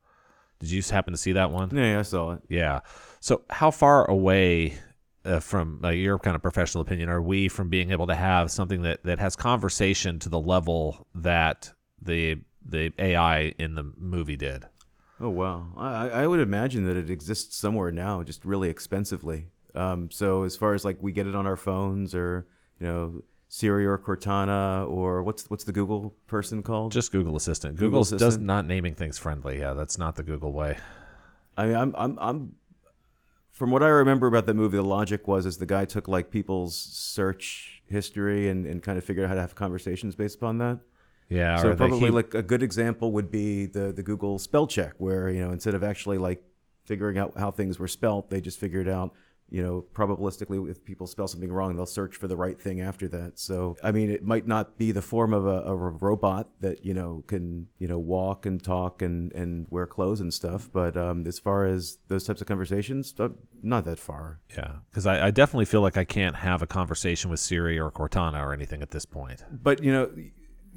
Did 0.59 0.71
you 0.71 0.79
just 0.79 0.91
happen 0.91 1.13
to 1.13 1.17
see 1.17 1.33
that 1.33 1.51
one? 1.51 1.69
yeah, 1.73 1.93
yeah, 1.93 1.99
I 1.99 2.03
saw 2.03 2.31
it. 2.33 2.41
Yeah. 2.49 2.79
So 3.19 3.43
how 3.49 3.71
far 3.71 4.09
away 4.09 4.77
uh, 5.25 5.39
from 5.39 5.81
uh, 5.83 5.89
your 5.89 6.17
kind 6.17 6.35
of 6.35 6.41
professional 6.41 6.81
opinion 6.81 7.09
are 7.09 7.21
we 7.21 7.47
from 7.49 7.69
being 7.69 7.91
able 7.91 8.07
to 8.07 8.15
have 8.15 8.49
something 8.49 8.81
that, 8.83 9.03
that 9.03 9.19
has 9.19 9.35
conversation 9.35 10.19
to 10.19 10.29
the 10.29 10.39
level 10.39 11.07
that 11.13 11.73
the 12.01 12.37
the 12.69 12.91
AI 12.99 13.53
in 13.57 13.75
the 13.75 13.93
movie 13.97 14.35
did? 14.35 14.65
Oh 15.19 15.29
wow, 15.29 15.67
I, 15.77 16.09
I 16.09 16.27
would 16.27 16.39
imagine 16.39 16.85
that 16.85 16.97
it 16.97 17.09
exists 17.09 17.55
somewhere 17.55 17.91
now, 17.91 18.23
just 18.23 18.45
really 18.45 18.69
expensively. 18.69 19.47
Um, 19.73 20.11
so 20.11 20.43
as 20.43 20.55
far 20.55 20.73
as 20.73 20.85
like 20.85 20.97
we 21.01 21.11
get 21.11 21.27
it 21.27 21.35
on 21.35 21.47
our 21.47 21.55
phones 21.55 22.13
or 22.13 22.47
you 22.79 22.87
know 22.87 23.23
Siri 23.49 23.85
or 23.85 23.97
Cortana 23.97 24.89
or 24.89 25.23
what's 25.23 25.49
what's 25.49 25.63
the 25.63 25.71
Google 25.71 26.13
person 26.27 26.61
called? 26.61 26.91
Just 26.91 27.11
Google 27.11 27.35
Assistant. 27.35 27.77
Google 27.77 28.03
Google 28.03 28.17
does 28.17 28.37
not 28.37 28.65
naming 28.65 28.93
things 28.93 29.17
friendly. 29.17 29.59
Yeah, 29.59 29.73
that's 29.73 29.97
not 29.97 30.15
the 30.15 30.23
Google 30.23 30.51
way. 30.51 30.77
I 31.57 31.67
mean, 31.67 31.75
I'm 31.75 31.95
I'm 31.97 32.17
I'm 32.19 32.55
from 33.51 33.71
what 33.71 33.81
I 33.81 33.87
remember 33.87 34.27
about 34.27 34.45
that 34.45 34.53
movie, 34.53 34.77
the 34.77 34.83
logic 34.83 35.27
was 35.27 35.45
is 35.45 35.57
the 35.57 35.65
guy 35.65 35.85
took 35.85 36.07
like 36.07 36.29
people's 36.29 36.75
search 36.75 37.81
history 37.87 38.49
and, 38.49 38.67
and 38.67 38.83
kind 38.83 38.97
of 38.99 39.03
figured 39.03 39.25
out 39.25 39.29
how 39.29 39.35
to 39.35 39.41
have 39.41 39.55
conversations 39.55 40.15
based 40.15 40.35
upon 40.35 40.59
that. 40.59 40.79
Yeah, 41.29 41.57
so 41.61 41.75
probably 41.75 41.99
he- 41.99 42.09
like 42.09 42.33
a 42.33 42.43
good 42.43 42.61
example 42.61 43.11
would 43.13 43.31
be 43.31 43.65
the 43.65 43.91
the 43.91 44.03
Google 44.03 44.39
spell 44.39 44.67
check, 44.67 44.93
where 44.97 45.29
you 45.29 45.43
know 45.43 45.51
instead 45.51 45.73
of 45.73 45.83
actually 45.83 46.17
like 46.17 46.43
figuring 46.83 47.17
out 47.17 47.33
how 47.37 47.51
things 47.51 47.79
were 47.79 47.87
spelt, 47.87 48.29
they 48.29 48.39
just 48.41 48.59
figured 48.59 48.87
out 48.87 49.13
you 49.49 49.63
know 49.63 49.85
probabilistically 49.93 50.69
if 50.69 50.83
people 50.83 51.07
spell 51.07 51.27
something 51.27 51.51
wrong, 51.51 51.75
they'll 51.75 51.85
search 51.85 52.15
for 52.15 52.27
the 52.27 52.37
right 52.37 52.59
thing 52.59 52.81
after 52.81 53.07
that. 53.09 53.39
So 53.39 53.77
I 53.83 53.91
mean, 53.91 54.09
it 54.09 54.23
might 54.23 54.47
not 54.47 54.77
be 54.77 54.91
the 54.91 55.01
form 55.01 55.33
of 55.33 55.45
a, 55.45 55.61
a 55.63 55.75
robot 55.75 56.49
that 56.61 56.85
you 56.85 56.93
know 56.93 57.23
can 57.27 57.67
you 57.79 57.87
know 57.87 57.99
walk 57.99 58.45
and 58.45 58.63
talk 58.63 59.01
and 59.01 59.31
and 59.33 59.67
wear 59.69 59.87
clothes 59.87 60.21
and 60.21 60.33
stuff, 60.33 60.69
but 60.71 60.97
um, 60.97 61.25
as 61.27 61.39
far 61.39 61.65
as 61.65 61.97
those 62.07 62.25
types 62.25 62.41
of 62.41 62.47
conversations, 62.47 63.13
uh, 63.19 63.29
not 63.61 63.85
that 63.85 63.99
far. 63.99 64.39
yeah, 64.55 64.77
because 64.89 65.05
I, 65.05 65.27
I 65.27 65.31
definitely 65.31 65.65
feel 65.65 65.81
like 65.81 65.97
I 65.97 66.03
can't 66.03 66.37
have 66.37 66.61
a 66.61 66.67
conversation 66.67 67.29
with 67.29 67.39
Siri 67.39 67.79
or 67.79 67.91
Cortana 67.91 68.43
or 68.43 68.53
anything 68.53 68.81
at 68.81 68.91
this 68.91 69.05
point. 69.05 69.43
but 69.51 69.83
you 69.83 69.91
know 69.91 70.11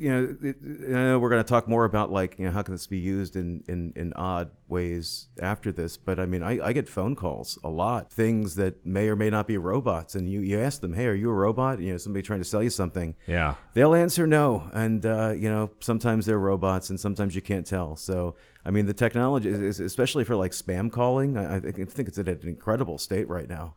you 0.00 0.10
know 0.10 0.36
it, 0.42 0.56
I 0.88 1.02
know 1.02 1.18
we're 1.18 1.28
going 1.28 1.44
to 1.44 1.48
talk 1.48 1.68
more 1.68 1.84
about 1.84 2.10
like 2.10 2.38
you 2.38 2.46
know 2.46 2.50
how 2.50 2.62
can 2.62 2.74
this 2.74 2.86
be 2.86 2.98
used 2.98 3.36
in 3.36 3.62
in, 3.68 3.92
in 3.94 4.12
odd 4.14 4.50
ways 4.68 5.28
after 5.40 5.72
this 5.72 5.96
but 5.96 6.18
i 6.18 6.26
mean 6.26 6.42
I, 6.42 6.68
I 6.68 6.72
get 6.72 6.88
phone 6.88 7.14
calls 7.16 7.58
a 7.62 7.68
lot 7.68 8.10
things 8.10 8.54
that 8.54 8.86
may 8.86 9.08
or 9.08 9.16
may 9.16 9.30
not 9.30 9.46
be 9.46 9.58
robots 9.58 10.14
and 10.14 10.30
you 10.30 10.40
you 10.40 10.58
ask 10.58 10.80
them 10.80 10.94
hey 10.94 11.06
are 11.06 11.14
you 11.14 11.30
a 11.30 11.34
robot? 11.34 11.80
You 11.80 11.92
know 11.92 11.98
somebody 11.98 12.22
trying 12.22 12.40
to 12.40 12.44
sell 12.44 12.62
you 12.62 12.70
something. 12.70 13.14
Yeah, 13.26 13.54
they'll 13.74 13.94
answer 13.94 14.26
no 14.26 14.70
and 14.72 15.04
uh, 15.04 15.34
you 15.36 15.50
know 15.50 15.70
sometimes 15.80 16.26
they're 16.26 16.38
robots 16.38 16.90
and 16.90 16.98
sometimes 16.98 17.34
you 17.34 17.42
can't 17.42 17.66
tell. 17.66 17.96
So 17.96 18.36
i 18.64 18.70
mean 18.70 18.86
the 18.86 18.94
technology 18.94 19.48
is, 19.48 19.80
especially 19.80 20.24
for 20.24 20.36
like 20.36 20.52
spam 20.52 20.90
calling 20.90 21.36
I, 21.36 21.56
I 21.56 21.60
think 21.60 22.08
it's 22.08 22.18
at 22.18 22.28
an 22.28 22.48
incredible 22.48 22.98
state 22.98 23.28
right 23.28 23.48
now. 23.48 23.74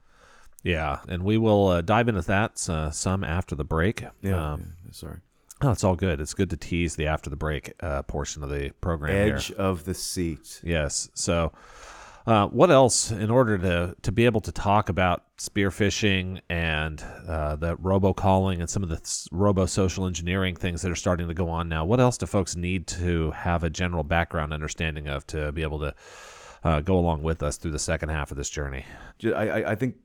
Yeah, 0.63 0.99
and 1.09 1.23
we 1.23 1.37
will 1.37 1.67
uh, 1.67 1.81
dive 1.81 2.07
into 2.07 2.21
that 2.21 2.69
uh, 2.69 2.89
some 2.91 3.23
after 3.25 3.53
the 3.53 3.65
break. 3.65 4.01
yeah, 4.21 4.53
Um, 4.53 4.75
yeah 4.85 4.91
sorry 4.91 5.19
oh, 5.63 5.71
it's 5.71 5.83
all 5.83 5.95
good. 5.95 6.19
It's 6.21 6.33
good 6.33 6.49
to 6.51 6.57
tease 6.57 6.95
the 6.95 7.07
after 7.07 7.29
the 7.29 7.35
break 7.35 7.73
uh, 7.81 8.03
portion 8.03 8.43
of 8.43 8.49
the 8.49 8.71
program. 8.81 9.25
here. 9.27 9.35
edge 9.35 9.51
of 9.53 9.85
the 9.85 9.93
seat 9.93 10.61
Yes. 10.63 11.09
So, 11.13 11.51
uh, 12.25 12.47
what 12.47 12.71
else 12.71 13.11
in 13.11 13.29
order 13.29 13.57
to 13.57 13.95
to 14.01 14.11
be 14.11 14.25
able 14.25 14.39
to 14.41 14.51
talk 14.51 14.87
about 14.89 15.23
spear 15.37 15.69
phishing 15.69 16.39
and 16.49 17.03
uh, 17.27 17.55
the 17.57 17.75
robocalling 17.77 18.59
and 18.59 18.69
some 18.69 18.81
of 18.81 18.87
the 18.89 18.95
s- 18.95 19.27
robo 19.31 19.65
social 19.65 20.05
engineering 20.07 20.55
things 20.55 20.81
that 20.83 20.91
are 20.91 20.95
starting 20.95 21.27
to 21.27 21.33
go 21.33 21.49
on 21.49 21.67
now? 21.67 21.83
What 21.83 21.99
else 21.99 22.17
do 22.17 22.25
folks 22.25 22.55
need 22.55 22.87
to 22.87 23.31
have 23.31 23.63
a 23.63 23.69
general 23.69 24.03
background 24.05 24.53
understanding 24.53 25.07
of 25.09 25.27
to 25.27 25.51
be 25.51 25.63
able 25.63 25.79
to 25.79 25.93
uh, 26.63 26.79
go 26.79 26.97
along 26.97 27.23
with 27.23 27.43
us 27.43 27.57
through 27.57 27.71
the 27.71 27.79
second 27.79 28.07
half 28.07 28.31
of 28.31 28.37
this 28.37 28.49
journey? 28.49 28.85
I, 29.25 29.29
I- 29.49 29.71
I 29.71 29.75
think 29.75 29.95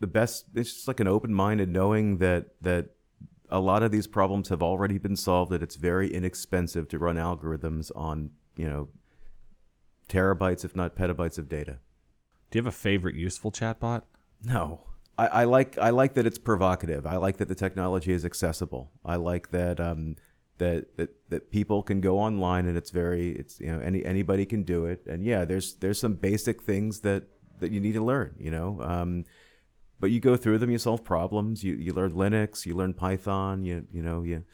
the 0.00 0.08
best 0.08 0.46
it's 0.56 0.72
just 0.74 0.88
like 0.88 0.98
an 1.00 1.06
open 1.08 1.32
mind 1.32 1.60
and 1.60 1.72
knowing 1.72 2.18
that 2.18 2.46
that 2.62 2.90
a 3.50 3.60
lot 3.60 3.82
of 3.82 3.90
these 3.90 4.06
problems 4.06 4.48
have 4.48 4.62
already 4.62 4.98
been 4.98 5.16
solved 5.16 5.50
that 5.52 5.62
it's 5.62 5.76
very 5.76 6.12
inexpensive 6.12 6.88
to 6.88 6.98
run 6.98 7.16
algorithms 7.16 7.90
on 7.96 8.30
you 8.56 8.68
know 8.68 8.88
terabytes 10.08 10.64
if 10.64 10.74
not 10.74 10.96
petabytes 10.96 11.38
of 11.38 11.48
data. 11.48 11.78
Do 12.50 12.58
you 12.58 12.64
have 12.64 12.74
a 12.74 12.76
favorite 12.76 13.14
useful 13.14 13.52
chatbot? 13.52 14.02
no. 14.42 14.80
I, 15.18 15.26
I 15.26 15.44
like 15.44 15.76
I 15.78 15.90
like 15.90 16.14
that 16.14 16.26
it's 16.26 16.38
provocative. 16.38 17.04
I 17.04 17.16
like 17.16 17.38
that 17.38 17.48
the 17.48 17.54
technology 17.56 18.12
is 18.12 18.24
accessible. 18.24 18.92
I 19.04 19.16
like 19.16 19.50
that 19.50 19.80
um 19.80 20.14
that, 20.58 20.96
that 20.96 21.10
that 21.28 21.50
people 21.50 21.82
can 21.82 22.00
go 22.00 22.18
online 22.18 22.66
and 22.66 22.76
it's 22.76 22.90
very 22.90 23.32
it's 23.32 23.60
you 23.60 23.66
know 23.66 23.80
any 23.80 24.04
anybody 24.04 24.46
can 24.46 24.62
do 24.62 24.86
it. 24.86 25.04
And 25.08 25.24
yeah 25.24 25.44
there's 25.44 25.74
there's 25.74 25.98
some 25.98 26.14
basic 26.14 26.62
things 26.62 27.00
that 27.00 27.24
that 27.58 27.72
you 27.72 27.80
need 27.80 27.94
to 27.94 28.04
learn 28.04 28.36
you 28.38 28.52
know? 28.52 28.80
Um 28.80 29.24
but 30.00 30.10
you 30.10 30.20
go 30.20 30.36
through 30.36 30.58
them 30.58 30.70
you 30.70 30.78
solve 30.78 31.04
problems 31.04 31.62
you, 31.64 31.74
you 31.74 31.92
learn 31.92 32.12
linux 32.12 32.66
you 32.66 32.74
learn 32.74 32.92
python 32.94 33.62
you 33.64 33.86
you 33.92 34.02
know 34.02 34.22
you 34.22 34.44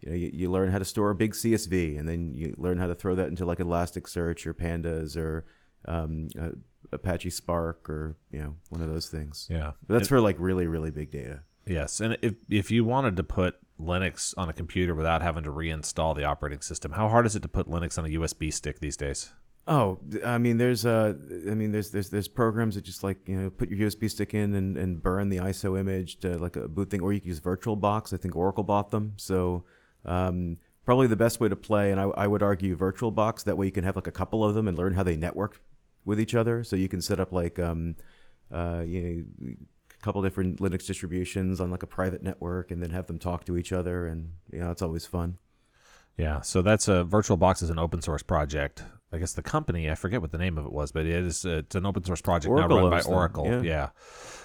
you, 0.00 0.08
know, 0.10 0.16
you 0.16 0.30
you 0.32 0.50
learn 0.50 0.70
how 0.70 0.78
to 0.78 0.84
store 0.84 1.10
a 1.10 1.14
big 1.14 1.32
csv 1.32 1.98
and 1.98 2.08
then 2.08 2.34
you 2.34 2.54
learn 2.58 2.78
how 2.78 2.86
to 2.86 2.94
throw 2.94 3.14
that 3.14 3.28
into 3.28 3.44
like 3.44 3.58
elasticsearch 3.58 4.46
or 4.46 4.54
pandas 4.54 5.16
or 5.16 5.44
um, 5.86 6.28
uh, 6.40 6.50
apache 6.92 7.30
spark 7.30 7.88
or 7.88 8.16
you 8.30 8.40
know 8.40 8.54
one 8.70 8.80
of 8.80 8.88
those 8.88 9.08
things 9.08 9.48
Yeah. 9.50 9.72
but 9.86 9.94
that's 9.94 10.08
for 10.08 10.20
like 10.20 10.36
really 10.38 10.66
really 10.66 10.90
big 10.90 11.10
data 11.10 11.42
Yes, 11.66 12.00
and 12.00 12.18
if 12.22 12.34
if 12.50 12.70
you 12.70 12.84
wanted 12.84 13.16
to 13.16 13.22
put 13.22 13.54
Linux 13.80 14.34
on 14.36 14.48
a 14.48 14.52
computer 14.52 14.94
without 14.94 15.22
having 15.22 15.44
to 15.44 15.50
reinstall 15.50 16.14
the 16.16 16.24
operating 16.24 16.60
system, 16.60 16.92
how 16.92 17.08
hard 17.08 17.24
is 17.24 17.36
it 17.36 17.42
to 17.42 17.48
put 17.48 17.68
Linux 17.68 17.98
on 17.98 18.04
a 18.04 18.08
USB 18.08 18.52
stick 18.52 18.80
these 18.80 18.96
days? 18.96 19.32
Oh, 19.66 20.00
I 20.24 20.38
mean, 20.38 20.58
there's 20.58 20.84
uh, 20.84 21.14
I 21.48 21.54
mean, 21.54 21.70
there's 21.70 21.90
there's 21.90 22.10
there's 22.10 22.26
programs 22.26 22.74
that 22.74 22.82
just 22.82 23.04
like 23.04 23.18
you 23.26 23.36
know 23.36 23.50
put 23.50 23.70
your 23.70 23.88
USB 23.88 24.10
stick 24.10 24.34
in 24.34 24.54
and, 24.54 24.76
and 24.76 25.00
burn 25.00 25.28
the 25.28 25.36
ISO 25.36 25.78
image 25.78 26.18
to 26.20 26.36
like 26.38 26.56
a 26.56 26.66
boot 26.66 26.90
thing, 26.90 27.00
or 27.00 27.12
you 27.12 27.20
can 27.20 27.28
use 27.28 27.40
VirtualBox. 27.40 28.12
I 28.12 28.16
think 28.16 28.34
Oracle 28.34 28.64
bought 28.64 28.90
them, 28.90 29.12
so 29.16 29.62
um, 30.04 30.56
probably 30.84 31.06
the 31.06 31.16
best 31.16 31.38
way 31.38 31.48
to 31.48 31.54
play. 31.54 31.92
And 31.92 32.00
I, 32.00 32.04
I 32.04 32.26
would 32.26 32.42
argue 32.42 32.76
VirtualBox. 32.76 33.44
That 33.44 33.56
way 33.56 33.66
you 33.66 33.72
can 33.72 33.84
have 33.84 33.94
like 33.94 34.08
a 34.08 34.12
couple 34.12 34.44
of 34.44 34.54
them 34.54 34.66
and 34.66 34.76
learn 34.76 34.94
how 34.94 35.04
they 35.04 35.16
network 35.16 35.60
with 36.04 36.18
each 36.18 36.34
other. 36.34 36.64
So 36.64 36.74
you 36.74 36.88
can 36.88 37.00
set 37.00 37.20
up 37.20 37.30
like 37.30 37.60
um, 37.60 37.94
uh, 38.50 38.82
you 38.84 39.24
know, 39.40 39.52
a 39.52 40.02
couple 40.02 40.22
different 40.22 40.58
Linux 40.58 40.86
distributions 40.88 41.60
on 41.60 41.70
like 41.70 41.84
a 41.84 41.86
private 41.86 42.24
network, 42.24 42.72
and 42.72 42.82
then 42.82 42.90
have 42.90 43.06
them 43.06 43.20
talk 43.20 43.44
to 43.44 43.56
each 43.56 43.70
other, 43.70 44.08
and 44.08 44.32
you 44.52 44.58
know 44.58 44.72
it's 44.72 44.82
always 44.82 45.06
fun. 45.06 45.38
Yeah, 46.18 46.40
so 46.40 46.62
that's 46.62 46.88
a 46.88 47.06
VirtualBox 47.08 47.62
is 47.62 47.70
an 47.70 47.78
open 47.78 48.02
source 48.02 48.24
project. 48.24 48.82
I 49.12 49.18
guess 49.18 49.34
the 49.34 49.42
company, 49.42 49.90
I 49.90 49.94
forget 49.94 50.22
what 50.22 50.30
the 50.30 50.38
name 50.38 50.56
of 50.56 50.64
it 50.64 50.72
was, 50.72 50.90
but 50.90 51.04
it 51.04 51.12
is 51.12 51.44
uh, 51.44 51.58
it's 51.58 51.74
an 51.74 51.84
open 51.84 52.02
source 52.04 52.22
project 52.22 52.50
Oracle 52.50 52.76
now 52.76 52.82
run 52.82 52.90
by 52.90 52.96
owns 52.96 53.04
them, 53.06 53.14
Oracle. 53.14 53.46
yeah. 53.46 53.60
Yeah. 53.62 53.88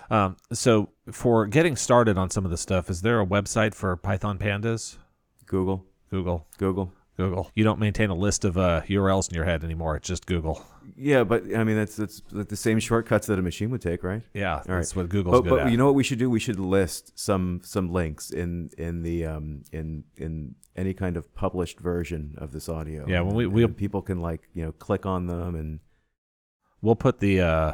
Um, 0.09 0.37
so 0.53 0.89
for 1.11 1.47
getting 1.47 1.75
started 1.75 2.17
on 2.17 2.29
some 2.29 2.45
of 2.45 2.51
the 2.51 2.57
stuff, 2.57 2.89
is 2.89 3.01
there 3.01 3.21
a 3.21 3.25
website 3.25 3.73
for 3.73 3.95
Python 3.95 4.37
Pandas? 4.37 4.97
Google, 5.45 5.85
Google, 6.09 6.47
Google. 6.57 6.91
Google. 7.17 7.51
You 7.55 7.63
don't 7.63 7.79
maintain 7.79 8.09
a 8.09 8.15
list 8.15 8.45
of 8.45 8.57
uh, 8.57 8.81
URLs 8.87 9.29
in 9.29 9.35
your 9.35 9.43
head 9.45 9.63
anymore. 9.63 9.95
It's 9.95 10.07
just 10.07 10.25
Google. 10.27 10.63
Yeah, 10.95 11.23
but 11.23 11.43
I 11.55 11.63
mean 11.63 11.75
that's 11.75 11.95
that's 11.95 12.21
like 12.31 12.47
the 12.47 12.55
same 12.55 12.79
shortcuts 12.79 13.27
that 13.27 13.37
a 13.37 13.41
machine 13.41 13.69
would 13.71 13.81
take, 13.81 14.03
right? 14.03 14.21
Yeah, 14.33 14.57
right. 14.57 14.65
that's 14.67 14.95
what 14.95 15.09
Google's 15.09 15.33
But, 15.37 15.41
good 15.43 15.49
but 15.49 15.59
at. 15.61 15.71
you 15.71 15.77
know 15.77 15.85
what 15.85 15.95
we 15.95 16.03
should 16.03 16.19
do? 16.19 16.29
We 16.29 16.39
should 16.39 16.59
list 16.59 17.17
some 17.19 17.61
some 17.63 17.89
links 17.91 18.29
in 18.31 18.69
in 18.77 19.01
the 19.01 19.25
um 19.25 19.63
in 19.71 20.03
in 20.15 20.55
any 20.75 20.93
kind 20.93 21.17
of 21.17 21.33
published 21.35 21.79
version 21.79 22.35
of 22.37 22.51
this 22.51 22.69
audio. 22.69 23.05
Yeah, 23.07 23.21
when 23.21 23.35
we- 23.35 23.43
And 23.45 23.53
we'll- 23.53 23.67
people 23.69 24.01
can 24.01 24.21
like 24.21 24.47
you 24.53 24.63
know 24.65 24.71
click 24.71 25.05
on 25.05 25.27
them 25.27 25.55
and 25.55 25.79
We'll 26.79 26.95
put 26.95 27.19
the 27.19 27.41
uh, 27.41 27.73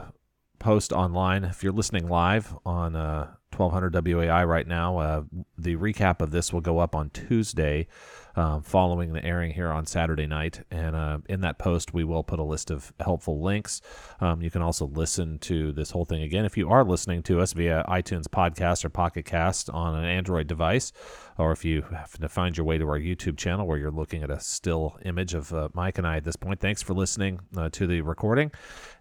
post 0.59 0.93
online. 0.93 1.43
If 1.43 1.61
you're 1.61 1.73
listening 1.73 2.07
live 2.07 2.55
on 2.65 2.95
uh, 2.95 3.33
1200 3.55 3.93
WOAI 3.93 4.47
right 4.47 4.65
now, 4.65 4.97
uh, 4.97 5.23
the 5.57 5.75
recap 5.75 6.21
of 6.21 6.31
this 6.31 6.53
will 6.53 6.61
go 6.61 6.79
up 6.79 6.95
on 6.95 7.09
Tuesday. 7.09 7.87
Um, 8.35 8.63
following 8.63 9.13
the 9.13 9.23
airing 9.23 9.51
here 9.51 9.69
on 9.69 9.85
Saturday 9.85 10.25
night. 10.25 10.61
And 10.71 10.95
uh, 10.95 11.19
in 11.29 11.41
that 11.41 11.59
post, 11.59 11.93
we 11.93 12.03
will 12.03 12.23
put 12.23 12.39
a 12.39 12.43
list 12.43 12.71
of 12.71 12.91
helpful 12.99 13.41
links. 13.41 13.81
Um, 14.19 14.41
you 14.41 14.49
can 14.49 14.61
also 14.61 14.87
listen 14.87 15.37
to 15.39 15.71
this 15.71 15.91
whole 15.91 16.05
thing 16.05 16.23
again 16.23 16.45
if 16.45 16.57
you 16.57 16.69
are 16.69 16.83
listening 16.83 17.21
to 17.23 17.39
us 17.39 17.53
via 17.53 17.85
iTunes 17.87 18.23
Podcast 18.23 18.83
or 18.83 18.89
Pocket 18.89 19.25
Cast 19.25 19.69
on 19.69 19.95
an 19.95 20.05
Android 20.05 20.47
device, 20.47 20.91
or 21.37 21.51
if 21.51 21.63
you 21.63 21.83
have 21.83 22.17
to 22.17 22.29
find 22.29 22.57
your 22.57 22.65
way 22.65 22.77
to 22.77 22.87
our 22.87 22.99
YouTube 22.99 23.37
channel 23.37 23.67
where 23.67 23.77
you're 23.77 23.91
looking 23.91 24.23
at 24.23 24.31
a 24.31 24.39
still 24.39 24.97
image 25.05 25.33
of 25.33 25.53
uh, 25.53 25.69
Mike 25.73 25.97
and 25.97 26.07
I 26.07 26.17
at 26.17 26.23
this 26.23 26.35
point. 26.35 26.59
Thanks 26.59 26.81
for 26.81 26.93
listening 26.93 27.39
uh, 27.55 27.69
to 27.73 27.87
the 27.87 28.01
recording. 28.01 28.51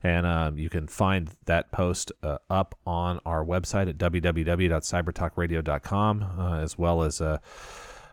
And 0.02 0.26
um, 0.26 0.58
you 0.58 0.68
can 0.68 0.88
find 0.88 1.30
that 1.46 1.72
post 1.72 2.12
uh, 2.22 2.38
up 2.50 2.78
on 2.86 3.20
our 3.24 3.44
website 3.44 3.88
at 3.88 3.96
www.cybertalkradio.com, 3.98 6.60
as 6.62 6.78
well 6.78 7.02
as 7.02 7.20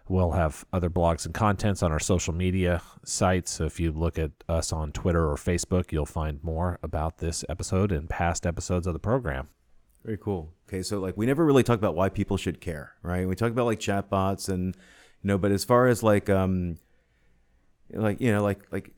We'll 0.09 0.31
have 0.31 0.65
other 0.73 0.89
blogs 0.89 1.25
and 1.25 1.35
contents 1.35 1.83
on 1.83 1.91
our 1.91 1.99
social 1.99 2.33
media 2.33 2.81
sites. 3.05 3.51
So 3.51 3.65
if 3.65 3.79
you 3.79 3.91
look 3.91 4.17
at 4.17 4.31
us 4.49 4.73
on 4.73 4.91
Twitter 4.91 5.29
or 5.29 5.35
Facebook, 5.35 5.91
you'll 5.91 6.07
find 6.07 6.43
more 6.43 6.79
about 6.81 7.19
this 7.19 7.45
episode 7.47 7.91
and 7.91 8.09
past 8.09 8.47
episodes 8.47 8.87
of 8.87 8.93
the 8.93 8.99
program. 8.99 9.49
Very 10.03 10.17
cool. 10.17 10.51
Okay, 10.67 10.81
so 10.81 10.99
like 10.99 11.15
we 11.15 11.27
never 11.27 11.45
really 11.45 11.61
talk 11.61 11.77
about 11.77 11.95
why 11.95 12.09
people 12.09 12.37
should 12.37 12.59
care, 12.59 12.93
right? 13.03 13.27
We 13.27 13.35
talk 13.35 13.51
about 13.51 13.67
like 13.67 13.79
chatbots 13.79 14.49
and 14.49 14.75
you 15.21 15.27
know, 15.27 15.37
but 15.37 15.51
as 15.51 15.63
far 15.63 15.87
as 15.87 16.01
like 16.01 16.27
um 16.27 16.79
like 17.93 18.19
you 18.19 18.31
know, 18.31 18.41
like 18.41 18.61
like 18.71 18.91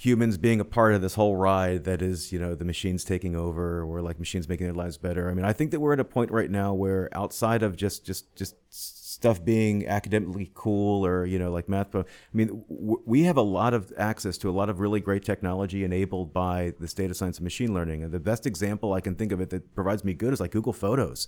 humans 0.00 0.38
being 0.38 0.60
a 0.60 0.64
part 0.64 0.94
of 0.94 1.02
this 1.02 1.14
whole 1.14 1.36
ride 1.36 1.84
that 1.84 2.00
is, 2.00 2.32
you 2.32 2.38
know, 2.38 2.54
the 2.54 2.64
machines 2.64 3.04
taking 3.04 3.36
over 3.36 3.82
or 3.82 4.00
like 4.00 4.18
machines 4.18 4.48
making 4.48 4.66
their 4.66 4.74
lives 4.74 4.96
better. 4.96 5.30
I 5.30 5.34
mean, 5.34 5.44
I 5.44 5.52
think 5.52 5.72
that 5.72 5.80
we're 5.80 5.92
at 5.92 6.00
a 6.00 6.04
point 6.04 6.30
right 6.30 6.50
now 6.50 6.72
where 6.72 7.10
outside 7.12 7.62
of 7.62 7.76
just 7.76 8.06
just 8.06 8.34
just 8.34 8.56
stuff 8.70 9.44
being 9.44 9.86
academically 9.86 10.50
cool 10.54 11.04
or 11.04 11.26
you 11.26 11.38
know 11.38 11.50
like 11.50 11.68
math 11.68 11.94
i 11.94 12.04
mean 12.32 12.64
w- 12.70 13.02
we 13.04 13.24
have 13.24 13.36
a 13.36 13.42
lot 13.42 13.74
of 13.74 13.92
access 13.98 14.38
to 14.38 14.48
a 14.48 14.52
lot 14.52 14.70
of 14.70 14.80
really 14.80 15.00
great 15.00 15.22
technology 15.22 15.84
enabled 15.84 16.32
by 16.32 16.72
this 16.80 16.94
data 16.94 17.12
science 17.12 17.36
and 17.36 17.44
machine 17.44 17.74
learning 17.74 18.02
and 18.02 18.12
the 18.12 18.20
best 18.20 18.46
example 18.46 18.94
i 18.94 19.00
can 19.00 19.14
think 19.14 19.32
of 19.32 19.40
it 19.40 19.50
that 19.50 19.74
provides 19.74 20.04
me 20.04 20.14
good 20.14 20.32
is 20.32 20.40
like 20.40 20.52
google 20.52 20.72
photos 20.72 21.26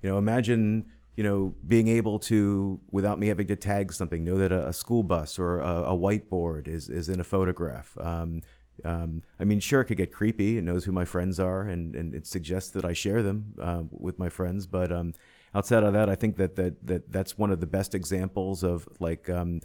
you 0.00 0.08
know 0.08 0.16
imagine 0.16 0.86
you 1.16 1.22
know 1.22 1.54
being 1.66 1.88
able 1.88 2.18
to 2.18 2.80
without 2.90 3.18
me 3.18 3.28
having 3.28 3.46
to 3.46 3.56
tag 3.56 3.92
something 3.92 4.24
know 4.24 4.38
that 4.38 4.52
a, 4.52 4.68
a 4.68 4.72
school 4.72 5.02
bus 5.02 5.38
or 5.38 5.60
a, 5.60 5.82
a, 5.82 5.96
whiteboard 5.96 6.66
is, 6.66 6.88
is 6.88 7.08
in 7.08 7.20
a 7.20 7.24
photograph 7.24 7.96
um, 8.00 8.42
um, 8.82 9.22
I 9.38 9.44
mean, 9.44 9.60
sure, 9.60 9.82
it 9.82 9.84
could 9.84 9.98
get 9.98 10.12
creepy. 10.12 10.58
It 10.58 10.64
knows 10.64 10.84
who 10.84 10.92
my 10.92 11.04
friends 11.04 11.38
are, 11.38 11.62
and, 11.62 11.94
and 11.94 12.14
it 12.14 12.26
suggests 12.26 12.70
that 12.70 12.84
I 12.84 12.92
share 12.92 13.22
them 13.22 13.54
uh, 13.60 13.82
with 13.90 14.18
my 14.18 14.28
friends. 14.28 14.66
But 14.66 14.90
um, 14.90 15.14
outside 15.54 15.84
of 15.84 15.92
that, 15.92 16.08
I 16.08 16.14
think 16.14 16.36
that 16.36 16.56
that, 16.56 16.86
that 16.86 17.12
that's 17.12 17.38
one 17.38 17.52
of 17.52 17.60
the 17.60 17.66
best 17.66 17.94
examples 17.94 18.64
of 18.64 18.88
like 18.98 19.30
um, 19.30 19.60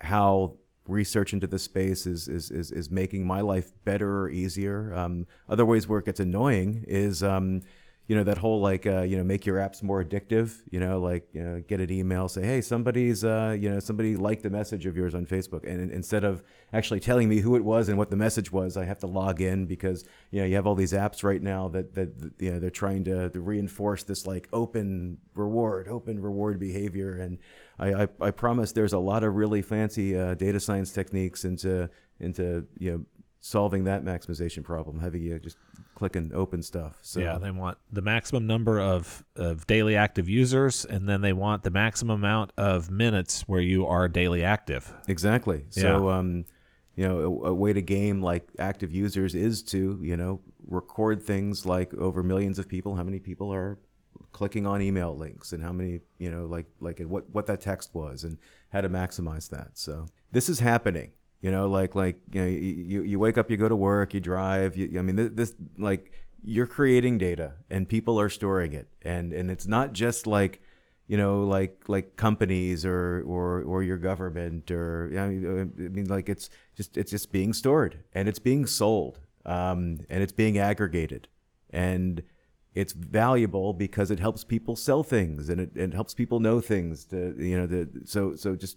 how 0.00 0.56
research 0.86 1.32
into 1.32 1.46
this 1.46 1.62
space 1.62 2.06
is, 2.06 2.26
is 2.26 2.50
is 2.50 2.72
is 2.72 2.90
making 2.90 3.26
my 3.26 3.40
life 3.40 3.70
better 3.84 4.22
or 4.22 4.30
easier. 4.30 4.92
Um, 4.94 5.26
other 5.48 5.64
ways 5.64 5.88
where 5.88 6.00
it 6.00 6.06
gets 6.06 6.20
annoying 6.20 6.84
is 6.86 7.22
um, 7.22 7.62
you 8.10 8.16
know 8.16 8.24
that 8.24 8.38
whole 8.38 8.60
like 8.60 8.88
uh, 8.88 9.02
you 9.02 9.16
know 9.16 9.22
make 9.22 9.46
your 9.46 9.58
apps 9.58 9.84
more 9.84 10.02
addictive 10.02 10.62
you 10.72 10.80
know 10.80 10.98
like 10.98 11.28
you 11.32 11.44
know, 11.44 11.62
get 11.68 11.78
an 11.78 11.92
email 11.92 12.28
say 12.28 12.44
hey 12.44 12.60
somebody's 12.60 13.22
uh, 13.24 13.56
you 13.56 13.70
know 13.70 13.78
somebody 13.78 14.16
liked 14.16 14.44
a 14.44 14.50
message 14.50 14.84
of 14.84 14.96
yours 14.96 15.14
on 15.14 15.24
facebook. 15.24 15.62
And 15.64 15.92
instead 15.92 16.24
of 16.24 16.42
actually 16.72 16.98
telling 16.98 17.28
me 17.28 17.38
who 17.38 17.54
it 17.54 17.64
was 17.64 17.88
and 17.88 17.96
what 17.96 18.10
the 18.10 18.16
message 18.16 18.50
was 18.50 18.76
i 18.76 18.84
have 18.84 18.98
to 18.98 19.06
log 19.06 19.40
in 19.40 19.64
because 19.64 20.04
you 20.32 20.40
know 20.40 20.46
you 20.46 20.56
have 20.56 20.66
all 20.66 20.74
these 20.74 20.92
apps 20.92 21.22
right 21.22 21.40
now 21.40 21.68
that 21.68 21.94
that 21.94 22.32
you 22.40 22.50
know 22.50 22.58
they're 22.58 22.68
trying 22.68 23.04
to, 23.04 23.30
to 23.30 23.40
reinforce 23.40 24.02
this 24.02 24.26
like 24.26 24.48
open 24.52 25.18
reward 25.36 25.86
open 25.86 26.20
reward 26.20 26.58
behavior. 26.58 27.12
And 27.12 27.38
i 27.78 28.02
i, 28.02 28.08
I 28.20 28.30
promise 28.32 28.72
there's 28.72 28.92
a 28.92 28.98
lot 28.98 29.22
of 29.22 29.36
really 29.36 29.62
fancy 29.62 30.18
uh, 30.18 30.34
data 30.34 30.58
science 30.58 30.90
techniques 30.90 31.44
into 31.44 31.88
into 32.18 32.66
you 32.76 32.90
know 32.90 33.04
solving 33.40 33.84
that 33.84 34.04
maximization 34.04 34.62
problem, 34.62 35.00
having 35.00 35.22
you 35.22 35.38
just 35.38 35.56
click 35.94 36.16
and 36.16 36.32
open 36.32 36.62
stuff. 36.62 36.98
So 37.02 37.20
yeah, 37.20 37.38
they 37.38 37.50
want 37.50 37.78
the 37.90 38.02
maximum 38.02 38.46
number 38.46 38.80
of, 38.80 39.24
of 39.36 39.66
daily 39.66 39.96
active 39.96 40.28
users, 40.28 40.84
and 40.84 41.08
then 41.08 41.20
they 41.22 41.32
want 41.32 41.62
the 41.62 41.70
maximum 41.70 42.20
amount 42.20 42.52
of 42.56 42.90
minutes 42.90 43.42
where 43.42 43.60
you 43.60 43.86
are 43.86 44.08
daily 44.08 44.44
active. 44.44 44.92
Exactly. 45.08 45.64
So, 45.70 46.08
yeah. 46.08 46.18
um, 46.18 46.44
you 46.96 47.08
know, 47.08 47.18
a, 47.18 47.48
a, 47.48 47.54
way 47.54 47.72
to 47.72 47.80
game 47.80 48.20
like 48.20 48.48
active 48.58 48.92
users 48.92 49.34
is 49.34 49.62
to 49.64 49.98
you 50.02 50.16
know 50.16 50.40
record 50.66 51.22
things 51.22 51.64
like 51.64 51.94
over 51.94 52.22
millions 52.22 52.58
of 52.58 52.68
people, 52.68 52.96
how 52.96 53.04
many 53.04 53.18
people 53.18 53.52
are 53.52 53.78
clicking 54.32 54.66
on 54.66 54.80
email 54.80 55.16
links 55.16 55.52
and 55.52 55.62
how 55.62 55.72
many 55.72 56.00
you 56.18 56.30
know 56.30 56.46
like 56.46 56.66
like 56.80 57.00
what 57.00 57.28
what 57.30 57.46
that 57.46 57.60
text 57.60 57.90
was 57.94 58.22
and 58.22 58.38
how 58.72 58.80
to 58.80 58.88
maximize 58.88 59.48
that 59.50 59.70
so 59.74 60.06
this 60.30 60.48
is 60.48 60.60
happening 60.60 61.10
you 61.40 61.50
know, 61.50 61.68
like 61.68 61.94
like 61.94 62.20
you 62.32 62.40
know, 62.42 62.48
you, 62.48 63.02
you 63.02 63.18
wake 63.18 63.38
up, 63.38 63.50
you 63.50 63.56
go 63.56 63.68
to 63.68 63.76
work, 63.76 64.14
you 64.14 64.20
drive. 64.20 64.76
You, 64.76 64.98
I 64.98 65.02
mean, 65.02 65.16
this, 65.16 65.30
this 65.32 65.54
like 65.78 66.12
you're 66.42 66.66
creating 66.66 67.18
data, 67.18 67.54
and 67.70 67.88
people 67.88 68.20
are 68.20 68.28
storing 68.28 68.72
it, 68.72 68.88
and 69.02 69.32
and 69.32 69.50
it's 69.50 69.66
not 69.66 69.92
just 69.92 70.26
like 70.26 70.60
you 71.10 71.16
know, 71.16 71.42
like 71.42 71.88
like 71.88 72.14
companies 72.14 72.84
or 72.84 73.24
or 73.26 73.62
or 73.62 73.82
your 73.82 73.98
government 73.98 74.70
or 74.70 75.10
I 75.18 75.26
mean, 75.26 75.72
I 75.76 75.88
mean 75.88 76.06
like 76.06 76.28
it's 76.28 76.50
just 76.76 76.96
it's 76.96 77.10
just 77.10 77.32
being 77.32 77.52
stored 77.52 77.98
and 78.14 78.28
it's 78.28 78.38
being 78.38 78.64
sold 78.64 79.18
um, 79.44 79.98
and 80.08 80.22
it's 80.22 80.30
being 80.32 80.56
aggregated 80.56 81.26
and 81.70 82.22
it's 82.76 82.92
valuable 82.92 83.72
because 83.72 84.12
it 84.12 84.20
helps 84.20 84.44
people 84.44 84.76
sell 84.76 85.02
things 85.02 85.48
and 85.48 85.60
it, 85.60 85.72
it 85.74 85.92
helps 85.92 86.14
people 86.14 86.38
know 86.38 86.60
things 86.60 87.06
to 87.06 87.34
you 87.36 87.58
know 87.58 87.66
the 87.66 87.88
so 88.04 88.36
so 88.36 88.54
just 88.54 88.76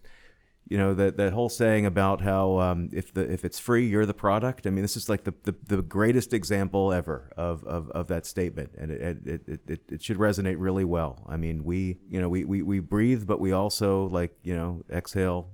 you 0.68 0.78
know 0.78 0.94
that 0.94 1.18
that 1.18 1.34
whole 1.34 1.50
saying 1.50 1.86
about 1.86 2.22
how 2.22 2.60
um, 2.60 2.90
if 2.94 3.14
the 3.14 3.32
if 3.32 3.44
it's 3.44 3.60
free 3.60 3.88
you're 3.88 4.06
the 4.06 4.14
product. 4.14 4.66
I 4.66 4.70
mean 4.70 4.82
this 4.82 4.96
is 4.96 5.10
like 5.10 5.24
the, 5.24 5.34
the, 5.44 5.56
the 5.68 5.82
greatest 5.82 6.34
example 6.34 6.94
ever 6.94 7.32
of, 7.36 7.64
of, 7.66 7.90
of 7.92 8.08
that 8.08 8.26
statement. 8.26 8.72
And 8.78 8.92
it, 8.92 9.28
it, 9.28 9.42
it, 9.48 9.60
it, 9.68 9.82
it 9.90 10.04
should 10.04 10.18
resonate 10.18 10.56
really 10.58 10.86
well. 10.86 11.26
I 11.28 11.38
mean 11.38 11.64
we 11.64 11.98
you 12.10 12.22
know 12.22 12.30
we, 12.30 12.46
we, 12.46 12.62
we 12.62 12.80
breathe 12.80 13.28
but 13.28 13.40
we 13.40 13.52
also 13.52 14.06
like 14.08 14.36
you 14.44 14.56
know 14.56 14.84
exhale 14.90 15.50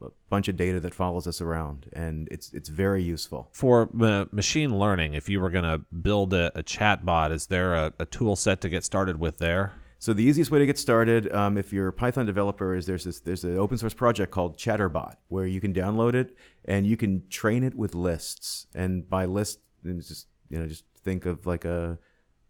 a 0.00 0.10
bunch 0.30 0.48
of 0.48 0.56
data 0.56 0.80
that 0.80 0.94
follows 0.94 1.26
us 1.26 1.40
around. 1.40 1.88
And 1.92 2.28
it's 2.30 2.52
it's 2.52 2.68
very 2.68 3.02
useful. 3.02 3.48
For 3.52 3.88
machine 3.92 4.78
learning 4.78 5.14
if 5.14 5.28
you 5.28 5.40
were 5.40 5.50
going 5.50 5.64
to 5.64 5.78
build 5.94 6.32
a, 6.34 6.56
a 6.56 6.62
chat 6.62 7.04
bot 7.04 7.32
is 7.32 7.46
there 7.46 7.74
a, 7.74 7.92
a 7.98 8.06
tool 8.06 8.36
set 8.36 8.60
to 8.60 8.68
get 8.68 8.84
started 8.84 9.18
with 9.18 9.38
there 9.38 9.74
so 10.02 10.12
the 10.12 10.24
easiest 10.24 10.50
way 10.50 10.58
to 10.58 10.66
get 10.66 10.78
started, 10.78 11.32
um, 11.32 11.56
if 11.56 11.72
you're 11.72 11.86
a 11.86 11.92
Python 11.92 12.26
developer, 12.26 12.74
is 12.74 12.86
there's 12.86 13.04
this 13.04 13.20
there's 13.20 13.44
an 13.44 13.56
open 13.56 13.78
source 13.78 13.94
project 13.94 14.32
called 14.32 14.58
Chatterbot 14.58 15.14
where 15.28 15.46
you 15.46 15.60
can 15.60 15.72
download 15.72 16.14
it 16.14 16.36
and 16.64 16.84
you 16.88 16.96
can 16.96 17.22
train 17.28 17.62
it 17.62 17.76
with 17.76 17.94
lists. 17.94 18.66
And 18.74 19.08
by 19.08 19.26
list, 19.26 19.60
just 19.84 20.26
you 20.50 20.58
know 20.58 20.66
just 20.66 20.82
think 21.04 21.24
of 21.24 21.46
like 21.46 21.64
a 21.64 22.00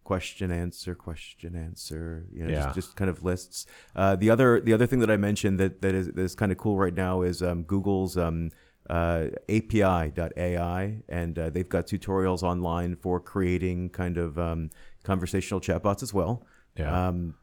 question 0.03 0.51
answer 0.51 0.95
question 0.95 1.55
answer 1.55 2.25
you 2.33 2.43
know 2.43 2.51
yeah. 2.51 2.63
just, 2.63 2.75
just 2.75 2.95
kind 2.95 3.09
of 3.09 3.23
lists 3.23 3.67
uh, 3.95 4.15
the 4.15 4.31
other 4.31 4.59
the 4.59 4.73
other 4.73 4.85
thing 4.85 4.99
that 4.99 5.09
i 5.09 5.15
mentioned 5.15 5.57
that 5.57 5.81
that 5.81 5.95
is, 5.95 6.07
that 6.07 6.19
is 6.19 6.35
kind 6.35 6.51
of 6.51 6.57
cool 6.57 6.75
right 6.75 6.93
now 6.93 7.21
is 7.21 7.41
um, 7.41 7.63
google's 7.63 8.17
um, 8.17 8.49
uh, 8.89 9.27
api.ai 9.47 11.01
and 11.07 11.39
uh, 11.39 11.49
they've 11.49 11.69
got 11.69 11.87
tutorials 11.87 12.43
online 12.43 12.97
for 12.97 13.17
creating 13.17 13.89
kind 13.91 14.17
of 14.17 14.37
um, 14.37 14.69
conversational 15.03 15.61
chatbots 15.61 16.03
as 16.03 16.13
well 16.13 16.45
yeah. 16.77 17.07
Um, 17.07 17.35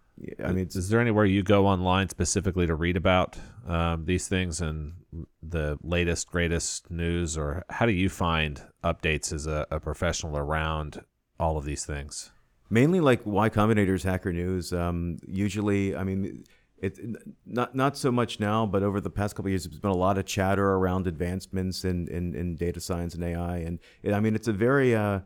I 0.45 0.53
mean, 0.53 0.69
is 0.75 0.89
there 0.89 1.01
anywhere 1.01 1.25
you 1.25 1.43
go 1.43 1.67
online 1.67 2.09
specifically 2.09 2.67
to 2.67 2.75
read 2.75 2.97
about 2.97 3.37
um, 3.67 4.05
these 4.05 4.29
things 4.29 4.61
and 4.61 4.95
the 5.43 5.79
latest, 5.83 6.31
greatest 6.31 6.91
news, 6.91 7.39
or 7.39 7.65
how 7.71 7.87
do 7.87 7.93
you 7.93 8.09
find 8.09 8.63
updates 8.85 9.33
as 9.33 9.47
a, 9.47 9.67
a 9.71 9.81
professional 9.81 10.37
around 10.37 11.03
all 11.39 11.57
of 11.57 11.65
these 11.65 11.87
things? 11.87 12.31
Mainly 12.69 13.01
like 13.01 13.25
Y 13.25 13.49
Combinator's 13.49 14.03
Hacker 14.03 14.33
News. 14.33 14.73
Um, 14.73 15.19
usually, 15.27 15.97
I 15.97 16.05
mean, 16.05 16.45
it 16.79 16.99
not 17.47 17.75
not 17.75 17.97
so 17.97 18.13
much 18.13 18.41
now, 18.41 18.67
but 18.67 18.83
over 18.83 19.01
the 19.01 19.11
past 19.11 19.35
couple 19.35 19.51
years, 19.51 19.65
there's 19.65 19.81
been 19.81 19.91
a 19.91 19.97
lot 19.97 20.19
of 20.19 20.27
chatter 20.27 20.73
around 20.75 21.07
advancements 21.07 21.85
in, 21.85 22.09
in, 22.09 22.35
in 22.35 22.57
data 22.57 22.81
science 22.81 23.15
and 23.15 23.25
AI, 23.25 23.59
and 23.59 23.79
it, 24.03 24.13
I 24.13 24.21
mean, 24.21 24.35
it's 24.35 24.49
a 24.49 24.53
very 24.53 24.95
uh, 24.95 25.21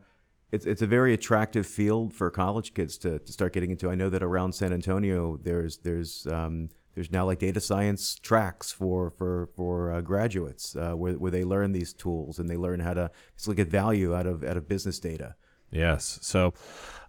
it's 0.55 0.65
it's 0.65 0.81
a 0.81 0.87
very 0.87 1.13
attractive 1.13 1.67
field 1.67 2.13
for 2.13 2.31
college 2.31 2.73
kids 2.73 2.97
to, 2.99 3.19
to 3.19 3.31
start 3.31 3.53
getting 3.53 3.71
into. 3.71 3.89
I 3.89 3.95
know 3.95 4.09
that 4.09 4.23
around 4.23 4.53
San 4.53 4.73
Antonio, 4.73 5.37
there's 5.43 5.77
there's 5.79 6.25
um, 6.27 6.69
there's 6.95 7.11
now 7.11 7.25
like 7.25 7.39
data 7.39 7.59
science 7.59 8.15
tracks 8.15 8.71
for 8.71 9.11
for 9.11 9.49
for 9.55 9.91
uh, 9.91 10.01
graduates 10.01 10.75
uh, 10.75 10.93
where 10.93 11.13
where 11.13 11.31
they 11.31 11.43
learn 11.43 11.73
these 11.73 11.93
tools 11.93 12.39
and 12.39 12.49
they 12.49 12.57
learn 12.57 12.79
how 12.79 12.93
to 12.93 13.11
basically 13.35 13.55
get 13.55 13.67
value 13.67 14.15
out 14.15 14.25
of 14.25 14.43
out 14.43 14.57
of 14.57 14.67
business 14.67 14.99
data. 14.99 15.35
Yes. 15.71 16.19
So 16.21 16.53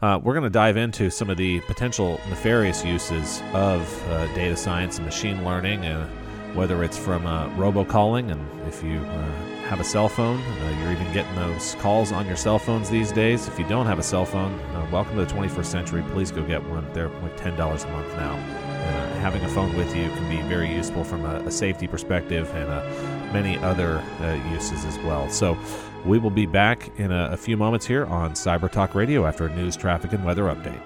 uh, 0.03 0.19
we're 0.23 0.35
going 0.35 0.45
to 0.45 0.51
dive 0.51 0.77
into 0.77 1.09
some 1.11 1.31
of 1.31 1.37
the 1.37 1.61
potential 1.61 2.21
nefarious 2.29 2.85
uses 2.85 3.41
of 3.53 4.09
uh, 4.09 4.27
data 4.35 4.57
science 4.57 4.97
and 4.97 5.07
machine 5.07 5.45
learning, 5.45 5.85
and 5.85 6.11
whether 6.57 6.83
it's 6.83 6.99
from 6.99 7.27
uh, 7.27 7.49
robocalling, 7.51 8.33
and 8.33 8.69
if 8.69 8.83
you 8.83 8.99
uh, 8.99 9.56
have 9.69 9.81
a 9.81 9.85
cell 9.85 10.09
phone. 10.09 10.41
Uh, 10.41 10.79
you're 10.81 10.93
even 10.93 11.13
getting 11.13 11.35
those 11.35 11.75
calls 11.77 12.13
on 12.13 12.27
your 12.27 12.37
cell 12.37 12.59
phones 12.59 12.89
these 12.89 13.11
days. 13.11 13.49
If 13.49 13.59
you 13.59 13.67
don't 13.67 13.87
have 13.87 13.99
a 13.99 14.03
cell 14.03 14.25
phone, 14.25 14.59
uh, 14.61 14.87
welcome 14.93 15.17
to 15.17 15.25
the 15.25 15.33
21st 15.33 15.65
century. 15.65 16.05
Please 16.13 16.31
go 16.31 16.43
get 16.45 16.63
one. 16.69 16.87
They're 16.93 17.09
like 17.09 17.37
$10 17.37 17.57
a 17.57 17.89
month 17.91 18.17
now. 18.17 18.35
uh, 18.35 19.15
having 19.19 19.43
a 19.43 19.49
phone 19.49 19.77
with 19.77 19.95
you 19.97 20.09
can 20.11 20.29
be 20.29 20.41
very 20.49 20.73
useful 20.73 21.03
from 21.03 21.25
a, 21.25 21.41
a 21.41 21.51
safety 21.51 21.89
perspective 21.89 22.49
and 22.55 22.71
uh, 22.71 23.33
many 23.33 23.59
other 23.59 23.99
uh, 24.21 24.53
uses 24.53 24.85
as 24.85 24.97
well. 25.01 25.29
So 25.29 25.59
we 26.05 26.19
will 26.19 26.31
be 26.31 26.47
back 26.47 26.97
in 26.99 27.11
a, 27.11 27.31
a 27.33 27.37
few 27.37 27.57
moments 27.57 27.87
here 27.87 28.05
on 28.07 28.33
Cyber 28.33 28.71
Talk 28.71 28.95
Radio 28.95 29.27
after 29.27 29.47
a 29.47 29.55
news, 29.57 29.77
traffic, 29.77 30.13
and 30.13 30.25
weather 30.25 30.45
update. 30.45 30.81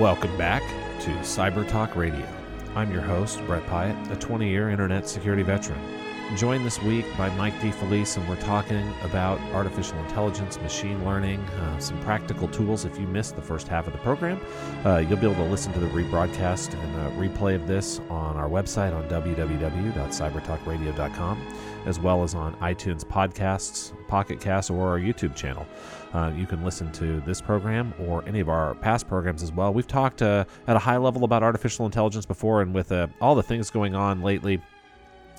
Welcome 0.00 0.34
back 0.38 0.62
to 1.00 1.10
Cyber 1.18 1.68
Talk 1.68 1.94
Radio. 1.94 2.26
I'm 2.74 2.90
your 2.90 3.02
host, 3.02 3.38
Brett 3.44 3.66
Pyatt, 3.66 4.10
a 4.10 4.16
20 4.16 4.48
year 4.48 4.70
internet 4.70 5.06
security 5.06 5.42
veteran. 5.42 5.78
Joined 6.36 6.64
this 6.64 6.80
week 6.82 7.04
by 7.18 7.28
Mike 7.30 7.54
DeFelice, 7.54 8.16
and 8.16 8.28
we're 8.28 8.36
talking 8.36 8.88
about 9.02 9.40
artificial 9.52 9.98
intelligence, 9.98 10.60
machine 10.60 11.04
learning, 11.04 11.40
uh, 11.40 11.80
some 11.80 12.00
practical 12.02 12.46
tools. 12.46 12.84
If 12.84 13.00
you 13.00 13.08
missed 13.08 13.34
the 13.34 13.42
first 13.42 13.66
half 13.66 13.88
of 13.88 13.92
the 13.92 13.98
program, 13.98 14.40
uh, 14.86 14.98
you'll 14.98 15.18
be 15.18 15.26
able 15.26 15.44
to 15.44 15.50
listen 15.50 15.72
to 15.72 15.80
the 15.80 15.88
rebroadcast 15.88 16.80
and 16.80 17.00
uh, 17.00 17.10
replay 17.20 17.56
of 17.56 17.66
this 17.66 17.98
on 18.10 18.36
our 18.36 18.48
website 18.48 18.94
on 18.94 19.08
www.cybertalkradio.com, 19.08 21.46
as 21.86 21.98
well 21.98 22.22
as 22.22 22.36
on 22.36 22.54
iTunes 22.58 23.04
podcasts, 23.04 23.92
Pocket 24.06 24.40
Casts, 24.40 24.70
or 24.70 24.86
our 24.86 25.00
YouTube 25.00 25.34
channel. 25.34 25.66
Uh, 26.14 26.32
you 26.36 26.46
can 26.46 26.64
listen 26.64 26.92
to 26.92 27.18
this 27.22 27.40
program 27.40 27.92
or 27.98 28.22
any 28.28 28.38
of 28.38 28.48
our 28.48 28.76
past 28.76 29.08
programs 29.08 29.42
as 29.42 29.50
well. 29.50 29.74
We've 29.74 29.84
talked 29.84 30.22
uh, 30.22 30.44
at 30.68 30.76
a 30.76 30.80
high 30.80 30.96
level 30.96 31.24
about 31.24 31.42
artificial 31.42 31.86
intelligence 31.86 32.24
before, 32.24 32.62
and 32.62 32.72
with 32.72 32.92
uh, 32.92 33.08
all 33.20 33.34
the 33.34 33.42
things 33.42 33.68
going 33.68 33.96
on 33.96 34.22
lately, 34.22 34.62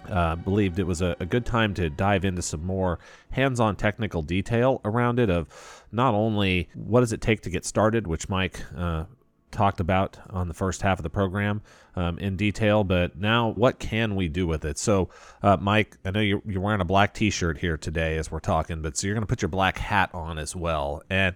uh, 0.09 0.35
believed 0.35 0.79
it 0.79 0.87
was 0.87 1.01
a, 1.01 1.15
a, 1.19 1.25
good 1.25 1.45
time 1.45 1.73
to 1.73 1.89
dive 1.89 2.25
into 2.25 2.41
some 2.41 2.65
more 2.65 2.99
hands-on 3.31 3.75
technical 3.75 4.21
detail 4.21 4.81
around 4.83 5.19
it 5.19 5.29
of 5.29 5.83
not 5.91 6.13
only 6.13 6.69
what 6.73 7.01
does 7.01 7.13
it 7.13 7.21
take 7.21 7.41
to 7.41 7.49
get 7.49 7.65
started 7.65 8.07
which 8.07 8.27
mike 8.27 8.63
uh, 8.75 9.05
talked 9.51 9.79
about 9.79 10.17
on 10.29 10.47
the 10.47 10.53
first 10.53 10.81
half 10.81 10.97
of 10.97 11.03
the 11.03 11.09
program 11.09 11.61
um, 11.95 12.17
in 12.19 12.35
detail, 12.35 12.83
but 12.83 13.17
now 13.17 13.49
what 13.49 13.79
can 13.79 14.15
we 14.15 14.27
do 14.27 14.47
with 14.47 14.65
it? 14.65 14.77
So, 14.77 15.09
uh, 15.43 15.57
Mike, 15.59 15.97
I 16.05 16.11
know 16.11 16.21
you're, 16.21 16.41
you're 16.45 16.61
wearing 16.61 16.81
a 16.81 16.85
black 16.85 17.13
t 17.13 17.29
shirt 17.29 17.57
here 17.57 17.77
today 17.77 18.17
as 18.17 18.31
we're 18.31 18.39
talking, 18.39 18.81
but 18.81 18.97
so 18.97 19.07
you're 19.07 19.13
going 19.13 19.23
to 19.25 19.27
put 19.27 19.41
your 19.41 19.49
black 19.49 19.77
hat 19.77 20.09
on 20.13 20.37
as 20.39 20.55
well. 20.55 21.03
And 21.09 21.35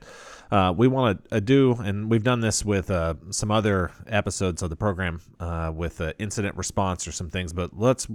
uh, 0.51 0.73
we 0.75 0.87
want 0.87 1.27
to 1.29 1.35
uh, 1.35 1.39
do, 1.39 1.73
and 1.73 2.09
we've 2.09 2.23
done 2.23 2.39
this 2.39 2.63
with 2.63 2.91
uh, 2.91 3.15
some 3.29 3.51
other 3.51 3.91
episodes 4.07 4.61
of 4.61 4.69
the 4.69 4.75
program 4.75 5.21
uh, 5.39 5.71
with 5.73 6.01
uh, 6.01 6.13
incident 6.19 6.55
response 6.55 7.07
or 7.07 7.11
some 7.11 7.29
things, 7.29 7.53
but 7.53 7.77
let's 7.77 8.07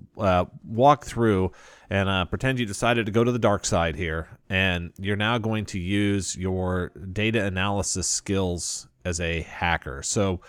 walk 0.64 1.04
through 1.04 1.52
and 1.90 2.30
pretend 2.30 2.58
you 2.58 2.66
decided 2.66 3.06
to 3.06 3.12
go 3.12 3.24
to 3.24 3.32
the 3.32 3.38
dark 3.38 3.64
side 3.64 3.96
here, 3.96 4.28
and 4.48 4.92
you're 4.98 5.16
now 5.16 5.38
going 5.38 5.64
to 5.66 5.78
use 5.78 6.36
your 6.36 6.92
data 7.12 7.44
analysis 7.44 8.08
skills 8.08 8.86
as 9.04 9.20
a 9.20 9.42
hacker. 9.42 10.02
So 10.02 10.40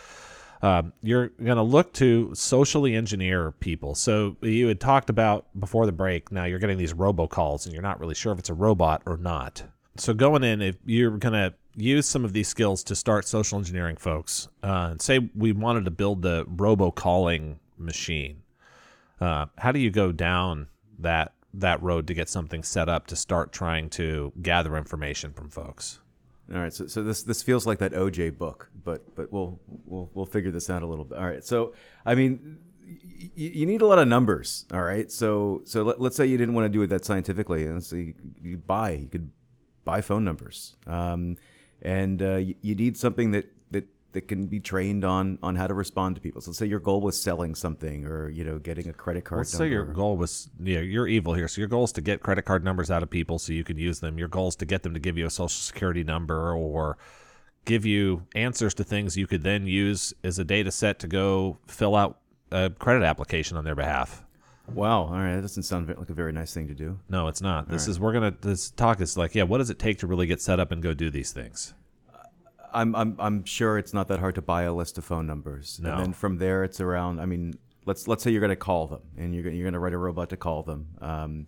um, 0.61 0.93
you're 1.01 1.29
going 1.29 1.57
to 1.57 1.63
look 1.63 1.93
to 1.93 2.35
socially 2.35 2.95
engineer 2.95 3.51
people. 3.51 3.95
So 3.95 4.37
you 4.41 4.67
had 4.67 4.79
talked 4.79 5.09
about 5.09 5.47
before 5.59 5.85
the 5.87 5.91
break. 5.91 6.31
Now 6.31 6.45
you're 6.45 6.59
getting 6.59 6.77
these 6.77 6.93
robocalls, 6.93 7.65
and 7.65 7.73
you're 7.73 7.81
not 7.81 7.99
really 7.99 8.15
sure 8.15 8.31
if 8.31 8.39
it's 8.39 8.49
a 8.49 8.53
robot 8.53 9.01
or 9.05 9.17
not. 9.17 9.63
So 9.97 10.13
going 10.13 10.43
in, 10.43 10.61
if 10.61 10.77
you're 10.85 11.17
going 11.17 11.33
to 11.33 11.53
use 11.75 12.07
some 12.07 12.25
of 12.25 12.33
these 12.33 12.47
skills 12.47 12.83
to 12.85 12.95
start 12.95 13.27
social 13.27 13.57
engineering 13.57 13.95
folks, 13.95 14.47
uh, 14.63 14.95
say 14.99 15.29
we 15.35 15.51
wanted 15.51 15.85
to 15.85 15.91
build 15.91 16.21
the 16.21 16.45
robocalling 16.45 17.57
machine, 17.77 18.43
uh, 19.19 19.45
how 19.57 19.71
do 19.71 19.79
you 19.79 19.91
go 19.91 20.11
down 20.11 20.67
that 20.99 21.33
that 21.53 21.81
road 21.83 22.07
to 22.07 22.13
get 22.13 22.29
something 22.29 22.63
set 22.63 22.87
up 22.87 23.07
to 23.07 23.15
start 23.15 23.51
trying 23.51 23.89
to 23.89 24.31
gather 24.41 24.77
information 24.77 25.33
from 25.33 25.49
folks? 25.49 25.99
All 26.53 26.59
right, 26.59 26.73
so, 26.73 26.87
so 26.87 27.03
this 27.03 27.23
this 27.23 27.41
feels 27.41 27.65
like 27.65 27.79
that 27.79 27.93
OJ 27.93 28.37
book, 28.37 28.69
but 28.83 29.15
but 29.15 29.31
we'll 29.31 29.59
we'll 29.85 30.09
we'll 30.13 30.25
figure 30.25 30.51
this 30.51 30.69
out 30.69 30.81
a 30.81 30.85
little 30.85 31.05
bit. 31.05 31.17
All 31.17 31.25
right, 31.25 31.43
so 31.43 31.73
I 32.05 32.15
mean, 32.15 32.57
you 33.35 33.65
need 33.65 33.81
a 33.81 33.85
lot 33.85 33.99
of 33.99 34.07
numbers. 34.07 34.65
All 34.73 34.81
right, 34.81 35.09
so 35.09 35.61
so 35.63 35.83
let, 35.83 36.01
us 36.01 36.15
say 36.15 36.25
you 36.25 36.37
didn't 36.37 36.53
want 36.53 36.65
to 36.65 36.69
do 36.69 36.81
it 36.81 36.87
that 36.87 37.05
scientifically, 37.05 37.65
and 37.65 37.81
so 37.81 37.95
you, 37.95 38.13
you 38.41 38.57
buy 38.57 38.91
you 38.91 39.07
could 39.07 39.29
buy 39.85 40.01
phone 40.01 40.25
numbers, 40.25 40.75
um, 40.87 41.37
and 41.81 42.21
uh, 42.21 42.35
you, 42.35 42.55
you 42.61 42.75
need 42.75 42.97
something 42.97 43.31
that 43.31 43.51
that 43.71 43.87
that 44.13 44.27
can 44.27 44.47
be 44.47 44.59
trained 44.59 45.05
on 45.05 45.39
on 45.41 45.55
how 45.55 45.67
to 45.67 45.73
respond 45.73 46.15
to 46.15 46.21
people. 46.21 46.41
So 46.41 46.51
say 46.51 46.65
your 46.65 46.79
goal 46.79 47.01
was 47.01 47.21
selling 47.21 47.55
something 47.55 48.05
or 48.05 48.29
you 48.29 48.43
know 48.43 48.59
getting 48.59 48.87
a 48.87 48.93
credit 48.93 49.25
card. 49.25 49.39
Let's 49.39 49.53
number. 49.53 49.65
say 49.65 49.71
your 49.71 49.85
goal 49.85 50.17
was 50.17 50.49
yeah 50.59 50.79
you're 50.79 51.07
evil 51.07 51.33
here. 51.33 51.47
So 51.47 51.61
your 51.61 51.67
goal 51.67 51.83
is 51.83 51.91
to 51.93 52.01
get 52.01 52.21
credit 52.21 52.43
card 52.43 52.63
numbers 52.63 52.91
out 52.91 53.03
of 53.03 53.09
people 53.09 53.39
so 53.39 53.53
you 53.53 53.63
can 53.63 53.77
use 53.77 53.99
them. 53.99 54.17
Your 54.17 54.27
goal 54.27 54.49
is 54.49 54.55
to 54.57 54.65
get 54.65 54.83
them 54.83 54.93
to 54.93 54.99
give 54.99 55.17
you 55.17 55.25
a 55.25 55.31
social 55.31 55.49
security 55.49 56.03
number 56.03 56.53
or 56.53 56.97
give 57.65 57.85
you 57.85 58.23
answers 58.35 58.73
to 58.73 58.83
things 58.83 59.17
you 59.17 59.27
could 59.27 59.43
then 59.43 59.67
use 59.67 60.13
as 60.23 60.39
a 60.39 60.43
data 60.43 60.71
set 60.71 60.99
to 60.99 61.07
go 61.07 61.57
fill 61.67 61.95
out 61.95 62.19
a 62.51 62.69
credit 62.69 63.03
application 63.03 63.57
on 63.57 63.63
their 63.63 63.75
behalf. 63.75 64.23
Wow. 64.73 65.03
All 65.03 65.11
right. 65.11 65.35
That 65.35 65.41
doesn't 65.41 65.63
sound 65.63 65.87
like 65.87 66.09
a 66.09 66.13
very 66.13 66.31
nice 66.31 66.53
thing 66.53 66.67
to 66.67 66.73
do. 66.73 66.99
No, 67.09 67.27
it's 67.27 67.41
not. 67.41 67.69
This 67.69 67.87
is 67.87 67.99
we're 67.99 68.13
gonna 68.13 68.33
this 68.41 68.71
talk 68.71 69.01
is 69.01 69.17
like 69.17 69.35
yeah. 69.35 69.43
What 69.43 69.59
does 69.59 69.69
it 69.69 69.79
take 69.79 69.99
to 69.99 70.07
really 70.07 70.27
get 70.27 70.41
set 70.41 70.59
up 70.59 70.71
and 70.71 70.81
go 70.81 70.93
do 70.93 71.09
these 71.09 71.31
things? 71.31 71.73
I'm 72.73 72.95
I'm 72.95 73.15
I'm 73.19 73.45
sure 73.45 73.77
it's 73.77 73.93
not 73.93 74.07
that 74.07 74.19
hard 74.19 74.35
to 74.35 74.41
buy 74.41 74.63
a 74.63 74.73
list 74.73 74.97
of 74.97 75.05
phone 75.05 75.27
numbers. 75.27 75.79
No. 75.81 75.91
And 75.91 75.99
then 75.99 76.13
from 76.13 76.37
there, 76.37 76.63
it's 76.63 76.79
around. 76.79 77.19
I 77.19 77.25
mean, 77.25 77.55
let's 77.85 78.07
let's 78.07 78.23
say 78.23 78.31
you're 78.31 78.41
going 78.41 78.49
to 78.49 78.55
call 78.55 78.87
them, 78.87 79.01
and 79.17 79.35
you're 79.35 79.49
you're 79.49 79.63
going 79.63 79.73
to 79.73 79.79
write 79.79 79.93
a 79.93 79.97
robot 79.97 80.29
to 80.29 80.37
call 80.37 80.63
them, 80.63 80.87
um, 81.01 81.47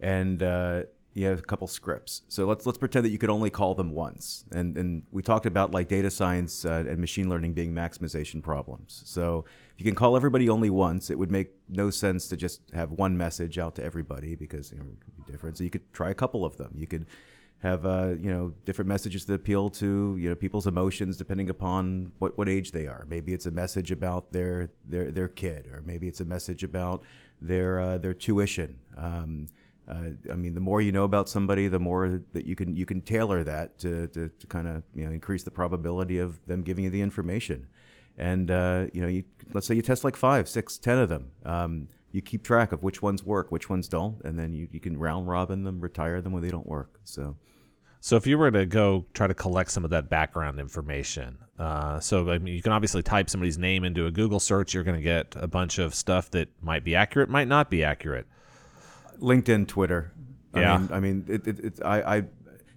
and 0.00 0.42
uh, 0.42 0.82
you 1.14 1.26
have 1.26 1.38
a 1.38 1.42
couple 1.42 1.66
scripts. 1.66 2.22
So 2.28 2.46
let's 2.46 2.66
let's 2.66 2.78
pretend 2.78 3.04
that 3.04 3.10
you 3.10 3.18
could 3.18 3.30
only 3.30 3.50
call 3.50 3.74
them 3.74 3.90
once, 3.90 4.44
and 4.52 4.76
and 4.76 5.02
we 5.10 5.22
talked 5.22 5.46
about 5.46 5.70
like 5.70 5.88
data 5.88 6.10
science 6.10 6.64
uh, 6.64 6.84
and 6.88 6.98
machine 6.98 7.28
learning 7.28 7.54
being 7.54 7.72
maximization 7.72 8.42
problems. 8.42 9.02
So 9.06 9.44
you 9.76 9.84
can 9.84 9.94
call 9.94 10.16
everybody 10.16 10.48
only 10.48 10.70
once, 10.70 11.10
it 11.10 11.18
would 11.18 11.30
make 11.30 11.50
no 11.68 11.90
sense 11.90 12.28
to 12.28 12.36
just 12.36 12.60
have 12.72 12.92
one 12.92 13.16
message 13.16 13.58
out 13.58 13.74
to 13.76 13.84
everybody 13.84 14.34
because 14.34 14.72
you 14.72 14.78
know, 14.78 14.84
it 14.84 15.00
could 15.00 15.16
be 15.26 15.32
different. 15.32 15.58
So 15.58 15.64
you 15.64 15.70
could 15.70 15.92
try 15.92 16.10
a 16.10 16.14
couple 16.14 16.44
of 16.44 16.56
them. 16.56 16.72
You 16.76 16.86
could 16.86 17.06
have 17.60 17.86
uh, 17.86 18.14
you 18.20 18.30
know 18.30 18.52
different 18.64 18.88
messages 18.88 19.24
that 19.26 19.34
appeal 19.34 19.70
to 19.70 20.16
you 20.18 20.28
know 20.28 20.34
people's 20.34 20.66
emotions 20.66 21.16
depending 21.16 21.50
upon 21.50 22.12
what, 22.18 22.36
what 22.38 22.48
age 22.48 22.72
they 22.72 22.86
are. 22.86 23.06
Maybe 23.08 23.32
it's 23.32 23.46
a 23.46 23.50
message 23.50 23.90
about 23.90 24.32
their 24.32 24.70
their 24.86 25.10
their 25.10 25.28
kid, 25.28 25.66
or 25.66 25.82
maybe 25.84 26.08
it's 26.08 26.20
a 26.20 26.24
message 26.24 26.62
about 26.62 27.02
their 27.40 27.80
uh, 27.80 27.98
their 27.98 28.14
tuition. 28.14 28.78
Um, 28.96 29.48
uh, 29.88 30.10
I 30.32 30.34
mean, 30.34 30.54
the 30.54 30.60
more 30.60 30.80
you 30.80 30.90
know 30.90 31.04
about 31.04 31.28
somebody, 31.28 31.68
the 31.68 31.78
more 31.78 32.20
that 32.32 32.44
you 32.44 32.56
can 32.56 32.76
you 32.76 32.86
can 32.86 33.00
tailor 33.00 33.44
that 33.44 33.78
to, 33.78 34.08
to, 34.08 34.28
to 34.28 34.46
kind 34.48 34.66
of 34.66 34.82
you 34.94 35.04
know 35.04 35.12
increase 35.12 35.42
the 35.42 35.50
probability 35.50 36.18
of 36.18 36.44
them 36.46 36.62
giving 36.62 36.84
you 36.84 36.90
the 36.90 37.02
information. 37.02 37.68
And 38.18 38.50
uh, 38.50 38.86
you 38.92 39.02
know, 39.02 39.08
you, 39.08 39.24
let's 39.52 39.66
say 39.66 39.74
you 39.74 39.82
test 39.82 40.04
like 40.04 40.16
five, 40.16 40.48
six, 40.48 40.78
ten 40.78 40.98
of 40.98 41.08
them. 41.08 41.30
Um, 41.44 41.88
you 42.12 42.22
keep 42.22 42.42
track 42.42 42.72
of 42.72 42.82
which 42.82 43.02
ones 43.02 43.22
work, 43.22 43.52
which 43.52 43.68
ones 43.68 43.88
don't, 43.88 44.22
and 44.24 44.38
then 44.38 44.54
you, 44.54 44.68
you 44.70 44.80
can 44.80 44.98
round 44.98 45.28
robin 45.28 45.64
them, 45.64 45.80
retire 45.80 46.22
them 46.22 46.32
when 46.32 46.42
they 46.42 46.50
don't 46.50 46.66
work. 46.66 46.98
So 47.04 47.36
so 48.06 48.14
if 48.14 48.24
you 48.24 48.38
were 48.38 48.52
to 48.52 48.66
go 48.66 49.04
try 49.14 49.26
to 49.26 49.34
collect 49.34 49.68
some 49.72 49.84
of 49.84 49.90
that 49.90 50.08
background 50.08 50.60
information, 50.60 51.38
uh, 51.58 51.98
so 51.98 52.30
I 52.30 52.38
mean, 52.38 52.54
you 52.54 52.62
can 52.62 52.70
obviously 52.70 53.02
type 53.02 53.28
somebody's 53.28 53.58
name 53.58 53.82
into 53.82 54.06
a 54.06 54.12
Google 54.12 54.38
search. 54.38 54.74
You're 54.74 54.84
going 54.84 54.96
to 54.96 55.02
get 55.02 55.34
a 55.34 55.48
bunch 55.48 55.78
of 55.78 55.92
stuff 55.92 56.30
that 56.30 56.48
might 56.62 56.84
be 56.84 56.94
accurate, 56.94 57.28
might 57.28 57.48
not 57.48 57.68
be 57.68 57.82
accurate. 57.82 58.28
LinkedIn, 59.20 59.66
Twitter. 59.66 60.12
Yeah. 60.54 60.74
I 60.74 60.78
mean, 60.78 60.88
I 60.92 61.00
mean, 61.00 61.24
it, 61.26 61.48
it, 61.48 61.58
it 61.58 61.80
I, 61.84 62.16
I, 62.18 62.22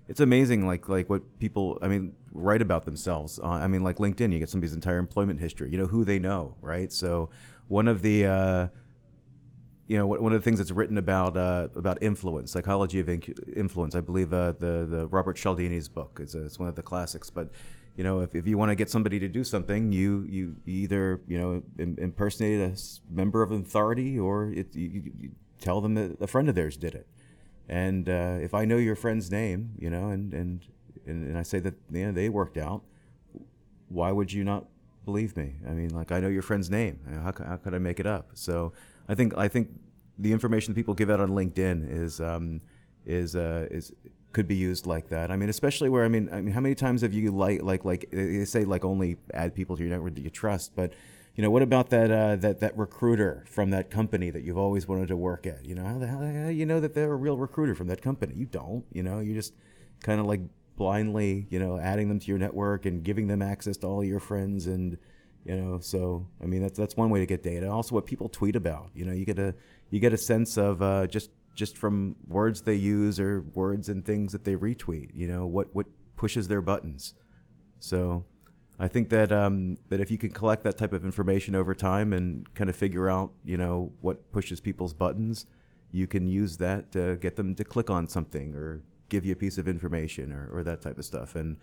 it's 0.10 0.20
amazing, 0.20 0.66
like 0.66 0.90
like 0.90 1.08
what 1.08 1.40
people, 1.40 1.78
I 1.84 1.88
mean, 1.88 2.14
write 2.34 2.64
about 2.64 2.84
themselves. 2.84 3.40
Uh, 3.40 3.48
I 3.48 3.68
mean, 3.68 3.84
like 3.84 3.98
LinkedIn, 3.98 4.34
you 4.34 4.40
get 4.40 4.50
somebody's 4.50 4.74
entire 4.74 4.98
employment 4.98 5.40
history. 5.40 5.70
You 5.70 5.78
know 5.78 5.86
who 5.86 6.04
they 6.04 6.18
know, 6.18 6.56
right? 6.62 6.92
So 6.92 7.30
one 7.68 7.88
of 7.88 8.02
the 8.02 8.26
uh, 8.26 8.68
you 9.86 9.98
know, 9.98 10.08
one 10.08 10.34
of 10.34 10.40
the 10.40 10.44
things 10.44 10.58
that's 10.58 10.72
written 10.72 10.98
about 10.98 11.38
uh, 11.38 11.68
about 11.76 12.02
influence, 12.02 12.52
psychology 12.52 13.00
of 13.00 13.08
influence. 13.08 13.96
I 13.96 14.02
believe 14.02 14.34
uh, 14.34 14.54
the 14.54 14.88
the 14.90 15.08
Robert 15.08 15.38
Cialdini's 15.38 15.88
book 15.88 16.20
is 16.22 16.34
it's 16.34 16.58
one 16.58 16.68
of 16.68 16.76
the 16.76 16.84
classics. 16.84 17.30
But 17.30 17.52
you 17.96 18.04
know, 18.04 18.22
if, 18.22 18.34
if 18.34 18.48
you 18.48 18.58
want 18.58 18.70
to 18.70 18.76
get 18.76 18.90
somebody 18.90 19.20
to 19.20 19.28
do 19.28 19.44
something, 19.44 19.92
you 19.92 20.26
you 20.28 20.56
either 20.66 21.22
you 21.28 21.38
know 21.38 21.64
impersonate 21.78 22.60
a 22.60 22.80
member 23.14 23.44
of 23.44 23.52
authority, 23.52 24.18
or 24.18 24.52
it, 24.54 24.76
you, 24.76 25.12
you, 25.20 25.32
tell 25.60 25.82
them 25.82 25.94
that 25.94 26.20
a 26.20 26.28
friend 26.28 26.50
of 26.50 26.56
theirs 26.56 26.78
did 26.78 26.96
it. 26.96 27.08
And 27.70 28.10
uh, 28.10 28.38
if 28.42 28.54
I 28.54 28.66
know 28.66 28.78
your 28.78 28.96
friend's 28.96 29.32
name, 29.32 29.72
you 29.78 29.90
know, 29.90 30.10
and 30.10 30.34
and 30.34 30.66
and, 31.06 31.38
I 31.38 31.44
say 31.44 31.60
that 31.60 31.76
you 31.92 32.08
know, 32.08 32.12
they 32.12 32.30
worked 32.30 32.58
out, 32.58 32.84
why 33.88 34.12
would 34.12 34.34
you 34.34 34.44
not 34.44 34.66
believe 35.06 35.36
me. 35.36 35.56
I 35.68 35.72
mean, 35.72 35.90
like 35.90 36.12
I 36.12 36.20
know 36.20 36.28
your 36.28 36.42
friend's 36.44 36.70
name. 36.70 37.00
How, 37.24 37.34
how 37.50 37.58
could 37.58 37.74
I 37.74 37.80
make 37.80 38.00
it 38.00 38.06
up? 38.06 38.32
So 38.34 38.74
I 39.08 39.16
think 39.16 39.38
I 39.38 39.48
think 39.48 39.70
the 40.18 40.32
information 40.32 40.74
that 40.74 40.76
people 40.76 40.94
give 40.94 41.10
out 41.10 41.20
on 41.20 41.30
LinkedIn 41.30 41.90
is 41.90 42.22
um, 42.22 42.62
is 43.06 43.36
uh, 43.36 43.68
is 43.72 43.92
could 44.32 44.48
be 44.48 44.56
used 44.56 44.86
like 44.86 45.10
that. 45.10 45.32
I 45.32 45.36
mean, 45.36 45.50
especially 45.50 45.90
where 45.90 46.06
I 46.06 46.10
mean, 46.10 46.30
I 46.32 46.42
mean, 46.42 46.54
how 46.54 46.62
many 46.62 46.76
times 46.76 47.02
have 47.02 47.14
you 47.14 47.32
like 47.32 47.64
like 47.64 47.86
like 47.86 48.10
they 48.12 48.46
say 48.46 48.66
like 48.66 48.86
only 48.86 49.18
add 49.34 49.56
people 49.56 49.76
to 49.78 49.82
your 49.84 49.92
network 49.92 50.16
that 50.16 50.22
you 50.22 50.30
trust, 50.30 50.76
but 50.76 50.94
you 51.40 51.44
know, 51.44 51.52
what 51.52 51.62
about 51.62 51.90
that 51.92 52.12
uh, 52.12 52.36
that 52.36 52.60
that 52.60 52.78
recruiter 52.78 53.46
from 53.48 53.70
that 53.70 53.90
company 53.90 54.30
that 54.30 54.44
you've 54.44 54.58
always 54.58 54.90
wanted 54.90 55.08
to 55.08 55.16
work 55.16 55.48
at? 55.48 55.66
You 55.66 55.74
know, 55.74 55.86
how 55.86 55.98
the 55.98 56.06
hell 56.06 56.52
you 56.52 56.66
know 56.66 56.82
that 56.82 56.94
they're 56.94 57.14
a 57.14 57.16
real 57.16 57.38
recruiter 57.38 57.76
from 57.76 57.88
that 57.88 58.02
company? 58.02 58.34
You 58.36 58.46
don't. 58.46 58.84
You 58.92 59.04
know, 59.04 59.20
you 59.20 59.34
just 59.34 59.54
kind 60.04 60.20
of 60.20 60.26
like 60.26 60.42
blindly, 60.76 61.48
you 61.50 61.58
know, 61.58 61.80
adding 61.80 62.10
them 62.10 62.20
to 62.20 62.28
your 62.28 62.40
network 62.40 62.86
and 62.86 63.06
giving 63.06 63.28
them 63.28 63.42
access 63.42 63.78
to 63.78 63.88
all 63.88 64.04
your 64.04 64.20
friends 64.20 64.68
and 64.68 64.98
you 65.46 65.56
know 65.56 65.80
so 65.80 66.28
i 66.44 66.46
mean 66.46 66.62
that's 66.62 66.78
that's 66.78 66.98
one 66.98 67.10
way 67.10 67.22
to 67.22 67.26
get 67.26 67.42
data 67.42 67.72
also 67.72 67.96
what 67.96 68.06
people 68.06 68.28
tweet 68.28 68.58
about 68.58 68.90
you 68.94 69.06
know 69.06 69.14
you 69.14 69.24
get 69.24 69.40
a 69.40 69.56
you 69.90 69.98
get 70.02 70.12
a 70.12 70.18
sense 70.18 70.58
of 70.58 70.82
uh, 70.82 71.08
just 71.08 71.30
just 71.56 71.78
from 71.78 72.18
words 72.28 72.64
they 72.64 72.76
use 72.76 73.22
or 73.22 73.46
words 73.54 73.88
and 73.88 74.06
things 74.06 74.34
that 74.34 74.44
they 74.44 74.58
retweet 74.58 75.10
you 75.14 75.30
know 75.30 75.48
what 75.48 75.74
what 75.74 75.86
pushes 76.18 76.50
their 76.50 76.62
buttons 76.62 77.14
so 77.80 78.26
I 78.80 78.88
think 78.88 79.10
that 79.10 79.32
um, 79.32 79.78
that 79.90 80.00
if 80.00 80.10
you 80.10 80.18
can 80.18 80.32
collect 80.32 80.64
that 80.64 80.78
type 80.78 80.94
of 80.94 81.04
information 81.04 81.54
over 81.54 81.76
time 81.76 82.14
and 82.14 82.52
kind 82.54 82.70
of 82.70 82.76
figure 82.76 83.10
out, 83.10 83.32
you 83.44 83.58
know, 83.58 83.92
what 84.00 84.32
pushes 84.32 84.62
people's 84.62 84.94
buttons, 84.94 85.46
you 85.92 86.08
can 86.08 86.28
use 86.28 86.58
that 86.58 86.92
to 86.94 87.18
get 87.18 87.36
them 87.36 87.56
to 87.56 87.64
click 87.64 87.90
on 87.90 88.08
something 88.08 88.56
or 88.56 88.82
give 89.10 89.26
you 89.26 89.34
a 89.34 89.36
piece 89.36 89.58
of 89.58 89.68
information 89.68 90.32
or, 90.32 90.50
or 90.54 90.64
that 90.64 90.82
type 90.82 90.98
of 90.98 91.04
stuff. 91.04 91.36
And 91.36 91.58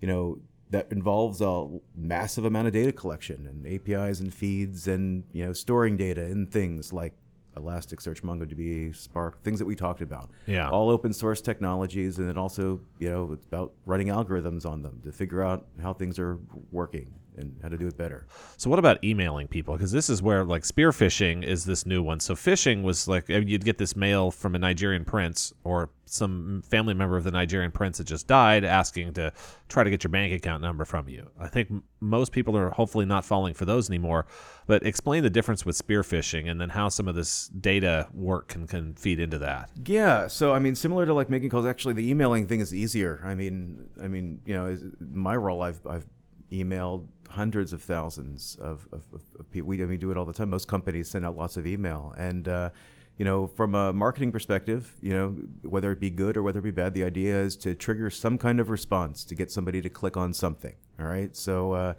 you 0.00 0.08
know, 0.08 0.40
that 0.70 0.92
involves 0.92 1.40
a 1.40 1.66
massive 1.96 2.44
amount 2.44 2.66
of 2.66 2.72
data 2.72 2.92
collection 2.92 3.46
and 3.46 3.66
APIs 3.66 4.20
and 4.20 4.32
feeds 4.32 4.86
and 4.86 5.24
you 5.32 5.44
know 5.44 5.52
storing 5.52 5.96
data 5.96 6.22
in 6.22 6.46
things 6.46 6.92
like 6.92 7.14
Elasticsearch, 7.58 8.22
MongoDB, 8.22 8.94
Spark, 8.94 9.42
things 9.42 9.58
that 9.58 9.66
we 9.66 9.74
talked 9.74 10.00
about. 10.00 10.30
Yeah. 10.46 10.70
All 10.70 10.90
open 10.90 11.12
source 11.12 11.40
technologies, 11.40 12.18
and 12.18 12.28
then 12.28 12.38
also, 12.38 12.80
you 12.98 13.10
know, 13.10 13.32
it's 13.32 13.46
about 13.46 13.72
running 13.86 14.08
algorithms 14.08 14.64
on 14.64 14.82
them 14.82 15.00
to 15.04 15.12
figure 15.12 15.42
out 15.42 15.66
how 15.82 15.92
things 15.92 16.18
are 16.18 16.38
working 16.72 17.12
and 17.38 17.58
how 17.62 17.68
to 17.68 17.76
do 17.76 17.86
it 17.86 17.96
better. 17.96 18.26
So 18.56 18.68
what 18.70 18.78
about 18.78 19.02
emailing 19.04 19.48
people? 19.48 19.74
Because 19.74 19.92
this 19.92 20.10
is 20.10 20.22
where 20.22 20.44
like 20.44 20.64
spear 20.64 20.90
phishing 20.90 21.44
is 21.44 21.64
this 21.64 21.86
new 21.86 22.02
one. 22.02 22.20
So 22.20 22.34
phishing 22.34 22.82
was 22.82 23.08
like 23.08 23.28
you'd 23.28 23.64
get 23.64 23.78
this 23.78 23.96
mail 23.96 24.30
from 24.30 24.54
a 24.54 24.58
Nigerian 24.58 25.04
prince 25.04 25.52
or 25.64 25.90
some 26.06 26.62
family 26.68 26.94
member 26.94 27.16
of 27.16 27.24
the 27.24 27.30
Nigerian 27.30 27.70
prince 27.70 27.98
that 27.98 28.04
just 28.04 28.26
died 28.26 28.64
asking 28.64 29.12
to 29.14 29.32
try 29.68 29.84
to 29.84 29.90
get 29.90 30.02
your 30.04 30.10
bank 30.10 30.32
account 30.32 30.62
number 30.62 30.84
from 30.84 31.08
you. 31.08 31.30
I 31.38 31.48
think 31.48 31.70
most 32.00 32.32
people 32.32 32.56
are 32.56 32.70
hopefully 32.70 33.04
not 33.04 33.24
falling 33.24 33.54
for 33.54 33.64
those 33.64 33.88
anymore. 33.88 34.26
But 34.66 34.84
explain 34.84 35.22
the 35.22 35.30
difference 35.30 35.64
with 35.64 35.76
spear 35.76 36.02
phishing 36.02 36.50
and 36.50 36.60
then 36.60 36.68
how 36.68 36.90
some 36.90 37.08
of 37.08 37.14
this 37.14 37.48
data 37.48 38.08
work 38.12 38.48
can, 38.48 38.66
can 38.66 38.94
feed 38.94 39.18
into 39.18 39.38
that. 39.38 39.70
Yeah, 39.86 40.26
so 40.26 40.52
I 40.52 40.58
mean, 40.58 40.74
similar 40.74 41.06
to 41.06 41.14
like 41.14 41.30
making 41.30 41.50
calls, 41.50 41.64
actually, 41.64 41.94
the 41.94 42.10
emailing 42.10 42.46
thing 42.46 42.60
is 42.60 42.74
easier. 42.74 43.22
I 43.24 43.34
mean, 43.34 43.88
I 44.02 44.08
mean, 44.08 44.40
you 44.44 44.54
know, 44.54 44.78
my 45.00 45.36
role, 45.36 45.62
I've 45.62 45.80
I've 45.86 46.06
emailed 46.52 47.06
hundreds 47.28 47.72
of 47.72 47.82
thousands 47.82 48.56
of, 48.60 48.86
of, 48.92 49.02
of 49.38 49.50
people. 49.50 49.68
We, 49.68 49.76
do 49.96 50.10
it 50.10 50.16
all 50.16 50.24
the 50.24 50.32
time. 50.32 50.50
Most 50.50 50.68
companies 50.68 51.10
send 51.10 51.24
out 51.24 51.36
lots 51.36 51.56
of 51.56 51.66
email. 51.66 52.14
And, 52.16 52.48
uh, 52.48 52.70
you 53.16 53.24
know, 53.24 53.46
from 53.46 53.74
a 53.74 53.92
marketing 53.92 54.32
perspective, 54.32 54.92
you 55.00 55.12
know, 55.12 55.36
whether 55.62 55.90
it 55.92 56.00
be 56.00 56.10
good 56.10 56.36
or 56.36 56.42
whether 56.42 56.60
it 56.60 56.62
be 56.62 56.70
bad, 56.70 56.94
the 56.94 57.04
idea 57.04 57.36
is 57.36 57.56
to 57.58 57.74
trigger 57.74 58.10
some 58.10 58.38
kind 58.38 58.60
of 58.60 58.70
response 58.70 59.24
to 59.24 59.34
get 59.34 59.50
somebody 59.50 59.82
to 59.82 59.88
click 59.88 60.16
on 60.16 60.32
something. 60.32 60.74
All 61.00 61.06
right. 61.06 61.36
So, 61.36 61.72
uh, 61.72 61.94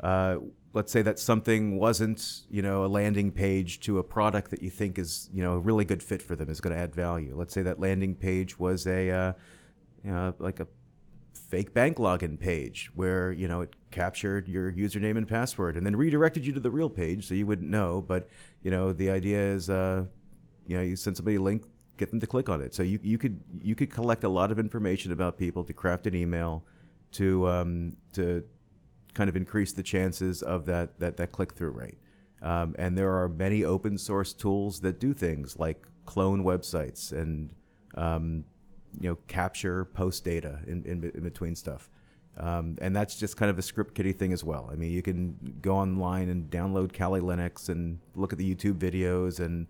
uh, 0.00 0.36
let's 0.74 0.90
say 0.90 1.02
that 1.02 1.18
something 1.18 1.78
wasn't, 1.78 2.42
you 2.50 2.62
know, 2.62 2.84
a 2.84 2.88
landing 2.88 3.30
page 3.30 3.80
to 3.80 3.98
a 3.98 4.02
product 4.02 4.50
that 4.50 4.62
you 4.62 4.70
think 4.70 4.98
is, 4.98 5.28
you 5.32 5.42
know, 5.42 5.52
a 5.52 5.58
really 5.58 5.84
good 5.84 6.02
fit 6.02 6.22
for 6.22 6.34
them, 6.34 6.50
is 6.50 6.60
going 6.60 6.74
to 6.74 6.80
add 6.80 6.94
value. 6.94 7.34
Let's 7.36 7.54
say 7.54 7.62
that 7.62 7.78
landing 7.78 8.14
page 8.14 8.58
was 8.58 8.86
a, 8.86 9.10
uh, 9.10 9.32
you 10.04 10.10
know, 10.10 10.34
like 10.38 10.60
a 10.60 10.66
fake 11.52 11.74
bank 11.74 11.98
login 11.98 12.40
page 12.40 12.90
where 12.94 13.30
you 13.30 13.46
know 13.46 13.60
it 13.60 13.76
captured 13.90 14.48
your 14.48 14.72
username 14.72 15.18
and 15.18 15.28
password 15.28 15.76
and 15.76 15.84
then 15.84 15.94
redirected 15.94 16.46
you 16.46 16.52
to 16.54 16.60
the 16.60 16.70
real 16.70 16.88
page 16.88 17.28
so 17.28 17.34
you 17.34 17.46
wouldn't 17.46 17.68
know. 17.68 18.00
But 18.00 18.26
you 18.62 18.70
know 18.70 18.94
the 18.94 19.10
idea 19.10 19.38
is 19.38 19.68
uh, 19.68 20.06
you 20.66 20.78
know 20.78 20.82
you 20.82 20.96
send 20.96 21.14
somebody 21.14 21.36
a 21.36 21.42
link 21.42 21.64
get 21.98 22.08
them 22.08 22.20
to 22.20 22.26
click 22.26 22.48
on 22.48 22.62
it. 22.62 22.74
So 22.74 22.82
you, 22.82 22.98
you 23.02 23.18
could 23.18 23.38
you 23.60 23.74
could 23.74 23.90
collect 23.90 24.24
a 24.24 24.30
lot 24.30 24.50
of 24.50 24.58
information 24.58 25.12
about 25.12 25.36
people 25.36 25.62
to 25.64 25.74
craft 25.74 26.06
an 26.06 26.14
email 26.14 26.64
to 27.12 27.46
um, 27.46 27.98
to 28.14 28.42
kind 29.12 29.28
of 29.28 29.36
increase 29.36 29.72
the 29.74 29.82
chances 29.82 30.40
of 30.40 30.64
that 30.66 30.98
that, 31.00 31.18
that 31.18 31.32
click 31.32 31.52
through 31.52 31.72
rate. 31.72 31.98
Um, 32.40 32.74
and 32.78 32.96
there 32.96 33.12
are 33.12 33.28
many 33.28 33.62
open 33.62 33.98
source 33.98 34.32
tools 34.32 34.80
that 34.80 34.98
do 34.98 35.12
things 35.12 35.58
like 35.58 35.86
clone 36.06 36.44
websites 36.44 37.12
and 37.12 37.50
um, 37.94 38.44
you 39.00 39.08
know 39.08 39.18
capture 39.28 39.84
post 39.86 40.24
data 40.24 40.60
in, 40.66 40.84
in, 40.84 41.10
in 41.14 41.22
between 41.22 41.54
stuff. 41.54 41.88
Um, 42.38 42.78
and 42.80 42.96
that's 42.96 43.16
just 43.16 43.36
kind 43.36 43.50
of 43.50 43.58
a 43.58 43.62
script 43.62 43.94
kiddie 43.94 44.14
thing 44.14 44.32
as 44.32 44.42
well. 44.42 44.68
I 44.72 44.74
mean 44.74 44.90
you 44.90 45.02
can 45.02 45.58
go 45.60 45.76
online 45.76 46.28
and 46.28 46.50
download 46.50 46.92
kali 46.92 47.20
linux 47.20 47.68
and 47.68 47.98
look 48.14 48.32
at 48.32 48.38
the 48.38 48.54
youtube 48.54 48.78
videos 48.78 49.38
and 49.38 49.66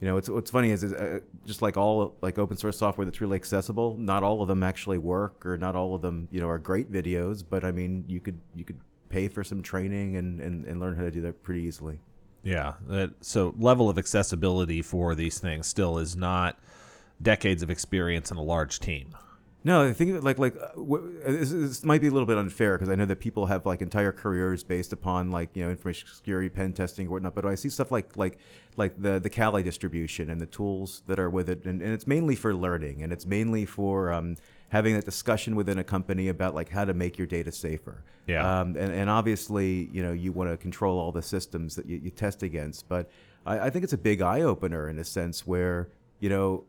you 0.00 0.06
know 0.06 0.16
it's, 0.16 0.28
what's 0.30 0.50
funny 0.50 0.70
is, 0.70 0.82
is 0.82 0.92
uh, 0.94 1.18
just 1.44 1.60
like 1.60 1.76
all 1.76 2.16
like 2.22 2.38
open 2.38 2.56
source 2.56 2.78
software 2.78 3.04
that's 3.04 3.20
really 3.20 3.36
accessible 3.36 3.96
not 3.98 4.22
all 4.22 4.40
of 4.40 4.48
them 4.48 4.62
actually 4.62 4.96
work 4.96 5.44
or 5.44 5.58
not 5.58 5.76
all 5.76 5.94
of 5.94 6.02
them 6.02 6.28
you 6.30 6.40
know 6.40 6.48
are 6.48 6.58
great 6.58 6.90
videos 6.90 7.44
but 7.46 7.64
i 7.64 7.72
mean 7.72 8.04
you 8.06 8.20
could 8.20 8.40
you 8.54 8.64
could 8.64 8.78
pay 9.08 9.28
for 9.28 9.42
some 9.42 9.62
training 9.62 10.16
and, 10.16 10.40
and, 10.40 10.64
and 10.66 10.80
learn 10.80 10.96
how 10.96 11.02
to 11.02 11.10
do 11.10 11.20
that 11.22 11.42
pretty 11.42 11.62
easily. 11.62 12.00
Yeah 12.42 12.74
That, 12.86 13.12
so 13.20 13.54
level 13.58 13.90
of 13.90 13.98
accessibility 13.98 14.82
for 14.82 15.14
these 15.14 15.38
things 15.38 15.66
still 15.66 15.98
is 15.98 16.16
not 16.16 16.58
decades 17.20 17.62
of 17.62 17.70
experience 17.70 18.30
in 18.30 18.36
a 18.36 18.42
large 18.42 18.80
team. 18.80 19.14
No, 19.64 19.82
I 19.82 19.92
think 19.92 20.22
like 20.22 20.38
like 20.38 20.56
uh, 20.56 20.70
this, 21.26 21.50
this, 21.50 21.84
might 21.84 22.00
be 22.00 22.06
a 22.06 22.10
little 22.12 22.26
bit 22.26 22.38
unfair 22.38 22.78
because 22.78 22.88
I 22.88 22.94
know 22.94 23.06
that 23.06 23.18
people 23.18 23.46
have 23.46 23.66
like 23.66 23.82
entire 23.82 24.12
careers 24.12 24.62
based 24.62 24.92
upon 24.92 25.32
like 25.32 25.50
you 25.54 25.64
know 25.64 25.70
information 25.70 26.08
security, 26.12 26.48
pen 26.48 26.72
testing, 26.72 27.08
or 27.08 27.10
whatnot. 27.10 27.34
But 27.34 27.44
I 27.44 27.56
see 27.56 27.68
stuff 27.68 27.90
like 27.90 28.16
like 28.16 28.38
like 28.76 29.02
the 29.02 29.18
the 29.18 29.28
Kali 29.28 29.64
distribution 29.64 30.30
and 30.30 30.40
the 30.40 30.46
tools 30.46 31.02
that 31.08 31.18
are 31.18 31.28
with 31.28 31.50
it, 31.50 31.64
and, 31.64 31.82
and 31.82 31.92
it's 31.92 32.06
mainly 32.06 32.36
for 32.36 32.54
learning, 32.54 33.02
and 33.02 33.12
it's 33.12 33.26
mainly 33.26 33.66
for 33.66 34.12
um, 34.12 34.36
having 34.68 34.94
that 34.94 35.04
discussion 35.04 35.56
within 35.56 35.78
a 35.78 35.84
company 35.84 36.28
about 36.28 36.54
like 36.54 36.68
how 36.68 36.84
to 36.84 36.94
make 36.94 37.18
your 37.18 37.26
data 37.26 37.50
safer. 37.50 38.04
Yeah. 38.28 38.60
Um, 38.60 38.76
and, 38.76 38.92
and 38.92 39.10
obviously, 39.10 39.88
you 39.92 40.02
know, 40.04 40.12
you 40.12 40.30
want 40.30 40.50
to 40.50 40.56
control 40.56 40.98
all 40.98 41.10
the 41.10 41.22
systems 41.22 41.74
that 41.74 41.86
you, 41.86 41.98
you 41.98 42.10
test 42.10 42.44
against, 42.44 42.88
but 42.88 43.10
I, 43.44 43.58
I 43.58 43.70
think 43.70 43.82
it's 43.82 43.92
a 43.92 43.98
big 43.98 44.22
eye 44.22 44.42
opener 44.42 44.88
in 44.88 44.98
a 44.98 45.04
sense 45.04 45.46
where 45.46 45.88
you 46.20 46.28
know 46.28 46.64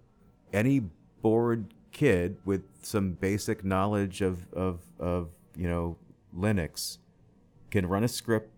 any 0.54 0.82
bored 1.22 1.74
kid 1.92 2.38
with 2.46 2.64
some 2.82 3.12
basic 3.14 3.64
knowledge 3.64 4.22
of, 4.22 4.52
of, 4.54 4.82
of 5.00 5.30
you 5.56 5.68
know 5.68 5.98
Linux 6.36 6.98
can 7.72 7.88
run 7.88 8.04
a 8.04 8.08
script 8.08 8.52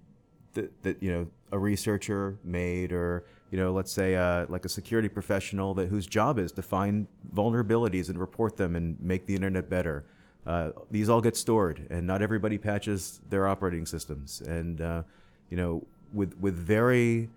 that, 0.53 0.83
that 0.83 1.01
you 1.01 1.11
know 1.11 1.27
a 1.51 1.59
researcher 1.59 2.37
made 2.43 2.91
or 2.91 3.25
you 3.49 3.57
know 3.57 3.71
let's 3.71 3.91
say 3.91 4.15
uh, 4.15 4.45
like 4.49 4.65
a 4.65 4.69
security 4.69 5.09
professional 5.09 5.73
that 5.73 5.87
whose 5.87 6.05
job 6.05 6.39
is 6.39 6.51
to 6.53 6.61
find 6.61 7.07
vulnerabilities 7.33 8.09
and 8.09 8.19
report 8.19 8.57
them 8.57 8.75
and 8.75 8.99
make 9.01 9.25
the 9.25 9.35
internet 9.35 9.69
better. 9.69 10.05
Uh, 10.45 10.71
these 10.89 11.07
all 11.07 11.21
get 11.21 11.37
stored 11.37 11.87
and 11.89 12.07
not 12.07 12.21
everybody 12.21 12.57
patches 12.57 13.21
their 13.29 13.47
operating 13.47 13.85
systems. 13.85 14.41
And 14.41 14.81
uh, 14.81 15.03
you 15.49 15.57
know 15.57 15.85
with 16.13 16.37
with 16.39 16.55
very 16.55 17.29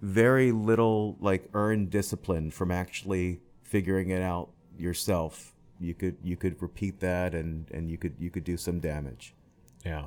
very 0.00 0.52
little 0.52 1.16
like 1.20 1.48
earned 1.54 1.90
discipline 1.90 2.50
from 2.50 2.70
actually 2.70 3.40
figuring 3.68 4.10
it 4.10 4.22
out 4.22 4.50
yourself, 4.76 5.52
you 5.78 5.94
could 5.94 6.16
you 6.22 6.36
could 6.36 6.60
repeat 6.60 7.00
that 7.00 7.34
and 7.34 7.70
and 7.70 7.90
you 7.90 7.98
could 7.98 8.14
you 8.18 8.30
could 8.30 8.44
do 8.44 8.56
some 8.56 8.80
damage. 8.80 9.34
Yeah. 9.84 10.06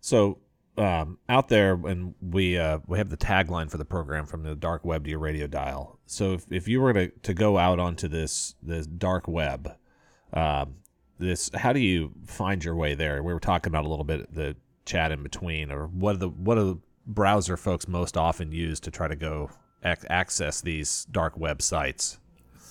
So 0.00 0.38
um, 0.78 1.18
out 1.28 1.48
there, 1.48 1.72
and 1.72 2.14
we 2.20 2.58
uh, 2.58 2.80
we 2.86 2.98
have 2.98 3.08
the 3.08 3.16
tagline 3.16 3.70
for 3.70 3.78
the 3.78 3.84
program 3.84 4.26
from 4.26 4.42
the 4.42 4.54
dark 4.54 4.84
web 4.84 5.04
to 5.04 5.10
your 5.10 5.18
radio 5.18 5.46
dial. 5.46 5.98
So 6.06 6.34
if, 6.34 6.44
if 6.50 6.68
you 6.68 6.80
were 6.80 6.92
to, 6.92 7.08
to 7.08 7.34
go 7.34 7.56
out 7.58 7.78
onto 7.78 8.08
this 8.08 8.54
this 8.62 8.86
dark 8.86 9.26
web, 9.26 9.74
um, 10.32 10.76
this 11.18 11.50
how 11.54 11.72
do 11.72 11.80
you 11.80 12.12
find 12.26 12.62
your 12.62 12.74
way 12.74 12.94
there? 12.94 13.22
We 13.22 13.32
were 13.32 13.40
talking 13.40 13.70
about 13.70 13.84
a 13.84 13.88
little 13.88 14.04
bit 14.04 14.34
the 14.34 14.56
chat 14.84 15.12
in 15.12 15.22
between, 15.22 15.70
or 15.70 15.86
what 15.86 16.16
are 16.16 16.18
the 16.18 16.28
what 16.28 16.58
are 16.58 16.64
the 16.64 16.78
browser 17.06 17.56
folks 17.56 17.88
most 17.88 18.16
often 18.16 18.52
use 18.52 18.80
to 18.80 18.90
try 18.90 19.08
to 19.08 19.16
go 19.16 19.50
ac- 19.82 20.06
access 20.10 20.60
these 20.60 21.06
dark 21.10 21.38
web 21.38 21.62
sites? 21.62 22.18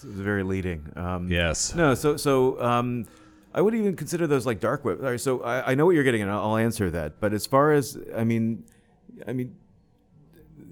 It's 0.03 0.13
very 0.13 0.43
leading. 0.43 0.91
Um, 0.95 1.29
yes. 1.29 1.73
No. 1.75 1.95
So 1.95 2.17
so 2.17 2.62
um, 2.62 3.05
I 3.53 3.62
wouldn't 3.62 3.81
even 3.81 3.95
consider 3.95 4.27
those 4.27 4.45
like 4.45 4.60
dark 4.60 4.84
web. 4.86 5.01
Right, 5.01 5.19
so 5.19 5.41
I, 5.41 5.71
I 5.71 5.75
know 5.75 5.86
what 5.86 5.95
you're 5.95 6.03
getting, 6.03 6.21
and 6.21 6.31
I'll, 6.31 6.51
I'll 6.51 6.58
answer 6.58 6.89
that. 6.91 7.19
But 7.19 7.34
as 7.34 7.45
far 7.45 7.71
as 7.71 7.97
I 8.15 8.23
mean, 8.23 8.65
I 9.27 9.34
mean, 9.34 9.55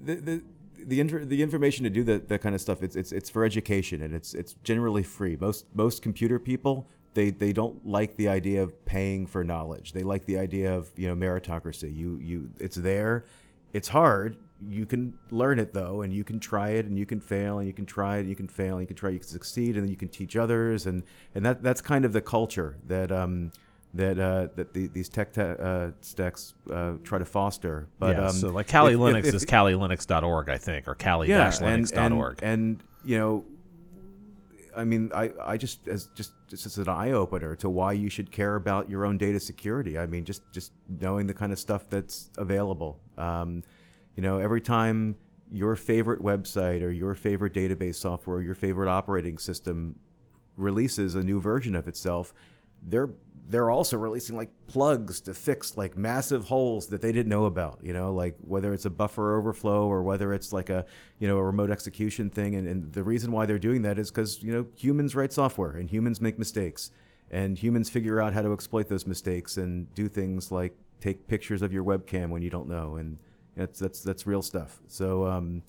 the 0.04 0.16
the 0.16 0.42
the, 0.86 1.00
inter- 1.00 1.24
the 1.24 1.42
information 1.42 1.84
to 1.84 1.90
do 1.90 2.04
that, 2.04 2.28
that 2.28 2.42
kind 2.42 2.54
of 2.54 2.60
stuff 2.60 2.82
it's, 2.82 2.94
it's 2.94 3.10
it's 3.10 3.30
for 3.30 3.42
education 3.42 4.02
and 4.02 4.14
it's 4.14 4.34
it's 4.34 4.54
generally 4.64 5.02
free 5.02 5.34
most 5.40 5.64
most 5.74 6.02
computer 6.02 6.38
people 6.38 6.86
they 7.14 7.30
they 7.30 7.52
don't 7.52 7.86
like 7.86 8.16
the 8.16 8.28
idea 8.28 8.62
of 8.62 8.84
paying 8.84 9.26
for 9.26 9.42
knowledge. 9.42 9.92
They 9.92 10.02
like 10.02 10.26
the 10.26 10.38
idea 10.38 10.74
of 10.74 10.90
you 10.96 11.08
know 11.08 11.16
meritocracy. 11.16 11.96
You 11.96 12.18
you 12.20 12.50
it's 12.58 12.76
there, 12.76 13.24
it's 13.72 13.88
hard. 13.88 14.36
You 14.70 14.86
can 14.86 15.14
learn 15.30 15.58
it 15.58 15.72
though, 15.72 16.02
and 16.02 16.12
you 16.12 16.24
can 16.24 16.40
try 16.40 16.70
it, 16.70 16.86
and 16.86 16.98
you 16.98 17.06
can 17.06 17.20
fail, 17.20 17.58
and 17.58 17.66
you 17.66 17.72
can 17.74 17.86
try 17.86 18.16
it, 18.16 18.20
and 18.20 18.28
you 18.28 18.36
can 18.36 18.48
fail, 18.48 18.72
and 18.74 18.80
you 18.82 18.86
can 18.86 18.96
try, 18.96 19.10
you 19.10 19.18
can 19.18 19.28
succeed, 19.28 19.76
and 19.76 19.84
then 19.84 19.90
you 19.90 19.96
can 19.96 20.08
teach 20.08 20.36
others, 20.36 20.86
and 20.86 21.02
and 21.34 21.44
that 21.46 21.62
that's 21.62 21.80
kind 21.80 22.04
of 22.04 22.12
the 22.12 22.20
culture 22.20 22.76
that 22.86 23.10
um 23.12 23.50
that 23.94 24.18
uh 24.18 24.48
that 24.56 24.72
the, 24.74 24.88
these 24.88 25.08
tech 25.08 25.32
te- 25.32 25.40
uh, 25.40 25.90
stacks 26.00 26.54
uh, 26.72 26.94
try 27.04 27.18
to 27.18 27.24
foster. 27.24 27.86
But 27.98 28.16
yeah, 28.16 28.26
um, 28.26 28.32
so 28.32 28.48
like 28.50 28.68
Kali 28.68 28.94
if- 28.94 28.98
Linux 28.98 29.20
if- 29.20 29.26
if- 29.26 29.34
is 29.34 29.44
KaliLinux.org, 29.46 30.48
I 30.48 30.58
think, 30.58 30.88
or 30.88 30.94
Kali 30.94 31.28
Kali-Linux.org. 31.28 32.40
and, 32.42 32.52
and 32.52 32.82
you 33.04 33.18
know 33.18 33.44
i 34.76 34.82
mean 34.82 35.08
i 35.14 35.30
i 35.44 35.56
just 35.56 35.86
as 35.86 36.08
just 36.16 36.32
just 36.48 36.66
as 36.66 36.78
an 36.78 36.88
eye 36.88 37.12
opener 37.12 37.54
to 37.54 37.68
why 37.70 37.92
you 37.92 38.08
should 38.08 38.30
care 38.32 38.56
about 38.56 38.90
your 38.90 39.04
own 39.04 39.16
data 39.16 39.38
security 39.38 39.98
i 39.98 40.06
mean 40.06 40.24
just 40.24 40.42
just 40.52 40.72
knowing 41.00 41.26
the 41.28 41.34
kind 41.34 41.52
of 41.52 41.58
stuff 41.60 41.88
that's 41.88 42.30
available 42.38 42.98
um, 43.16 43.62
you 44.16 44.22
know 44.22 44.38
every 44.38 44.60
time 44.60 45.16
your 45.50 45.76
favorite 45.76 46.20
website 46.20 46.82
or 46.82 46.90
your 46.90 47.14
favorite 47.14 47.52
database 47.52 47.96
software 47.96 48.38
or 48.38 48.42
your 48.42 48.54
favorite 48.54 48.88
operating 48.88 49.38
system 49.38 49.96
releases 50.56 51.14
a 51.14 51.22
new 51.22 51.40
version 51.40 51.74
of 51.74 51.88
itself 51.88 52.32
they're 52.86 53.10
they're 53.46 53.70
also 53.70 53.98
releasing 53.98 54.36
like 54.36 54.50
plugs 54.68 55.20
to 55.20 55.34
fix 55.34 55.76
like 55.76 55.98
massive 55.98 56.46
holes 56.46 56.86
that 56.86 57.02
they 57.02 57.12
didn't 57.12 57.28
know 57.28 57.44
about 57.44 57.78
you 57.82 57.92
know? 57.92 58.12
Like 58.12 58.36
whether 58.40 58.72
it's 58.72 58.86
a 58.86 58.90
buffer 58.90 59.36
overflow 59.36 59.86
or 59.86 60.02
whether 60.02 60.32
it's 60.32 60.52
like 60.52 60.70
a 60.70 60.84
you 61.18 61.28
know 61.28 61.36
a 61.36 61.42
remote 61.42 61.70
execution 61.70 62.30
thing 62.30 62.54
and, 62.54 62.66
and 62.66 62.92
the 62.92 63.02
reason 63.02 63.32
why 63.32 63.46
they're 63.46 63.58
doing 63.58 63.82
that 63.82 63.98
is 63.98 64.10
because 64.10 64.42
you 64.42 64.52
know 64.52 64.66
humans 64.76 65.14
write 65.14 65.32
software 65.32 65.72
and 65.72 65.90
humans 65.90 66.20
make 66.20 66.38
mistakes 66.38 66.90
and 67.30 67.58
humans 67.58 67.90
figure 67.90 68.20
out 68.20 68.32
how 68.32 68.42
to 68.42 68.52
exploit 68.52 68.88
those 68.88 69.06
mistakes 69.06 69.56
and 69.56 69.92
do 69.94 70.08
things 70.08 70.50
like 70.50 70.74
take 71.00 71.26
pictures 71.26 71.62
of 71.62 71.72
your 71.72 71.84
webcam 71.84 72.30
when 72.30 72.42
you 72.42 72.50
don't 72.50 72.68
know 72.68 72.96
and 72.96 73.18
that's 73.56 73.78
that's 73.78 74.02
that's 74.02 74.26
real 74.26 74.42
stuff 74.42 74.80
so 74.88 75.26
um, 75.26 75.62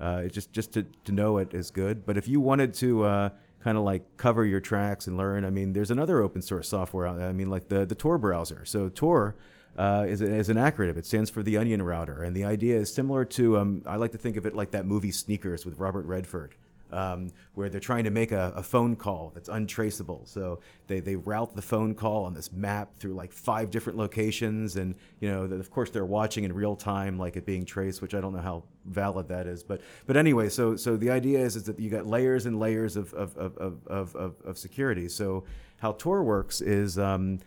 uh, 0.00 0.24
just 0.24 0.52
just 0.52 0.72
to, 0.72 0.86
to 1.04 1.12
know 1.12 1.38
it 1.38 1.52
is 1.52 1.70
good. 1.70 2.06
But 2.06 2.16
if 2.16 2.28
you 2.28 2.40
wanted 2.40 2.74
to 2.74 3.04
uh, 3.04 3.30
kind 3.62 3.76
of 3.76 3.84
like 3.84 4.16
cover 4.16 4.44
your 4.44 4.60
tracks 4.60 5.06
and 5.06 5.16
learn, 5.16 5.44
I 5.44 5.50
mean, 5.50 5.72
there's 5.72 5.90
another 5.90 6.20
open 6.20 6.42
source 6.42 6.68
software 6.68 7.06
out 7.06 7.18
there. 7.18 7.28
I 7.28 7.32
mean, 7.32 7.50
like 7.50 7.68
the 7.68 7.84
the 7.84 7.94
Tor 7.94 8.18
browser. 8.18 8.64
So 8.64 8.88
Tor 8.88 9.34
uh, 9.76 10.06
is, 10.08 10.20
is 10.20 10.48
an 10.48 10.56
acronym. 10.56 10.96
It 10.96 11.06
stands 11.06 11.30
for 11.30 11.42
the 11.42 11.56
Onion 11.56 11.82
Router, 11.82 12.22
and 12.22 12.36
the 12.36 12.44
idea 12.44 12.76
is 12.76 12.92
similar 12.92 13.24
to 13.26 13.58
um, 13.58 13.82
I 13.86 13.96
like 13.96 14.12
to 14.12 14.18
think 14.18 14.36
of 14.36 14.46
it 14.46 14.54
like 14.54 14.70
that 14.70 14.86
movie 14.86 15.12
Sneakers 15.12 15.64
with 15.64 15.78
Robert 15.78 16.06
Redford. 16.06 16.54
Um, 16.90 17.30
where 17.54 17.68
they're 17.68 17.80
trying 17.80 18.04
to 18.04 18.10
make 18.10 18.32
a, 18.32 18.52
a 18.56 18.62
phone 18.62 18.96
call 18.96 19.30
that's 19.34 19.50
untraceable. 19.50 20.22
So 20.24 20.60
they, 20.86 21.00
they 21.00 21.16
route 21.16 21.54
the 21.54 21.60
phone 21.60 21.94
call 21.94 22.24
on 22.24 22.32
this 22.32 22.50
map 22.50 22.96
through 22.98 23.12
like 23.12 23.30
five 23.30 23.70
different 23.70 23.98
locations. 23.98 24.76
And, 24.76 24.94
you 25.20 25.28
know, 25.28 25.42
of 25.42 25.70
course 25.70 25.90
they're 25.90 26.06
watching 26.06 26.44
in 26.44 26.52
real 26.54 26.76
time, 26.76 27.18
like 27.18 27.36
it 27.36 27.44
being 27.44 27.66
traced, 27.66 28.00
which 28.00 28.14
I 28.14 28.20
don't 28.22 28.32
know 28.32 28.40
how 28.40 28.62
valid 28.86 29.28
that 29.28 29.46
is. 29.46 29.62
But, 29.62 29.82
but 30.06 30.16
anyway, 30.16 30.48
so, 30.48 30.76
so 30.76 30.96
the 30.96 31.10
idea 31.10 31.40
is, 31.40 31.56
is 31.56 31.64
that 31.64 31.78
you 31.78 31.90
got 31.90 32.06
layers 32.06 32.46
and 32.46 32.58
layers 32.58 32.96
of, 32.96 33.12
of, 33.12 33.36
of, 33.36 33.58
of, 33.58 33.86
of, 33.86 34.16
of, 34.16 34.34
of 34.46 34.56
security. 34.56 35.08
So 35.08 35.44
how 35.78 35.92
Tor 35.92 36.22
works 36.22 36.62
is 36.62 36.98
um, 36.98 37.40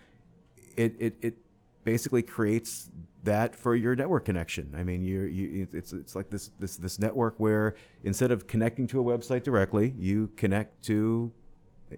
it, 0.77 0.95
it, 0.99 1.15
it 1.21 1.37
basically 1.83 2.21
creates 2.21 2.89
that 3.23 3.55
for 3.55 3.75
your 3.75 3.95
network 3.95 4.25
connection. 4.25 4.73
I 4.75 4.83
mean, 4.83 5.03
you 5.03 5.21
you 5.21 5.67
it's 5.71 5.93
it's 5.93 6.15
like 6.15 6.29
this 6.29 6.51
this 6.59 6.77
this 6.77 6.99
network 6.99 7.35
where 7.37 7.75
instead 8.03 8.31
of 8.31 8.47
connecting 8.47 8.87
to 8.87 8.99
a 8.99 9.03
website 9.03 9.43
directly, 9.43 9.93
you 9.97 10.31
connect 10.35 10.83
to 10.85 11.31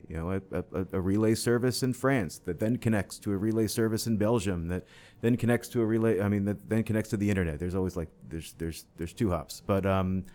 you 0.08 0.18
know 0.18 0.32
a, 0.32 0.42
a, 0.58 0.88
a 0.94 1.02
relay 1.02 1.36
service 1.36 1.84
in 1.84 1.94
France 1.94 2.40
that 2.46 2.60
then 2.60 2.78
connects 2.78 3.20
to 3.20 3.32
a 3.32 3.38
relay 3.38 3.68
service 3.68 4.08
in 4.08 4.18
Belgium 4.18 4.68
that 4.68 4.86
then 5.22 5.38
connects 5.38 5.68
to 5.70 5.82
a 5.82 5.86
relay. 5.86 6.20
I 6.20 6.28
mean, 6.28 6.46
that 6.46 6.70
then 6.70 6.84
connects 6.84 7.10
to 7.12 7.18
the 7.18 7.30
internet. 7.30 7.60
There's 7.60 7.76
always 7.76 7.96
like 7.96 8.10
there's 8.28 8.54
there's 8.54 8.86
there's 8.98 9.14
two 9.14 9.30
hops, 9.30 9.62
but 9.66 9.86
um, 9.86 10.26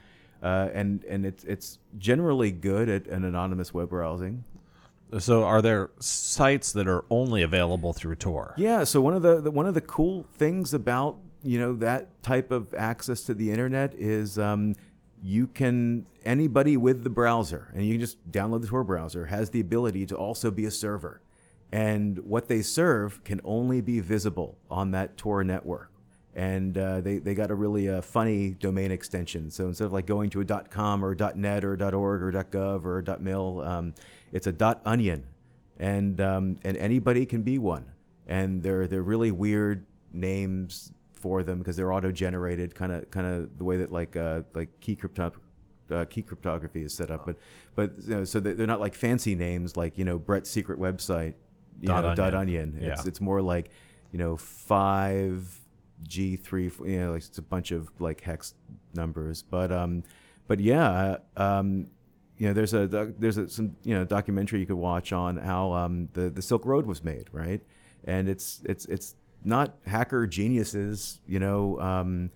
uh, 0.42 0.68
and 0.72 1.05
and 1.05 1.26
it's 1.26 1.44
it's 1.44 1.78
generally 1.99 2.51
good 2.51 2.88
at 2.88 3.07
an 3.09 3.24
anonymous 3.24 3.74
web 3.74 3.90
browsing. 3.90 4.44
So 5.18 5.44
are 5.44 5.62
there 5.62 5.90
sites 6.00 6.72
that 6.72 6.86
are 6.86 7.04
only 7.09 7.42
available 7.42 7.92
through 7.92 8.16
Tor? 8.16 8.54
Yeah. 8.59 8.84
So 8.84 9.00
one 9.00 9.14
of 9.14 9.22
the, 9.22 9.40
the 9.40 9.50
one 9.50 9.66
of 9.66 9.74
the 9.74 9.80
cool 9.80 10.26
things 10.34 10.74
about 10.74 11.16
you 11.42 11.59
know 11.59 11.74
that 11.76 12.22
type 12.22 12.50
of 12.50 12.74
access 12.74 13.22
to 13.22 13.34
the 13.34 13.50
internet 13.50 13.94
is 13.94 14.38
um, 14.38 14.74
you 15.22 15.46
can 15.46 16.06
anybody 16.24 16.76
with 16.76 17.04
the 17.04 17.11
browser 17.11 17.72
and 17.74 17.86
you 17.86 17.94
can 17.94 18.00
just 18.00 18.30
download 18.30 18.61
the 18.61 18.66
Tor 18.66 18.84
browser 18.84 19.26
has 19.26 19.50
the 19.50 19.61
ability 19.61 20.04
to 20.06 20.16
also 20.16 20.50
be 20.50 20.66
a 20.66 20.70
server, 20.70 21.22
and 21.72 22.18
what 22.20 22.48
they 22.48 22.61
serve 22.61 23.24
can 23.24 23.40
only 23.44 23.80
be 23.80 24.00
visible 24.00 24.59
on 24.70 24.90
that 24.90 25.16
Tor 25.16 25.42
network. 25.42 25.90
And 26.34 26.78
uh, 26.78 27.00
they, 27.00 27.18
they 27.18 27.34
got 27.34 27.50
a 27.50 27.54
really 27.54 27.88
uh, 27.88 28.00
funny 28.00 28.50
domain 28.50 28.92
extension. 28.92 29.50
So 29.50 29.66
instead 29.66 29.86
of 29.86 29.92
like 29.92 30.06
going 30.06 30.30
to 30.30 30.40
a 30.40 30.44
.com 30.44 31.04
or 31.04 31.16
.net 31.34 31.64
or 31.64 31.72
.org 31.72 32.22
or 32.22 32.30
.gov 32.32 32.84
or 32.84 33.18
.mil, 33.18 33.61
um, 33.62 33.94
it's 34.33 34.47
a 34.47 34.53
dot 34.53 34.81
.onion, 34.85 35.24
and 35.79 36.20
um, 36.20 36.57
and 36.64 36.76
anybody 36.76 37.26
can 37.26 37.43
be 37.43 37.59
one. 37.59 37.87
And 38.26 38.62
they're 38.62 38.87
they're 38.87 39.03
really 39.03 39.31
weird 39.31 39.87
names 40.12 40.93
for 41.12 41.43
them 41.43 41.59
because 41.59 41.76
they're 41.76 41.93
auto 41.93 42.12
generated, 42.12 42.74
kind 42.74 42.93
of 42.93 43.11
kind 43.11 43.26
of 43.26 43.57
the 43.59 43.64
way 43.64 43.79
that 43.79 43.91
like 43.93 44.16
uh, 44.16 44.43
like 44.55 44.81
key 44.81 44.97
crypto. 44.97 45.33
Uh, 45.91 46.05
key 46.05 46.20
cryptography 46.20 46.83
is 46.83 46.93
set 46.93 47.11
up, 47.11 47.24
but 47.24 47.37
but 47.74 47.93
you 48.07 48.14
know, 48.16 48.22
so 48.24 48.39
they- 48.41 48.53
they're 48.53 48.66
not 48.66 48.79
like 48.79 48.95
fancy 48.95 49.35
names 49.35 49.74
like 49.74 49.97
you 49.97 50.05
know 50.05 50.18
Brett's 50.18 50.51
secret 50.51 50.79
website, 50.79 51.33
Dot 51.83 52.05
know, 52.05 52.14
dot 52.14 52.35
onion. 52.35 52.74
onion. 52.74 52.91
It's 52.91 53.03
Yeah. 53.05 53.09
it's 53.09 53.22
more 53.22 53.41
like 53.41 53.70
you 54.12 54.18
know 54.18 54.37
five 54.37 55.59
G 56.03 56.37
three, 56.37 56.70
you 56.85 57.01
know, 57.01 57.12
like 57.12 57.22
it's 57.24 57.39
a 57.39 57.43
bunch 57.43 57.70
of 57.70 57.89
like 57.99 58.20
hex 58.20 58.53
numbers. 58.95 59.43
But 59.43 59.72
um, 59.72 60.05
but 60.47 60.61
yeah, 60.61 61.16
um, 61.39 61.87
you 62.39 62.47
know, 62.47 62.53
there's 62.53 62.72
a 62.72 62.86
there's 63.18 63.36
a, 63.36 63.49
some 63.49 63.76
you 63.82 63.95
know 63.95 64.05
documentary 64.05 64.61
you 64.61 64.66
could 64.66 64.76
watch 64.76 65.12
on 65.12 65.36
how 65.36 65.72
um 65.72 66.09
the 66.12 66.30
the 66.30 66.43
Silk 66.43 66.64
Road 66.64 66.86
was 66.86 67.03
made, 67.03 67.28
right? 67.32 67.61
And 68.05 68.28
it's 68.28 68.62
it's 68.64 68.86
it's 68.86 69.16
not 69.45 69.76
hacker 69.86 70.26
geniuses, 70.26 71.20
you 71.26 71.41
know, 71.41 71.80
um, 71.80 72.30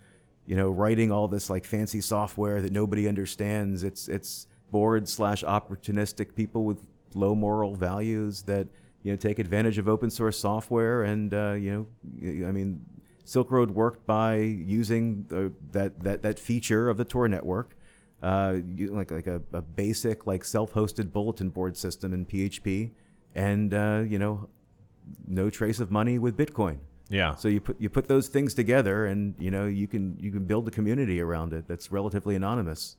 you 0.46 0.56
know, 0.56 0.70
writing 0.70 1.12
all 1.12 1.28
this 1.28 1.48
like 1.48 1.64
fancy 1.64 2.00
software 2.00 2.60
that 2.60 2.72
nobody 2.72 3.06
understands. 3.08 3.84
It's 3.84 4.08
it's 4.08 4.48
bored 4.72 5.08
slash 5.08 5.44
opportunistic 5.44 6.34
people 6.34 6.64
with 6.64 6.82
low 7.14 7.34
moral 7.34 7.76
values 7.76 8.42
that 8.42 8.66
you 9.04 9.12
know 9.12 9.16
take 9.16 9.38
advantage 9.38 9.78
of 9.78 9.88
open 9.88 10.10
source 10.10 10.38
software 10.38 11.04
and 11.04 11.32
uh, 11.32 11.52
you 11.52 11.86
know 12.20 12.48
I 12.48 12.50
mean 12.50 12.84
Silk 13.24 13.52
Road 13.52 13.70
worked 13.70 14.04
by 14.04 14.36
using 14.36 15.26
the, 15.28 15.52
that 15.70 16.00
that 16.02 16.22
that 16.22 16.38
feature 16.40 16.88
of 16.88 16.96
the 16.96 17.04
Tor 17.04 17.28
network 17.28 17.76
uh, 18.22 18.58
like 18.90 19.10
like 19.10 19.26
a, 19.26 19.40
a 19.52 19.62
basic 19.62 20.26
like 20.26 20.44
self-hosted 20.44 21.12
bulletin 21.12 21.48
board 21.50 21.76
system 21.76 22.12
in 22.12 22.24
PHP 22.26 22.90
and 23.34 23.74
uh, 23.74 24.02
you 24.06 24.18
know 24.18 24.48
no 25.26 25.50
trace 25.50 25.80
of 25.80 25.90
money 25.90 26.18
with 26.18 26.36
Bitcoin 26.36 26.78
Yeah. 27.08 27.34
so 27.34 27.48
you 27.48 27.60
put 27.60 27.80
you 27.80 27.88
put 27.90 28.06
those 28.08 28.28
things 28.28 28.54
together, 28.54 29.06
and 29.06 29.34
you 29.38 29.50
know 29.50 29.66
you 29.66 29.86
can 29.88 30.16
you 30.20 30.30
can 30.30 30.44
build 30.44 30.68
a 30.68 30.70
community 30.70 31.20
around 31.20 31.52
it 31.52 31.66
that's 31.66 31.90
relatively 31.90 32.36
anonymous. 32.36 32.96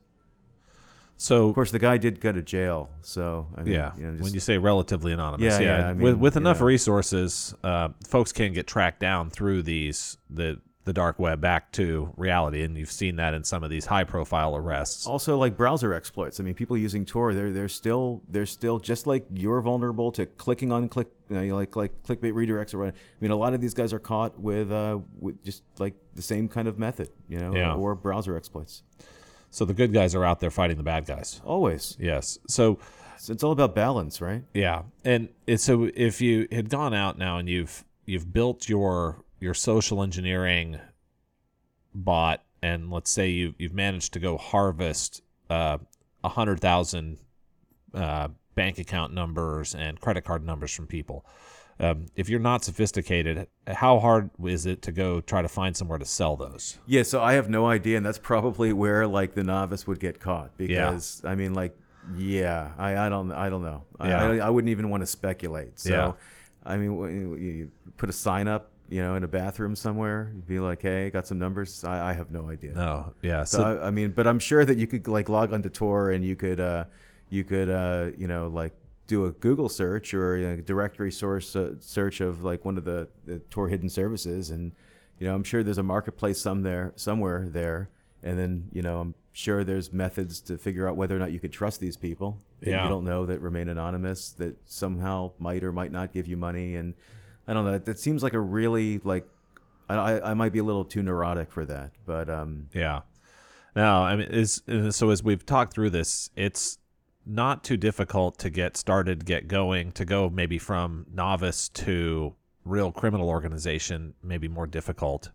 So 1.16 1.48
Of 1.48 1.54
course, 1.54 1.70
the 1.70 1.78
guy 1.78 1.96
did 1.96 2.20
go 2.20 2.32
to 2.32 2.42
jail, 2.42 2.90
so 3.00 3.46
I 3.56 3.62
mean, 3.62 3.72
yeah, 3.74 3.92
you 3.96 4.02
know, 4.04 4.10
just, 4.12 4.22
when 4.24 4.34
you 4.34 4.40
say 4.40 4.58
relatively 4.58 5.12
anonymous, 5.12 5.54
Yeah, 5.54 5.60
yeah, 5.60 5.78
yeah, 5.78 5.88
I 5.88 5.92
with 5.92 6.14
mean, 6.14 6.20
with 6.20 6.34
you 6.34 6.40
enough 6.40 6.60
resources, 6.60 7.54
uh, 7.62 7.88
folks 8.06 8.32
can 8.32 8.52
get 8.52 8.66
tracked 8.66 8.98
down 9.00 9.30
through 9.30 9.62
these 9.62 10.18
the 10.28 10.60
the 10.84 10.92
dark 10.92 11.18
web 11.18 11.40
back 11.40 11.72
to 11.72 12.12
reality, 12.16 12.62
and 12.62 12.76
you've 12.76 12.92
seen 12.92 13.16
that 13.16 13.32
in 13.34 13.42
some 13.42 13.64
of 13.64 13.70
these 13.70 13.86
high 13.86 14.04
profile 14.04 14.54
arrests. 14.54 15.06
also 15.06 15.38
like 15.38 15.56
browser 15.56 15.94
exploits. 15.94 16.40
I 16.40 16.42
mean, 16.42 16.54
people 16.54 16.76
using 16.76 17.04
Tor, 17.06 17.32
they're 17.34 17.52
they're 17.52 17.68
still 17.68 18.22
they're 18.28 18.46
still 18.46 18.78
just 18.78 19.06
like 19.06 19.24
you're 19.32 19.60
vulnerable 19.62 20.12
to 20.12 20.26
clicking 20.26 20.70
on 20.72 20.88
click 20.88 21.08
you 21.30 21.36
know, 21.40 21.56
like 21.56 21.74
like 21.74 22.02
clickbait 22.02 22.32
redirects 22.34 22.74
or 22.74 22.78
what. 22.78 22.88
I 22.88 22.92
mean, 23.20 23.30
a 23.30 23.36
lot 23.36 23.54
of 23.54 23.60
these 23.62 23.72
guys 23.74 23.92
are 23.92 23.98
caught 23.98 24.38
with 24.38 24.70
uh 24.70 24.98
with 25.18 25.42
just 25.42 25.62
like 25.78 25.94
the 26.14 26.22
same 26.22 26.48
kind 26.48 26.68
of 26.68 26.78
method, 26.78 27.08
you 27.28 27.38
know, 27.38 27.54
Yeah. 27.54 27.74
or 27.74 27.94
browser 27.94 28.36
exploits. 28.36 28.82
So 29.50 29.64
the 29.64 29.74
good 29.74 29.92
guys 29.92 30.14
are 30.14 30.24
out 30.24 30.40
there 30.40 30.50
fighting 30.50 30.76
the 30.76 30.82
bad 30.82 31.06
guys. 31.06 31.40
Always, 31.44 31.96
Yes. 31.98 32.38
So 32.48 32.78
it's, 33.14 33.30
it's 33.30 33.42
all 33.44 33.52
about 33.52 33.74
balance, 33.74 34.20
right? 34.20 34.42
Yeah, 34.52 34.82
and 35.04 35.28
it, 35.46 35.60
so 35.60 35.88
if 35.94 36.20
you 36.20 36.46
had 36.52 36.68
gone 36.68 36.92
out 36.92 37.16
now 37.16 37.38
and 37.38 37.48
you've 37.48 37.84
you've 38.04 38.32
built 38.34 38.68
your 38.68 39.23
your 39.44 39.54
social 39.54 40.02
engineering 40.02 40.78
bot, 41.94 42.42
and 42.62 42.90
let's 42.90 43.10
say 43.10 43.28
you 43.28 43.54
you've 43.58 43.74
managed 43.74 44.12
to 44.14 44.18
go 44.18 44.36
harvest 44.36 45.22
uh, 45.50 45.78
a 46.24 46.28
hundred 46.30 46.60
thousand 46.60 47.18
uh, 47.92 48.28
bank 48.54 48.78
account 48.78 49.12
numbers 49.12 49.74
and 49.74 50.00
credit 50.00 50.24
card 50.24 50.44
numbers 50.44 50.72
from 50.74 50.86
people. 50.86 51.24
Um, 51.78 52.06
if 52.14 52.28
you're 52.28 52.40
not 52.40 52.62
sophisticated, 52.64 53.48
how 53.66 53.98
hard 53.98 54.30
is 54.44 54.64
it 54.64 54.80
to 54.82 54.92
go 54.92 55.20
try 55.20 55.42
to 55.42 55.48
find 55.48 55.76
somewhere 55.76 55.98
to 55.98 56.04
sell 56.04 56.36
those? 56.36 56.78
Yeah, 56.86 57.02
so 57.02 57.20
I 57.20 57.34
have 57.34 57.50
no 57.50 57.66
idea, 57.66 57.96
and 57.96 58.06
that's 58.06 58.18
probably 58.18 58.72
where 58.72 59.06
like 59.06 59.34
the 59.34 59.42
novice 59.44 59.86
would 59.86 60.00
get 60.00 60.20
caught 60.20 60.56
because 60.56 61.20
I 61.24 61.34
mean, 61.34 61.52
like 61.54 61.76
Yeah, 62.16 62.72
I, 62.78 62.96
I 63.06 63.08
don't 63.08 63.32
I 63.32 63.50
don't 63.50 63.62
know. 63.62 63.84
I- 64.00 64.08
Yeah. 64.08 64.24
I, 64.24 64.36
I 64.46 64.50
wouldn't 64.50 64.70
even 64.70 64.88
want 64.88 65.02
to 65.02 65.06
speculate. 65.06 65.78
So, 65.80 65.90
Yeah. 65.90 66.12
I 66.66 66.76
mean, 66.78 66.92
you 67.38 67.70
put 67.98 68.08
a 68.08 68.12
sign 68.12 68.48
up, 68.48 68.70
you 68.88 69.00
know, 69.02 69.14
in 69.16 69.24
a 69.24 69.28
bathroom 69.28 69.74
somewhere, 69.76 70.30
you'd 70.34 70.46
be 70.46 70.60
like, 70.60 70.82
"Hey, 70.82 71.10
got 71.10 71.26
some 71.26 71.38
numbers." 71.38 71.84
I, 71.84 72.10
I 72.10 72.12
have 72.12 72.30
no 72.30 72.50
idea. 72.50 72.72
No, 72.74 73.14
yeah. 73.22 73.44
So, 73.44 73.58
So, 73.58 73.64
I, 73.64 73.86
I 73.86 73.90
mean, 73.90 74.10
but 74.12 74.26
I'm 74.26 74.38
sure 74.38 74.64
that 74.64 74.76
you 74.78 74.86
could 74.86 75.08
like 75.08 75.28
log 75.28 75.52
onto 75.52 75.68
Tor 75.68 76.10
and 76.10 76.24
you 76.24 76.36
could, 76.36 76.60
uh, 76.60 76.84
you 77.30 77.44
could, 77.44 77.70
uh, 77.70 78.10
you 78.16 78.26
know, 78.28 78.48
like 78.48 78.72
do 79.06 79.26
a 79.26 79.32
Google 79.32 79.68
search 79.68 80.14
or 80.14 80.36
a 80.36 80.62
directory 80.62 81.12
source 81.12 81.54
uh, 81.56 81.74
search 81.80 82.20
of 82.20 82.42
like 82.44 82.64
one 82.64 82.78
of 82.78 82.84
the, 82.84 83.08
the 83.26 83.38
Tor 83.50 83.68
hidden 83.68 83.88
services, 83.88 84.50
and 84.50 84.72
you 85.18 85.26
know, 85.26 85.34
I'm 85.34 85.44
sure 85.44 85.62
there's 85.62 85.78
a 85.78 85.82
marketplace 85.82 86.40
some 86.40 86.62
there 86.62 86.92
somewhere 86.96 87.48
there, 87.48 87.88
and 88.22 88.38
then 88.38 88.68
you 88.72 88.82
know, 88.82 89.00
I'm 89.00 89.14
sure 89.32 89.64
there's 89.64 89.92
methods 89.92 90.40
to 90.42 90.56
figure 90.58 90.88
out 90.88 90.96
whether 90.96 91.16
or 91.16 91.18
not 91.18 91.32
you 91.32 91.40
could 91.40 91.52
trust 91.52 91.80
these 91.80 91.96
people 91.96 92.40
that 92.60 92.70
Yeah. 92.70 92.84
you 92.84 92.88
don't 92.88 93.04
know 93.04 93.26
that 93.26 93.40
remain 93.40 93.68
anonymous 93.68 94.30
that 94.34 94.56
somehow 94.64 95.32
might 95.38 95.64
or 95.64 95.72
might 95.72 95.90
not 95.90 96.12
give 96.12 96.26
you 96.28 96.36
money, 96.36 96.76
and 96.76 96.94
I 97.46 97.52
don't 97.52 97.64
know. 97.64 97.78
That, 97.78 97.98
seems 97.98 98.22
like 98.22 98.32
a 98.32 98.40
really 98.40 99.00
like. 99.04 99.26
I, 99.88 99.94
I 99.94 100.30
I 100.30 100.34
might 100.34 100.52
be 100.52 100.60
a 100.60 100.64
little 100.64 100.84
too 100.84 101.02
neurotic 101.02 101.52
for 101.52 101.64
that, 101.66 101.92
but 102.06 102.28
um, 102.30 102.68
Yeah. 102.74 103.02
Now, 103.76 104.04
I 104.04 104.16
mean, 104.16 104.28
is 104.28 104.62
uh, 104.68 104.90
so 104.90 105.10
as 105.10 105.22
we've 105.22 105.44
talked 105.44 105.74
through 105.74 105.90
this, 105.90 106.30
it's 106.36 106.78
not 107.26 107.64
too 107.64 107.76
difficult 107.76 108.38
to 108.38 108.50
get 108.50 108.76
started, 108.76 109.24
get 109.24 109.48
going, 109.48 109.92
to 109.92 110.04
go 110.04 110.30
maybe 110.30 110.58
from 110.58 111.06
novice 111.12 111.68
to 111.70 112.34
real 112.64 112.92
criminal 112.92 113.28
organization, 113.28 114.14
maybe 114.22 114.48
more 114.48 114.66
difficult. 114.66 115.30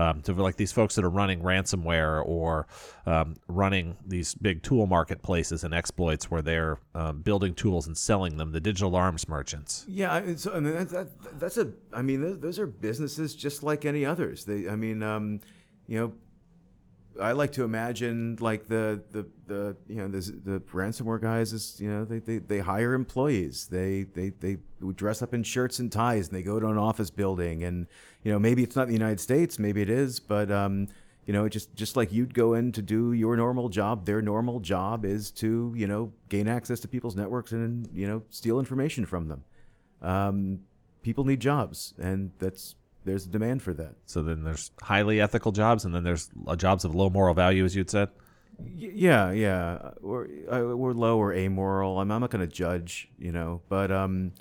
Um, 0.00 0.22
to 0.22 0.32
like 0.32 0.56
these 0.56 0.72
folks 0.72 0.94
that 0.94 1.04
are 1.04 1.10
running 1.10 1.42
ransomware 1.42 2.24
or 2.24 2.66
um, 3.04 3.36
running 3.48 3.98
these 4.06 4.34
big 4.34 4.62
tool 4.62 4.86
marketplaces 4.86 5.62
and 5.62 5.74
exploits 5.74 6.30
where 6.30 6.40
they're 6.40 6.78
um, 6.94 7.20
building 7.20 7.52
tools 7.52 7.86
and 7.86 7.98
selling 7.98 8.38
them, 8.38 8.52
the 8.52 8.60
digital 8.60 8.96
arms 8.96 9.28
merchants. 9.28 9.84
Yeah, 9.86 10.10
I 10.14 10.22
mean, 10.22 10.38
so 10.38 10.54
I 10.54 10.60
mean 10.60 10.72
that, 10.72 10.88
that 10.88 11.38
that's 11.38 11.58
a 11.58 11.70
I 11.92 12.00
mean 12.00 12.22
those, 12.22 12.38
those 12.40 12.58
are 12.58 12.66
businesses 12.66 13.34
just 13.34 13.62
like 13.62 13.84
any 13.84 14.06
others. 14.06 14.46
They 14.46 14.70
I 14.70 14.76
mean 14.76 15.02
um, 15.02 15.40
you 15.86 15.98
know 15.98 16.12
I 17.20 17.32
like 17.32 17.52
to 17.52 17.64
imagine 17.64 18.38
like 18.40 18.66
the 18.66 19.02
the, 19.10 19.26
the 19.46 19.76
you 19.88 19.96
know 19.96 20.08
the, 20.08 20.20
the 20.44 20.60
ransomware 20.72 21.20
guys 21.20 21.52
is 21.52 21.80
you 21.80 21.90
know 21.90 22.04
they, 22.04 22.18
they, 22.18 22.38
they 22.38 22.58
hire 22.60 22.94
employees. 22.94 23.68
They, 23.70 24.04
they 24.04 24.30
they 24.30 24.58
dress 24.94 25.22
up 25.22 25.34
in 25.34 25.42
shirts 25.42 25.78
and 25.78 25.90
ties 25.92 26.28
and 26.28 26.36
they 26.36 26.42
go 26.42 26.58
to 26.58 26.66
an 26.66 26.78
office 26.78 27.10
building 27.10 27.64
and 27.64 27.86
you 28.22 28.32
know 28.32 28.38
maybe 28.38 28.62
it's 28.62 28.76
not 28.76 28.86
the 28.86 28.92
United 28.92 29.20
States, 29.20 29.58
maybe 29.58 29.82
it 29.82 29.90
is, 29.90 30.20
but 30.20 30.50
um, 30.50 30.88
you 31.26 31.32
know 31.32 31.48
just 31.48 31.74
just 31.74 31.96
like 31.96 32.12
you'd 32.12 32.34
go 32.34 32.54
in 32.54 32.72
to 32.72 32.82
do 32.82 33.12
your 33.12 33.36
normal 33.36 33.68
job, 33.68 34.06
their 34.06 34.22
normal 34.22 34.60
job 34.60 35.04
is 35.04 35.30
to 35.32 35.72
you 35.76 35.86
know 35.86 36.12
gain 36.28 36.48
access 36.48 36.80
to 36.80 36.88
people's 36.88 37.16
networks 37.16 37.52
and 37.52 37.88
you 37.92 38.06
know 38.06 38.22
steal 38.30 38.58
information 38.58 39.04
from 39.04 39.28
them. 39.28 39.44
Um, 40.02 40.60
people 41.02 41.24
need 41.24 41.40
jobs, 41.40 41.94
and 41.98 42.30
that's 42.38 42.74
there's 43.04 43.26
demand 43.26 43.62
for 43.62 43.72
that. 43.74 43.94
So 44.06 44.22
then 44.22 44.42
there's 44.44 44.70
highly 44.82 45.20
ethical 45.20 45.52
jobs, 45.52 45.84
and 45.84 45.94
then 45.94 46.04
there's 46.04 46.28
jobs 46.56 46.84
of 46.84 46.94
low 46.94 47.10
moral 47.10 47.34
value, 47.34 47.64
as 47.64 47.74
you'd 47.74 47.90
said. 47.90 48.08
Y- 48.58 48.92
Yeah, 48.94 49.30
yeah, 49.32 49.90
we're 50.00 50.26
uh, 50.50 50.76
we're 50.76 50.92
low 50.92 51.18
or 51.18 51.32
amoral. 51.32 51.98
I'm, 52.00 52.10
I'm 52.10 52.20
not 52.20 52.30
going 52.30 52.46
to 52.46 52.52
judge, 52.52 53.08
you 53.18 53.32
know, 53.32 53.62
but 53.68 53.90
um, 53.90 54.32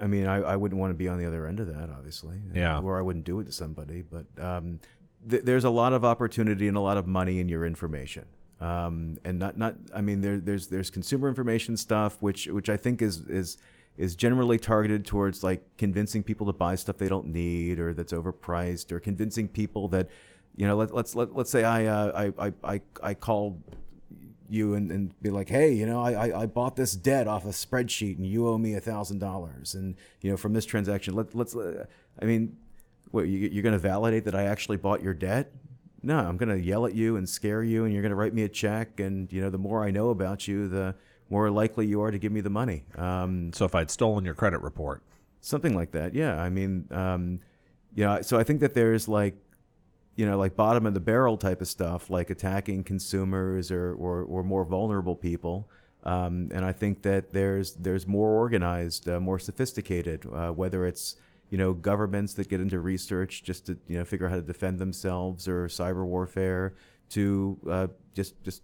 I 0.00 0.06
mean, 0.06 0.26
I, 0.26 0.36
I 0.36 0.56
wouldn't 0.56 0.80
want 0.80 0.90
to 0.90 0.94
be 0.94 1.08
on 1.08 1.18
the 1.18 1.26
other 1.26 1.46
end 1.46 1.60
of 1.60 1.66
that, 1.68 1.90
obviously. 1.90 2.36
Yeah. 2.54 2.80
or 2.80 2.98
I 2.98 3.02
wouldn't 3.02 3.24
do 3.24 3.40
it 3.40 3.44
to 3.44 3.52
somebody. 3.52 4.02
But 4.02 4.26
um, 4.42 4.80
th- 5.28 5.42
there's 5.44 5.64
a 5.64 5.70
lot 5.70 5.92
of 5.92 6.04
opportunity 6.04 6.68
and 6.68 6.76
a 6.76 6.80
lot 6.80 6.96
of 6.96 7.06
money 7.06 7.40
in 7.40 7.48
your 7.48 7.64
information. 7.66 8.26
Um, 8.60 9.16
and 9.24 9.38
not 9.38 9.56
not 9.56 9.76
I 9.94 10.02
mean, 10.02 10.20
there 10.20 10.38
there's 10.38 10.66
there's 10.68 10.90
consumer 10.90 11.28
information 11.28 11.78
stuff, 11.78 12.20
which 12.20 12.46
which 12.46 12.68
I 12.68 12.76
think 12.76 13.00
is 13.00 13.20
is 13.26 13.56
is 14.00 14.16
generally 14.16 14.58
targeted 14.58 15.04
towards 15.04 15.44
like 15.44 15.62
convincing 15.76 16.22
people 16.22 16.46
to 16.46 16.54
buy 16.54 16.74
stuff 16.74 16.96
they 16.96 17.08
don't 17.08 17.26
need 17.26 17.78
or 17.78 17.92
that's 17.92 18.14
overpriced 18.14 18.90
or 18.92 18.98
convincing 18.98 19.46
people 19.46 19.88
that 19.88 20.08
you 20.56 20.66
know 20.66 20.74
let, 20.74 20.94
let's 20.94 21.14
let, 21.14 21.36
let's 21.36 21.50
say 21.50 21.64
I, 21.64 21.84
uh, 21.84 22.32
I 22.38 22.46
I 22.46 22.52
I 22.64 22.80
I 23.02 23.14
call 23.14 23.62
you 24.48 24.74
and, 24.74 24.90
and 24.90 25.22
be 25.22 25.28
like 25.28 25.50
hey 25.50 25.72
you 25.72 25.84
know 25.84 26.02
I, 26.02 26.12
I 26.12 26.42
I 26.42 26.46
bought 26.46 26.76
this 26.76 26.92
debt 26.92 27.28
off 27.28 27.44
a 27.44 27.48
spreadsheet 27.48 28.16
and 28.16 28.26
you 28.26 28.48
owe 28.48 28.56
me 28.56 28.74
a 28.74 28.80
thousand 28.80 29.18
dollars. 29.18 29.74
And 29.74 29.96
you 30.22 30.30
know 30.30 30.38
from 30.38 30.54
this 30.54 30.64
transaction 30.64 31.14
let, 31.14 31.34
let's 31.34 31.54
uh, 31.54 31.84
I 32.20 32.24
mean 32.24 32.56
what 33.10 33.28
you, 33.28 33.50
you're 33.52 33.62
going 33.62 33.74
to 33.74 33.78
validate 33.78 34.24
that 34.24 34.34
I 34.34 34.44
actually 34.44 34.78
bought 34.78 35.02
your 35.02 35.14
debt? 35.14 35.52
No 36.02 36.16
I'm 36.16 36.38
going 36.38 36.48
to 36.48 36.58
yell 36.58 36.86
at 36.86 36.94
you 36.94 37.16
and 37.16 37.28
scare 37.28 37.62
you 37.62 37.84
and 37.84 37.92
you're 37.92 38.02
going 38.02 38.10
to 38.10 38.16
write 38.16 38.32
me 38.32 38.44
a 38.44 38.48
check 38.48 38.98
and 38.98 39.30
you 39.30 39.42
know 39.42 39.50
the 39.50 39.58
more 39.58 39.84
I 39.84 39.90
know 39.90 40.08
about 40.08 40.48
you 40.48 40.68
the 40.68 40.94
more 41.30 41.50
likely 41.50 41.86
you 41.86 42.02
are 42.02 42.10
to 42.10 42.18
give 42.18 42.32
me 42.32 42.40
the 42.42 42.50
money. 42.50 42.84
Um, 42.96 43.52
So 43.52 43.64
if 43.64 43.74
I'd 43.74 43.90
stolen 43.90 44.24
your 44.24 44.34
credit 44.34 44.60
report, 44.60 45.02
something 45.40 45.74
like 45.74 45.92
that 45.92 46.14
yeah. 46.14 46.40
I 46.40 46.50
mean 46.50 46.86
um 46.90 47.40
you 47.94 48.04
know 48.04 48.20
so 48.22 48.38
i 48.38 48.44
think 48.44 48.60
that 48.60 48.74
there's 48.74 49.08
like 49.08 49.34
you 50.16 50.26
know 50.26 50.36
like 50.38 50.54
bottom 50.54 50.84
of 50.86 50.94
the 50.94 51.00
barrel 51.00 51.36
type 51.36 51.60
of 51.60 51.68
stuff 51.68 52.10
like 52.10 52.30
attacking 52.30 52.84
consumers 52.84 53.70
or 53.70 53.94
or, 53.94 54.22
or 54.22 54.42
more 54.42 54.64
vulnerable 54.64 55.16
people. 55.16 55.68
Um, 56.04 56.50
and 56.52 56.64
i 56.64 56.72
think 56.72 57.02
that 57.02 57.32
there's 57.32 57.74
there's 57.74 58.06
more 58.06 58.30
organized 58.30 59.08
uh, 59.08 59.20
more 59.20 59.38
sophisticated 59.38 60.26
uh, 60.32 60.50
whether 60.50 60.86
it's 60.86 61.16
you 61.50 61.58
know 61.58 61.74
governments 61.74 62.32
that 62.34 62.48
get 62.48 62.60
into 62.60 62.80
research 62.80 63.42
just 63.42 63.66
to 63.66 63.78
you 63.86 63.98
know 63.98 64.04
figure 64.04 64.26
out 64.26 64.30
how 64.30 64.36
to 64.36 64.42
defend 64.42 64.78
themselves 64.78 65.46
or 65.46 65.66
cyber 65.68 66.04
warfare 66.06 66.74
to 67.10 67.58
uh, 67.68 67.86
just 68.14 68.42
just 68.42 68.62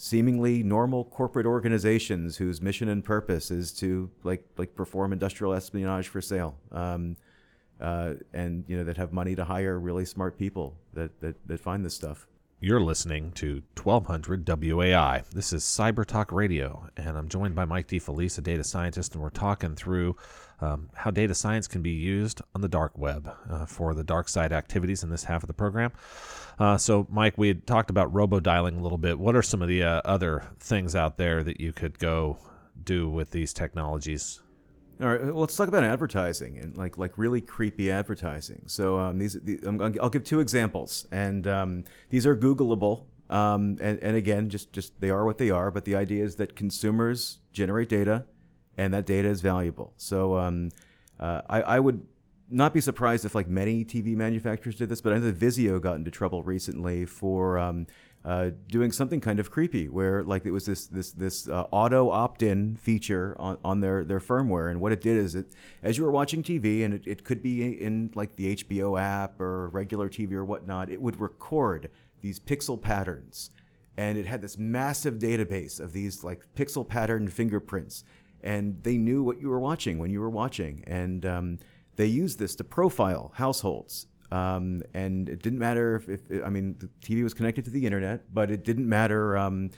seemingly 0.00 0.62
normal 0.62 1.04
corporate 1.04 1.44
organizations 1.44 2.36
whose 2.36 2.62
mission 2.62 2.88
and 2.88 3.04
purpose 3.04 3.50
is 3.50 3.72
to 3.72 4.08
like 4.22 4.44
like 4.56 4.76
perform 4.76 5.12
industrial 5.12 5.52
espionage 5.52 6.06
for 6.06 6.20
sale 6.20 6.56
um, 6.70 7.16
uh, 7.80 8.14
and 8.32 8.64
you 8.68 8.76
know 8.76 8.84
that 8.84 8.96
have 8.96 9.12
money 9.12 9.34
to 9.34 9.44
hire 9.44 9.76
really 9.76 10.04
smart 10.04 10.38
people 10.38 10.76
that, 10.94 11.20
that, 11.20 11.34
that 11.48 11.58
find 11.58 11.84
this 11.84 11.94
stuff 11.94 12.28
You're 12.60 12.80
listening 12.80 13.32
to 13.32 13.62
1200 13.80 14.44
WOAI. 14.46 15.28
This 15.30 15.52
is 15.52 15.62
Cyber 15.64 16.04
Talk 16.04 16.32
Radio, 16.32 16.88
and 16.96 17.16
I'm 17.16 17.28
joined 17.28 17.54
by 17.54 17.64
Mike 17.64 17.86
DeFelice, 17.88 18.38
a 18.38 18.40
data 18.40 18.64
scientist, 18.64 19.14
and 19.14 19.22
we're 19.22 19.30
talking 19.30 19.74
through 19.76 20.16
um, 20.60 20.90
how 20.94 21.10
data 21.10 21.34
science 21.34 21.68
can 21.68 21.82
be 21.82 21.90
used 21.90 22.42
on 22.54 22.60
the 22.60 22.68
dark 22.68 22.96
web 22.98 23.30
uh, 23.50 23.66
for 23.66 23.94
the 23.94 24.04
dark 24.04 24.28
side 24.28 24.52
activities 24.52 25.02
in 25.02 25.10
this 25.10 25.24
half 25.24 25.42
of 25.42 25.46
the 25.46 25.54
program. 25.54 25.92
Uh, 26.58 26.76
so, 26.76 27.06
Mike, 27.10 27.38
we 27.38 27.48
had 27.48 27.66
talked 27.66 27.90
about 27.90 28.12
robo 28.12 28.40
dialing 28.40 28.76
a 28.78 28.82
little 28.82 28.98
bit. 28.98 29.18
What 29.18 29.36
are 29.36 29.42
some 29.42 29.62
of 29.62 29.68
the 29.68 29.84
uh, 29.84 30.02
other 30.04 30.44
things 30.58 30.96
out 30.96 31.16
there 31.16 31.44
that 31.44 31.60
you 31.60 31.72
could 31.72 31.98
go 31.98 32.38
do 32.82 33.08
with 33.08 33.30
these 33.30 33.52
technologies? 33.52 34.40
All 35.00 35.06
right, 35.06 35.22
well, 35.22 35.36
let's 35.36 35.56
talk 35.56 35.68
about 35.68 35.84
advertising 35.84 36.58
and 36.58 36.76
like 36.76 36.98
like 36.98 37.16
really 37.16 37.40
creepy 37.40 37.88
advertising. 37.88 38.62
So 38.66 38.98
um, 38.98 39.18
these, 39.18 39.34
the 39.34 39.60
I'm, 39.64 39.80
I'll 40.02 40.10
give 40.10 40.24
two 40.24 40.40
examples, 40.40 41.06
and 41.12 41.46
um, 41.46 41.84
these 42.10 42.26
are 42.26 42.36
Googleable. 42.36 43.04
Um, 43.30 43.76
and, 43.80 44.02
and 44.02 44.16
again, 44.16 44.48
just 44.48 44.72
just 44.72 45.00
they 45.00 45.10
are 45.10 45.24
what 45.24 45.38
they 45.38 45.50
are. 45.50 45.70
But 45.70 45.84
the 45.84 45.94
idea 45.94 46.24
is 46.24 46.34
that 46.36 46.56
consumers 46.56 47.38
generate 47.52 47.88
data, 47.88 48.24
and 48.78 48.94
that 48.94 49.04
data 49.04 49.28
is 49.28 49.42
valuable. 49.42 49.92
So 49.98 50.38
um, 50.38 50.70
uh, 51.20 51.42
I, 51.50 51.62
I 51.62 51.80
would 51.80 52.06
not 52.48 52.72
be 52.72 52.80
surprised 52.80 53.26
if 53.26 53.34
like 53.34 53.48
many 53.48 53.84
TV 53.84 54.16
manufacturers 54.16 54.76
did 54.76 54.88
this, 54.88 55.02
but 55.02 55.12
I 55.12 55.16
know 55.16 55.30
that 55.30 55.38
Vizio 55.38 55.80
got 55.80 55.96
into 55.96 56.10
trouble 56.10 56.42
recently 56.42 57.04
for 57.04 57.58
um, 57.58 57.86
uh, 58.24 58.50
doing 58.68 58.90
something 58.92 59.20
kind 59.20 59.38
of 59.38 59.50
creepy, 59.50 59.88
where 59.88 60.22
like 60.22 60.46
it 60.46 60.50
was 60.52 60.64
this 60.64 60.86
this 60.86 61.10
this 61.12 61.48
uh, 61.48 61.66
auto 61.70 62.10
opt-in 62.10 62.76
feature 62.76 63.36
on, 63.38 63.58
on 63.64 63.80
their 63.80 64.04
their 64.04 64.20
firmware, 64.20 64.70
and 64.70 64.80
what 64.80 64.92
it 64.92 65.00
did 65.00 65.16
is 65.16 65.34
it 65.34 65.46
as 65.82 65.98
you 65.98 66.04
were 66.04 66.10
watching 66.10 66.42
TV, 66.42 66.84
and 66.84 66.94
it, 66.94 67.02
it 67.06 67.24
could 67.24 67.42
be 67.42 67.80
in 67.82 68.10
like 68.14 68.36
the 68.36 68.56
HBO 68.56 69.00
app 69.00 69.40
or 69.40 69.68
regular 69.68 70.08
TV 70.08 70.32
or 70.32 70.44
whatnot, 70.44 70.88
it 70.88 71.02
would 71.02 71.20
record 71.20 71.90
these 72.20 72.40
pixel 72.40 72.80
patterns. 72.80 73.50
And 73.96 74.16
it 74.16 74.26
had 74.26 74.42
this 74.42 74.56
massive 74.56 75.14
database 75.14 75.80
of 75.80 75.92
these 75.92 76.22
like 76.22 76.42
pixel 76.54 76.86
pattern 76.86 77.26
fingerprints 77.26 78.04
and 78.42 78.82
they 78.82 78.96
knew 78.96 79.22
what 79.22 79.40
you 79.40 79.48
were 79.48 79.60
watching 79.60 79.98
when 79.98 80.10
you 80.10 80.20
were 80.20 80.30
watching. 80.30 80.84
And 80.86 81.24
um, 81.26 81.58
they 81.96 82.06
used 82.06 82.38
this 82.38 82.54
to 82.56 82.64
profile 82.64 83.32
households. 83.34 84.06
Um, 84.30 84.82
and 84.94 85.28
it 85.28 85.42
didn't 85.42 85.58
matter 85.58 85.96
if, 85.96 86.06
if 86.30 86.44
i 86.44 86.50
mean 86.50 86.76
the 86.78 86.90
tv 87.00 87.22
was 87.22 87.32
connected 87.32 87.64
to 87.64 87.70
the 87.70 87.86
internet 87.86 88.34
but 88.34 88.50
it 88.50 88.62
didn't 88.62 88.86
matter 88.86 89.38
um, 89.38 89.70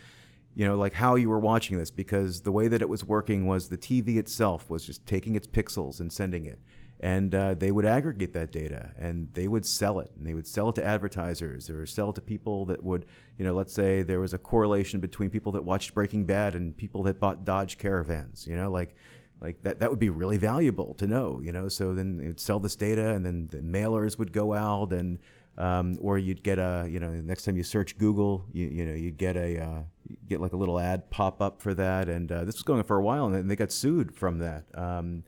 you 0.56 0.66
know 0.66 0.76
like 0.76 0.92
how 0.92 1.14
you 1.14 1.28
were 1.28 1.38
watching 1.38 1.78
this 1.78 1.92
because 1.92 2.40
the 2.40 2.50
way 2.50 2.66
that 2.66 2.82
it 2.82 2.88
was 2.88 3.04
working 3.04 3.46
was 3.46 3.68
the 3.68 3.78
tv 3.78 4.16
itself 4.16 4.68
was 4.68 4.84
just 4.84 5.06
taking 5.06 5.36
its 5.36 5.46
pixels 5.46 6.00
and 6.00 6.12
sending 6.12 6.46
it 6.46 6.58
and 7.00 7.34
uh, 7.34 7.54
they 7.54 7.72
would 7.72 7.86
aggregate 7.86 8.32
that 8.34 8.52
data 8.52 8.92
and 8.98 9.28
they 9.32 9.48
would 9.48 9.64
sell 9.64 10.00
it 10.00 10.10
and 10.16 10.26
they 10.26 10.34
would 10.34 10.46
sell 10.46 10.68
it 10.68 10.74
to 10.74 10.84
advertisers 10.84 11.70
or 11.70 11.86
sell 11.86 12.10
it 12.10 12.14
to 12.14 12.20
people 12.20 12.66
that 12.66 12.82
would 12.84 13.06
you 13.38 13.44
know 13.44 13.54
let's 13.54 13.72
say 13.72 14.02
there 14.02 14.20
was 14.20 14.34
a 14.34 14.38
correlation 14.38 15.00
between 15.00 15.30
people 15.30 15.52
that 15.52 15.64
watched 15.64 15.94
breaking 15.94 16.24
bad 16.24 16.54
and 16.54 16.76
people 16.76 17.02
that 17.02 17.18
bought 17.18 17.44
dodge 17.44 17.78
caravans 17.78 18.46
you 18.46 18.54
know 18.54 18.70
like 18.70 18.94
like 19.40 19.62
that 19.62 19.80
that 19.80 19.88
would 19.88 19.98
be 19.98 20.10
really 20.10 20.36
valuable 20.36 20.94
to 20.94 21.06
know 21.06 21.40
you 21.42 21.52
know 21.52 21.68
so 21.68 21.94
then 21.94 22.18
they'd 22.18 22.38
sell 22.38 22.60
this 22.60 22.76
data 22.76 23.08
and 23.08 23.24
then 23.24 23.48
the 23.50 23.58
mailers 23.58 24.18
would 24.18 24.32
go 24.32 24.52
out 24.52 24.92
and 24.92 25.18
um, 25.58 25.98
or 26.00 26.16
you'd 26.16 26.42
get 26.42 26.58
a 26.58 26.86
you 26.88 27.00
know 27.00 27.10
next 27.10 27.44
time 27.44 27.56
you 27.56 27.62
search 27.62 27.98
google 27.98 28.44
you, 28.52 28.66
you 28.66 28.84
know 28.84 28.94
you'd 28.94 29.18
get 29.18 29.36
a 29.36 29.58
uh, 29.62 29.82
get 30.28 30.40
like 30.40 30.52
a 30.52 30.56
little 30.56 30.78
ad 30.78 31.10
pop 31.10 31.40
up 31.42 31.60
for 31.60 31.74
that, 31.74 32.08
and 32.08 32.30
uh, 32.32 32.44
this 32.44 32.56
was 32.56 32.62
going 32.62 32.78
on 32.78 32.84
for 32.84 32.96
a 32.96 33.02
while, 33.02 33.26
and 33.26 33.50
they 33.50 33.56
got 33.56 33.72
sued 33.72 34.14
from 34.14 34.38
that. 34.38 34.64
Um, 34.74 35.24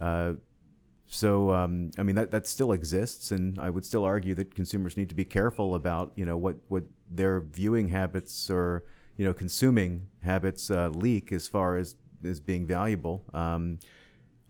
uh, 0.00 0.34
so 1.14 1.52
um, 1.52 1.92
I 1.96 2.02
mean 2.02 2.16
that 2.16 2.32
that 2.32 2.46
still 2.46 2.72
exists, 2.72 3.30
and 3.30 3.56
I 3.60 3.70
would 3.70 3.86
still 3.86 4.04
argue 4.04 4.34
that 4.34 4.54
consumers 4.54 4.96
need 4.96 5.08
to 5.10 5.14
be 5.14 5.24
careful 5.24 5.76
about 5.76 6.12
you 6.16 6.24
know 6.24 6.36
what 6.36 6.56
what 6.68 6.82
their 7.08 7.40
viewing 7.40 7.88
habits 7.88 8.50
or 8.50 8.82
you 9.16 9.24
know 9.24 9.32
consuming 9.32 10.08
habits 10.24 10.72
uh, 10.72 10.88
leak 10.88 11.30
as 11.30 11.46
far 11.46 11.76
as 11.76 11.94
as 12.24 12.40
being 12.40 12.66
valuable. 12.66 13.22
Um, 13.32 13.78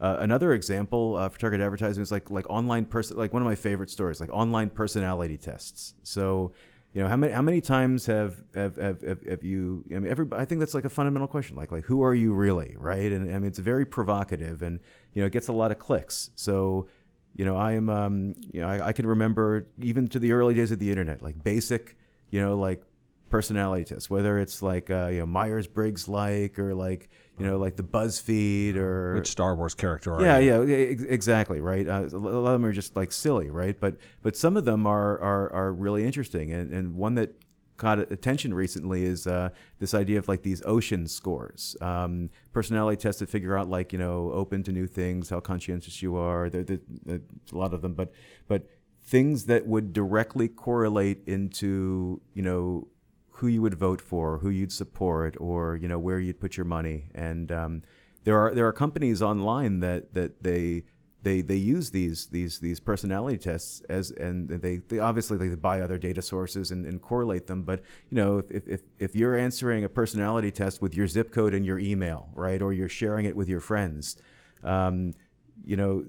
uh, 0.00 0.16
another 0.20 0.54
example 0.54 1.16
uh, 1.16 1.28
for 1.28 1.38
targeted 1.38 1.62
advertising 1.62 2.02
is 2.02 2.10
like 2.10 2.30
like 2.30 2.48
online 2.48 2.86
person 2.86 3.18
like 3.18 3.34
one 3.34 3.42
of 3.42 3.46
my 3.46 3.54
favorite 3.54 3.90
stories 3.90 4.18
like 4.18 4.30
online 4.32 4.70
personality 4.70 5.36
tests. 5.36 5.94
So 6.02 6.52
you 6.94 7.02
know 7.02 7.08
how 7.08 7.16
many 7.16 7.32
how 7.32 7.42
many 7.42 7.60
times 7.60 8.06
have 8.06 8.36
have 8.54 8.76
have, 8.76 9.02
have, 9.02 9.42
you 9.42 9.84
I 9.90 9.98
mean 9.98 10.10
every 10.10 10.26
I 10.32 10.44
think 10.44 10.60
that's 10.60 10.74
like 10.74 10.84
a 10.84 10.90
fundamental 10.90 11.26
question 11.26 11.56
like 11.56 11.72
like 11.72 11.84
who 11.84 12.02
are 12.02 12.14
you 12.14 12.32
really 12.32 12.76
right? 12.78 13.10
And 13.10 13.28
I 13.34 13.34
mean 13.34 13.48
it's 13.48 13.58
very 13.58 13.84
provocative 13.84 14.62
and 14.62 14.78
you 15.12 15.20
know 15.20 15.26
it 15.26 15.32
gets 15.32 15.48
a 15.48 15.52
lot 15.52 15.72
of 15.72 15.80
clicks. 15.80 16.30
So 16.36 16.86
you 17.34 17.44
know 17.44 17.56
I 17.56 17.72
am 17.72 17.90
um 17.90 18.34
you 18.52 18.60
know 18.60 18.68
I, 18.68 18.88
I 18.88 18.92
can 18.92 19.08
remember 19.08 19.66
even 19.82 20.06
to 20.08 20.20
the 20.20 20.32
early 20.32 20.54
days 20.54 20.70
of 20.70 20.78
the 20.78 20.88
internet 20.88 21.20
like 21.20 21.42
basic 21.42 21.96
you 22.30 22.40
know 22.40 22.56
like 22.56 22.84
personality 23.28 23.84
tests 23.84 24.08
whether 24.08 24.38
it's 24.38 24.62
like 24.62 24.88
uh, 24.88 25.08
you 25.08 25.18
know 25.18 25.26
Myers 25.26 25.66
Briggs 25.66 26.06
like 26.06 26.60
or 26.60 26.76
like 26.76 27.10
you 27.38 27.46
know 27.46 27.58
like 27.58 27.76
the 27.76 27.82
BuzzFeed 27.82 28.76
or 28.76 29.14
Which 29.16 29.28
Star 29.28 29.56
Wars 29.56 29.74
character 29.74 30.14
are 30.14 30.22
yeah, 30.22 30.38
you? 30.38 30.62
yeah, 30.62 30.76
exactly, 30.76 31.60
right. 31.60 31.86
Uh, 31.86 32.08
a 32.12 32.18
lot 32.18 32.54
of 32.54 32.60
them 32.60 32.64
are 32.64 32.72
just 32.72 32.94
like 32.96 33.12
silly, 33.12 33.50
right? 33.50 33.78
But 33.78 33.96
but 34.22 34.36
some 34.36 34.56
of 34.56 34.64
them 34.64 34.86
are 34.86 35.18
are, 35.20 35.52
are 35.52 35.72
really 35.72 36.04
interesting, 36.04 36.52
and 36.52 36.72
and 36.72 36.94
one 36.94 37.14
that 37.16 37.34
caught 37.76 37.98
attention 37.98 38.54
recently 38.54 39.04
is 39.04 39.26
uh, 39.26 39.50
this 39.78 39.94
idea 39.94 40.18
of 40.18 40.28
like 40.28 40.42
these 40.42 40.62
ocean 40.64 41.08
scores, 41.08 41.76
um, 41.80 42.30
personality 42.52 42.96
tests 42.96 43.18
that 43.20 43.28
figure 43.28 43.56
out 43.58 43.68
like 43.68 43.92
you 43.92 43.98
know 43.98 44.30
open 44.32 44.62
to 44.62 44.72
new 44.72 44.86
things, 44.86 45.30
how 45.30 45.40
conscientious 45.40 46.02
you 46.02 46.16
are. 46.16 46.48
There, 46.48 46.62
there, 46.62 46.78
there's 47.04 47.20
a 47.52 47.58
lot 47.58 47.74
of 47.74 47.82
them, 47.82 47.94
but 47.94 48.12
but 48.46 48.68
things 49.02 49.46
that 49.46 49.66
would 49.66 49.92
directly 49.92 50.48
correlate 50.48 51.22
into 51.26 52.20
you 52.32 52.42
know 52.42 52.88
who 53.38 53.48
you 53.48 53.60
would 53.62 53.74
vote 53.74 54.00
for, 54.00 54.38
who 54.38 54.50
you'd 54.50 54.72
support, 54.72 55.36
or 55.40 55.76
you 55.76 55.88
know 55.88 55.98
where 55.98 56.20
you'd 56.20 56.40
put 56.40 56.56
your 56.56 56.66
money. 56.66 57.10
And 57.14 57.50
um, 57.50 57.82
there 58.24 58.38
are 58.38 58.54
there 58.54 58.66
are 58.66 58.72
companies 58.72 59.22
online 59.22 59.80
that 59.80 60.14
that 60.14 60.42
they 60.42 60.84
they 61.22 61.40
they 61.40 61.56
use 61.56 61.90
these 61.90 62.26
these 62.26 62.60
these 62.60 62.78
personality 62.78 63.38
tests 63.38 63.82
as 63.88 64.12
and 64.12 64.48
they, 64.48 64.76
they 64.88 64.98
obviously 64.98 65.36
they 65.36 65.54
buy 65.56 65.80
other 65.80 65.98
data 65.98 66.22
sources 66.22 66.70
and, 66.70 66.86
and 66.86 67.02
correlate 67.02 67.46
them. 67.46 67.62
But 67.64 67.80
you 68.10 68.16
know 68.16 68.38
if, 68.50 68.68
if 68.68 68.80
if 68.98 69.16
you're 69.16 69.36
answering 69.36 69.82
a 69.82 69.88
personality 69.88 70.52
test 70.52 70.80
with 70.80 70.94
your 70.94 71.08
zip 71.08 71.32
code 71.32 71.54
and 71.54 71.66
your 71.66 71.78
email, 71.78 72.28
right, 72.34 72.62
or 72.62 72.72
you're 72.72 72.88
sharing 72.88 73.24
it 73.24 73.34
with 73.34 73.48
your 73.48 73.60
friends, 73.60 74.16
um, 74.62 75.14
you 75.64 75.76
know 75.76 76.04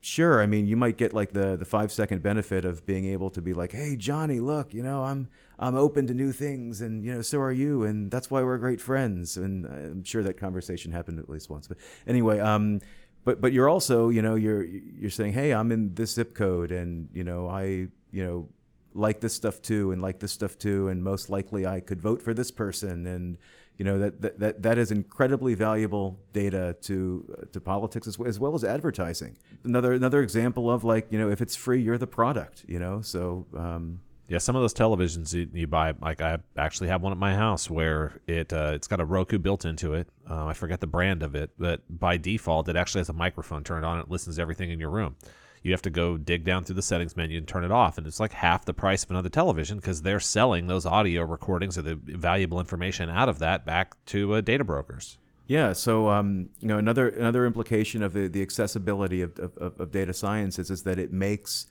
sure 0.00 0.42
i 0.42 0.46
mean 0.46 0.66
you 0.66 0.76
might 0.76 0.98
get 0.98 1.14
like 1.14 1.32
the 1.32 1.56
the 1.56 1.64
five 1.64 1.90
second 1.90 2.22
benefit 2.22 2.66
of 2.66 2.84
being 2.84 3.06
able 3.06 3.30
to 3.30 3.40
be 3.40 3.54
like 3.54 3.72
hey 3.72 3.96
johnny 3.96 4.38
look 4.38 4.74
you 4.74 4.82
know 4.82 5.02
i'm 5.02 5.28
i'm 5.58 5.74
open 5.74 6.06
to 6.06 6.14
new 6.14 6.32
things 6.32 6.80
and 6.80 7.04
you 7.04 7.14
know 7.14 7.22
so 7.22 7.40
are 7.40 7.52
you 7.52 7.84
and 7.84 8.10
that's 8.10 8.30
why 8.30 8.42
we're 8.42 8.58
great 8.58 8.80
friends 8.80 9.36
and 9.36 9.66
i'm 9.66 10.04
sure 10.04 10.22
that 10.22 10.36
conversation 10.36 10.92
happened 10.92 11.18
at 11.18 11.28
least 11.28 11.50
once 11.50 11.68
but 11.68 11.76
anyway 12.06 12.38
um 12.38 12.80
but 13.24 13.40
but 13.40 13.52
you're 13.52 13.68
also 13.68 14.08
you 14.08 14.22
know 14.22 14.34
you're 14.34 14.64
you're 14.64 15.10
saying 15.10 15.32
hey 15.32 15.52
i'm 15.52 15.72
in 15.72 15.94
this 15.94 16.14
zip 16.14 16.34
code 16.34 16.70
and 16.72 17.08
you 17.12 17.24
know 17.24 17.48
i 17.48 17.86
you 18.10 18.24
know 18.24 18.48
like 18.94 19.20
this 19.20 19.34
stuff 19.34 19.60
too 19.60 19.90
and 19.92 20.00
like 20.00 20.20
this 20.20 20.32
stuff 20.32 20.56
too 20.58 20.88
and 20.88 21.02
most 21.02 21.28
likely 21.28 21.66
i 21.66 21.80
could 21.80 22.00
vote 22.00 22.22
for 22.22 22.32
this 22.32 22.50
person 22.50 23.06
and 23.06 23.38
you 23.76 23.84
know 23.84 23.98
that 23.98 24.20
that 24.22 24.38
that, 24.38 24.62
that 24.62 24.78
is 24.78 24.90
incredibly 24.90 25.54
valuable 25.54 26.20
data 26.32 26.76
to 26.82 27.48
to 27.52 27.60
politics 27.60 28.06
as 28.06 28.18
well, 28.18 28.28
as 28.28 28.38
well 28.38 28.54
as 28.54 28.62
advertising. 28.62 29.36
Another 29.64 29.92
another 29.92 30.22
example 30.22 30.70
of 30.70 30.84
like 30.84 31.08
you 31.10 31.18
know 31.18 31.28
if 31.28 31.40
it's 31.40 31.56
free, 31.56 31.82
you're 31.82 31.98
the 31.98 32.06
product. 32.06 32.64
You 32.68 32.78
know, 32.78 33.00
so. 33.00 33.46
Um, 33.56 34.00
Yeah, 34.28 34.38
some 34.38 34.56
of 34.56 34.62
those 34.62 34.72
televisions 34.72 35.34
you, 35.34 35.48
you 35.52 35.66
buy, 35.66 35.92
like 36.00 36.22
I 36.22 36.38
actually 36.56 36.88
have 36.88 37.02
one 37.02 37.12
at 37.12 37.18
my 37.18 37.34
house 37.34 37.68
where 37.68 38.20
it 38.26 38.52
uh, 38.52 38.72
it's 38.74 38.86
got 38.86 39.00
a 39.00 39.04
Roku 39.04 39.38
built 39.38 39.64
into 39.64 39.92
it. 39.94 40.08
Uh, 40.28 40.46
I 40.46 40.54
forget 40.54 40.80
the 40.80 40.86
brand 40.86 41.22
of 41.22 41.34
it, 41.34 41.50
but 41.58 41.82
by 41.90 42.16
default, 42.16 42.68
it 42.68 42.76
actually 42.76 43.00
has 43.00 43.10
a 43.10 43.14
microphone 43.14 43.64
turned 43.64 43.84
on. 43.84 44.00
It 44.00 44.10
listens 44.10 44.36
to 44.36 44.42
everything 44.42 44.70
in 44.70 44.80
your 44.80 44.90
room. 44.90 45.16
You 45.62 45.72
have 45.72 45.82
to 45.82 45.90
go 45.90 46.16
dig 46.16 46.44
down 46.44 46.64
through 46.64 46.74
the 46.76 46.82
settings 46.82 47.16
menu 47.16 47.38
and 47.38 47.48
turn 47.48 47.64
it 47.64 47.70
off, 47.70 47.98
and 47.98 48.06
it's 48.06 48.20
like 48.20 48.32
half 48.32 48.64
the 48.64 48.74
price 48.74 49.04
of 49.04 49.10
another 49.10 49.30
television 49.30 49.78
because 49.78 50.02
they're 50.02 50.20
selling 50.20 50.66
those 50.66 50.86
audio 50.86 51.22
recordings 51.22 51.76
or 51.76 51.82
the 51.82 51.94
valuable 51.94 52.60
information 52.60 53.10
out 53.10 53.28
of 53.28 53.38
that 53.38 53.64
back 53.66 53.94
to 54.06 54.34
uh, 54.34 54.40
data 54.40 54.64
brokers. 54.64 55.18
Yeah, 55.46 55.74
so 55.74 56.08
um, 56.08 56.48
you 56.60 56.68
know 56.68 56.78
another 56.78 57.08
another 57.08 57.44
implication 57.44 58.02
of 58.02 58.14
the, 58.14 58.28
the 58.28 58.40
accessibility 58.40 59.20
of, 59.20 59.38
of, 59.38 59.78
of 59.78 59.90
data 59.90 60.14
science 60.14 60.58
is, 60.58 60.70
is 60.70 60.82
that 60.84 60.98
it 60.98 61.12
makes 61.12 61.66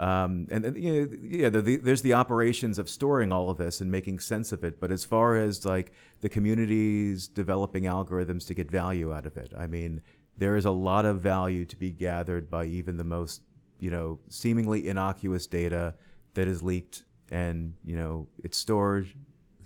um, 0.00 0.48
and, 0.50 0.64
and, 0.64 0.76
you 0.76 0.92
know, 0.92 1.08
yeah, 1.22 1.48
the, 1.48 1.62
the, 1.62 1.76
there's 1.76 2.02
the 2.02 2.14
operations 2.14 2.78
of 2.78 2.88
storing 2.88 3.32
all 3.32 3.50
of 3.50 3.58
this 3.58 3.80
and 3.80 3.90
making 3.90 4.18
sense 4.18 4.50
of 4.52 4.64
it. 4.64 4.80
But 4.80 4.90
as 4.90 5.04
far 5.04 5.36
as 5.36 5.64
like 5.64 5.92
the 6.20 6.28
communities 6.28 7.28
developing 7.28 7.84
algorithms 7.84 8.46
to 8.48 8.54
get 8.54 8.70
value 8.70 9.12
out 9.12 9.26
of 9.26 9.36
it, 9.36 9.52
I 9.56 9.66
mean, 9.66 10.02
there 10.36 10.56
is 10.56 10.64
a 10.64 10.70
lot 10.70 11.04
of 11.04 11.20
value 11.20 11.64
to 11.66 11.76
be 11.76 11.90
gathered 11.90 12.50
by 12.50 12.64
even 12.66 12.96
the 12.96 13.04
most, 13.04 13.42
you 13.78 13.90
know, 13.90 14.18
seemingly 14.28 14.88
innocuous 14.88 15.46
data 15.46 15.94
that 16.34 16.48
is 16.48 16.62
leaked 16.62 17.04
and 17.30 17.74
you 17.84 17.96
know 17.96 18.28
it's 18.42 18.58
stored 18.58 19.08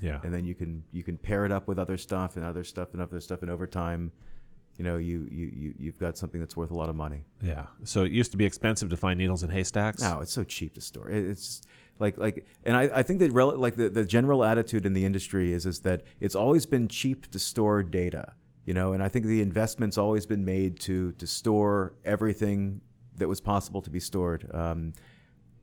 Yeah. 0.00 0.20
and 0.22 0.32
then 0.32 0.44
you 0.44 0.54
can 0.54 0.84
you 0.92 1.02
can 1.02 1.18
pair 1.18 1.44
it 1.44 1.50
up 1.50 1.66
with 1.66 1.78
other 1.78 1.96
stuff 1.96 2.36
and 2.36 2.44
other 2.44 2.62
stuff 2.62 2.92
and 2.92 3.02
other 3.02 3.20
stuff 3.20 3.42
and 3.42 3.50
over 3.50 3.66
time 3.66 4.12
you 4.78 4.84
know 4.84 4.96
you 4.96 5.26
you, 5.30 5.46
you 5.62 5.74
you've 5.78 5.98
got 5.98 6.16
something 6.16 6.40
that's 6.40 6.56
worth 6.56 6.70
a 6.70 6.74
lot 6.82 6.88
of 6.88 6.96
money 6.96 7.24
Yeah. 7.42 7.66
So 7.84 8.04
it 8.04 8.12
used 8.12 8.30
to 8.30 8.36
be 8.38 8.44
expensive 8.46 8.88
to 8.90 8.96
find 8.96 9.18
needles 9.18 9.42
in 9.42 9.50
haystacks. 9.50 10.00
now 10.00 10.20
it's 10.20 10.32
so 10.32 10.44
cheap 10.44 10.74
to 10.74 10.80
store 10.80 11.10
It- 11.10 11.26
it's 11.32 11.60
like 11.98 12.16
like 12.16 12.46
and 12.64 12.76
i, 12.76 12.84
I 13.00 13.02
think 13.02 13.18
that 13.20 13.32
rel- 13.32 13.56
like 13.58 13.74
the, 13.76 13.88
the 13.90 14.04
general 14.04 14.44
attitude 14.44 14.86
in 14.86 14.92
the 14.94 15.04
industry 15.04 15.52
is 15.52 15.66
is 15.66 15.80
that 15.80 16.02
it's 16.20 16.36
always 16.36 16.64
been 16.64 16.86
cheap 16.88 17.28
to 17.32 17.38
store 17.40 17.82
data 17.82 18.34
you 18.64 18.72
know 18.72 18.92
and 18.92 19.02
i 19.02 19.08
think 19.08 19.26
the 19.26 19.42
investment's 19.42 19.98
always 19.98 20.24
been 20.24 20.44
made 20.44 20.78
to 20.80 21.10
to 21.12 21.26
store 21.26 21.94
everything 22.04 22.80
that 23.16 23.26
was 23.28 23.40
possible 23.40 23.82
to 23.82 23.90
be 23.90 24.00
stored 24.00 24.48
um, 24.54 24.92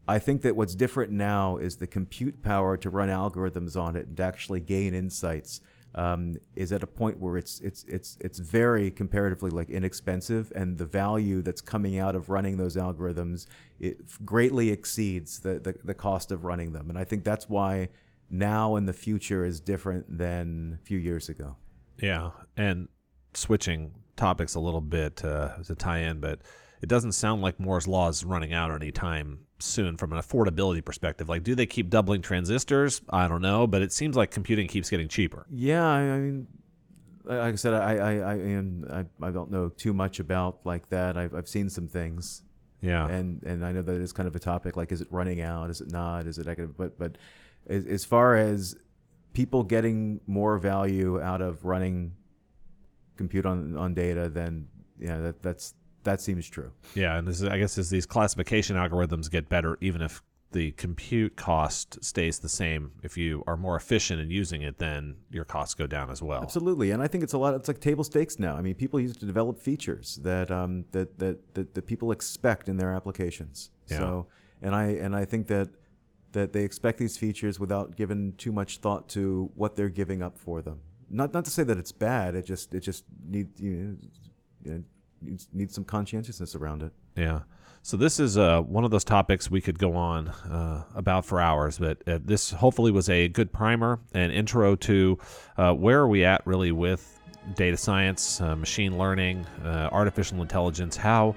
I 0.08 0.20
think 0.20 0.44
that 0.44 0.56
what's 0.56 0.76
different 0.76 1.12
now 1.12 1.58
is 1.58 1.78
the 1.78 1.88
compute 1.88 2.44
power 2.44 2.78
to 2.78 2.90
run 2.92 3.10
algorithms 3.10 3.76
on 3.76 3.96
it 3.96 4.06
and 4.06 4.18
to 4.18 4.24
actually 4.24 4.60
gain 4.60 4.94
insights 4.94 5.62
um, 5.96 6.36
is 6.56 6.72
at 6.72 6.84
a 6.84 6.88
point 6.88 7.20
where 7.20 7.38
it's 7.38 7.60
it's 7.62 7.84
it's 7.86 8.18
it's 8.20 8.40
very 8.40 8.92
comparatively 8.92 9.50
like 9.50 9.70
inexpensive, 9.70 10.52
and 10.56 10.78
the 10.78 10.86
value 10.86 11.42
that's 11.42 11.62
coming 11.62 11.98
out 11.98 12.16
of 12.16 12.30
running 12.30 12.58
those 12.58 12.76
algorithms 12.76 13.48
it 13.80 13.98
greatly 14.26 14.70
exceeds 14.70 15.40
the, 15.40 15.60
the 15.60 15.76
the 15.84 15.94
cost 15.94 16.32
of 16.32 16.44
running 16.44 16.74
them, 16.74 16.90
and 16.90 17.00
I 17.00 17.06
think 17.06 17.24
that's 17.24 17.50
why 17.50 17.90
now 18.30 18.76
and 18.76 18.88
the 18.88 18.94
future 18.94 19.46
is 19.46 19.60
different 19.60 20.18
than 20.18 20.78
a 20.82 20.86
few 20.86 20.98
years 20.98 21.30
ago. 21.30 21.56
Yeah, 22.02 22.32
and 22.58 22.90
switching 23.34 23.94
topics 24.18 24.56
a 24.56 24.60
little 24.60 24.82
bit 24.82 25.24
uh, 25.24 25.58
to 25.66 25.76
tie 25.76 26.00
in, 26.00 26.20
but 26.20 26.40
it 26.82 26.88
doesn't 26.88 27.14
sound 27.14 27.42
like 27.42 27.60
Moore's 27.60 27.88
law 27.88 28.10
is 28.10 28.26
running 28.26 28.54
out 28.54 28.72
anytime 28.72 29.45
soon 29.60 29.98
from 29.98 30.14
an 30.14 30.20
affordability 30.20 30.84
perspective. 30.84 31.30
Like, 31.30 31.44
do 31.44 31.56
they 31.56 31.66
keep 31.66 31.90
doubling 31.90 32.22
transistors? 32.22 33.02
I 33.10 33.28
don't 33.28 33.42
know, 33.42 33.68
but 33.68 33.82
it 33.82 33.92
seems 33.92 34.16
like 34.16 34.32
computing 34.32 34.68
keeps 34.68 34.90
getting 34.90 35.08
cheaper. 35.08 35.46
Yeah, 35.50 35.86
I 35.86 36.18
mean, 36.18 36.48
like 37.24 37.54
I 37.54 37.56
said, 37.56 37.74
I 37.74 37.96
I 37.96 38.12
I 38.18 38.34
am 38.36 38.86
I, 39.22 39.28
I 39.28 39.32
don't 39.32 39.52
know 39.52 39.70
too 39.70 39.94
much 39.94 40.20
about 40.20 40.60
like 40.66 40.90
that. 40.90 41.18
I've 41.18 41.34
I've 41.34 41.48
seen 41.48 41.70
some 41.70 41.88
things. 41.88 42.44
Yeah, 42.82 43.08
and 43.08 43.42
and 43.44 43.66
I 43.66 43.72
know 43.72 43.82
that 43.82 44.02
it's 44.02 44.12
kind 44.12 44.28
of 44.28 44.36
a 44.36 44.40
topic 44.40 44.78
like 44.78 44.92
is 44.92 45.02
it 45.02 45.08
running 45.10 45.42
out 45.42 45.70
is 45.70 45.82
it 45.82 45.92
not 45.92 46.28
is 46.28 46.38
it 46.38 46.48
economic 46.48 46.78
but 46.78 47.00
but 47.00 47.18
as, 47.68 47.86
as 47.86 48.06
far 48.06 48.36
as 48.36 48.76
people 49.34 49.64
getting 49.64 50.20
more 50.28 50.60
value 50.60 51.20
out 51.20 51.42
of 51.42 51.66
running 51.66 52.14
compute 53.18 53.46
on 53.46 53.76
on 53.76 53.96
data 53.96 54.30
then 54.30 54.68
yeah 55.00 55.18
that 55.18 55.42
that's 55.42 55.74
that 56.06 56.22
seems 56.22 56.48
true 56.48 56.72
yeah, 56.96 57.18
and 57.18 57.28
this 57.28 57.42
is, 57.42 57.48
I 57.48 57.58
guess 57.60 57.78
as 57.78 57.90
these 57.90 58.06
classification 58.06 58.76
algorithms 58.78 59.30
get 59.30 59.50
better, 59.50 59.78
even 59.82 60.02
if 60.02 60.22
the 60.52 60.72
compute 60.72 61.36
cost 61.36 62.02
stays 62.02 62.40
the 62.40 62.48
same, 62.48 62.92
if 63.04 63.18
you 63.18 63.44
are 63.46 63.58
more 63.58 63.76
efficient 63.76 64.22
in 64.22 64.30
using 64.30 64.62
it, 64.62 64.78
then 64.78 65.18
your 65.30 65.44
costs 65.44 65.74
go 65.76 65.86
down 65.86 66.10
as 66.10 66.22
well. 66.22 66.42
absolutely 66.42 66.92
and 66.92 67.04
I 67.04 67.08
think 67.08 67.24
it's 67.26 67.34
a 67.34 67.38
lot 67.38 67.54
it's 67.56 67.68
like 67.68 67.82
table 67.82 68.06
stakes 68.06 68.40
now 68.40 68.56
I 68.56 68.62
mean 68.62 68.76
people 68.76 68.98
use 69.00 69.12
it 69.12 69.20
to 69.20 69.26
develop 69.26 69.60
features 69.60 70.08
that 70.24 70.50
um 70.52 70.86
that 70.92 71.20
that 71.20 71.36
that, 71.56 71.74
that 71.76 71.86
people 71.86 72.12
expect 72.12 72.70
in 72.70 72.78
their 72.78 72.92
applications 72.94 73.70
Yeah. 73.92 73.98
so 74.00 74.28
and 74.62 74.74
I 74.74 74.86
and 75.06 75.14
I 75.22 75.26
think 75.26 75.48
that 75.48 75.68
that 76.32 76.54
they 76.54 76.64
expect 76.64 77.00
these 77.00 77.18
features 77.18 77.60
without 77.60 77.96
giving 78.02 78.34
too 78.44 78.52
much 78.54 78.78
thought 78.84 79.10
to 79.10 79.50
what 79.56 79.76
they're 79.76 79.90
giving 80.02 80.22
up 80.22 80.38
for 80.38 80.62
them. 80.62 80.80
Not 81.10 81.34
not 81.34 81.44
to 81.46 81.52
say 81.52 81.64
that 81.64 81.78
it's 81.78 81.92
bad. 81.94 82.36
It 82.36 82.46
just 82.46 82.74
it 82.74 82.82
just 82.82 83.04
needs 83.36 83.60
you 83.60 83.98
you 84.64 84.72
know 84.72 84.84
needs, 85.26 85.48
needs 85.54 85.74
some 85.74 85.84
conscientiousness 85.84 86.56
around 86.56 86.84
it. 86.84 86.92
Yeah. 87.16 87.42
So 87.86 87.98
this 87.98 88.20
is 88.20 88.36
uh, 88.36 88.62
one 88.62 88.84
of 88.84 88.90
those 88.90 89.04
topics 89.04 89.52
we 89.52 89.62
could 89.62 89.78
go 89.78 89.94
on 89.94 90.30
uh, 90.30 90.86
about 90.96 91.24
for 91.24 91.40
hours, 91.40 91.78
but 91.78 92.02
uh, 92.08 92.18
this 92.26 92.50
hopefully 92.50 92.92
was 92.92 93.10
a 93.10 93.28
good 93.28 93.54
primer 93.54 94.00
and 94.12 94.32
intro 94.32 94.76
to 94.76 95.20
uh, 95.58 95.72
where 95.72 96.00
are 96.00 96.08
we 96.08 96.26
at 96.26 96.42
really 96.48 96.72
with 96.72 97.20
data 97.54 97.78
science, 97.78 98.42
uh, 98.42 98.56
machine 98.56 98.98
learning, 98.98 99.46
uh, 99.64 99.90
artificial 99.92 100.42
intelligence. 100.42 100.98
How 100.98 101.36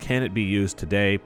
can 0.00 0.22
it 0.22 0.32
be 0.32 0.40
used 0.42 0.78
today? 0.78 1.18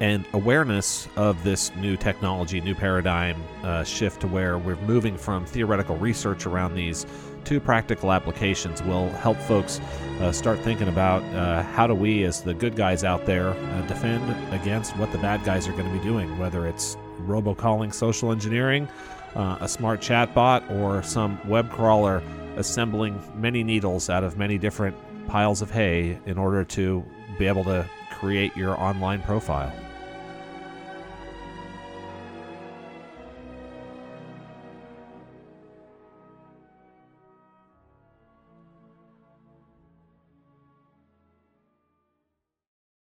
And 0.00 0.26
awareness 0.34 1.08
of 1.16 1.42
this 1.42 1.74
new 1.76 1.96
technology, 1.96 2.60
new 2.60 2.74
paradigm 2.74 3.42
shift 3.86 4.20
to 4.20 4.28
where 4.28 4.58
we're 4.58 4.76
moving 4.82 5.16
from 5.16 5.46
theoretical 5.46 5.96
research 5.96 6.44
around 6.44 6.74
these 6.74 7.06
two 7.44 7.60
practical 7.60 8.12
applications 8.12 8.82
will 8.82 9.08
help 9.10 9.36
folks 9.38 9.80
uh, 10.20 10.32
start 10.32 10.58
thinking 10.60 10.88
about 10.88 11.22
uh, 11.34 11.62
how 11.62 11.86
do 11.86 11.94
we, 11.94 12.24
as 12.24 12.42
the 12.42 12.54
good 12.54 12.76
guys 12.76 13.04
out 13.04 13.26
there, 13.26 13.50
uh, 13.50 13.82
defend 13.86 14.22
against 14.54 14.96
what 14.96 15.10
the 15.12 15.18
bad 15.18 15.44
guys 15.44 15.68
are 15.68 15.72
going 15.72 15.86
to 15.86 15.92
be 15.92 16.02
doing, 16.04 16.38
whether 16.38 16.66
it's 16.66 16.96
robocalling 17.22 17.92
social 17.92 18.32
engineering, 18.32 18.88
uh, 19.34 19.58
a 19.60 19.68
smart 19.68 20.00
chatbot, 20.00 20.68
or 20.70 21.02
some 21.02 21.38
web 21.48 21.70
crawler 21.70 22.22
assembling 22.56 23.20
many 23.34 23.64
needles 23.64 24.10
out 24.10 24.24
of 24.24 24.36
many 24.36 24.58
different 24.58 24.96
piles 25.26 25.62
of 25.62 25.70
hay 25.70 26.18
in 26.26 26.36
order 26.36 26.64
to 26.64 27.04
be 27.38 27.46
able 27.46 27.64
to 27.64 27.88
create 28.10 28.56
your 28.56 28.78
online 28.80 29.22
profile. 29.22 29.72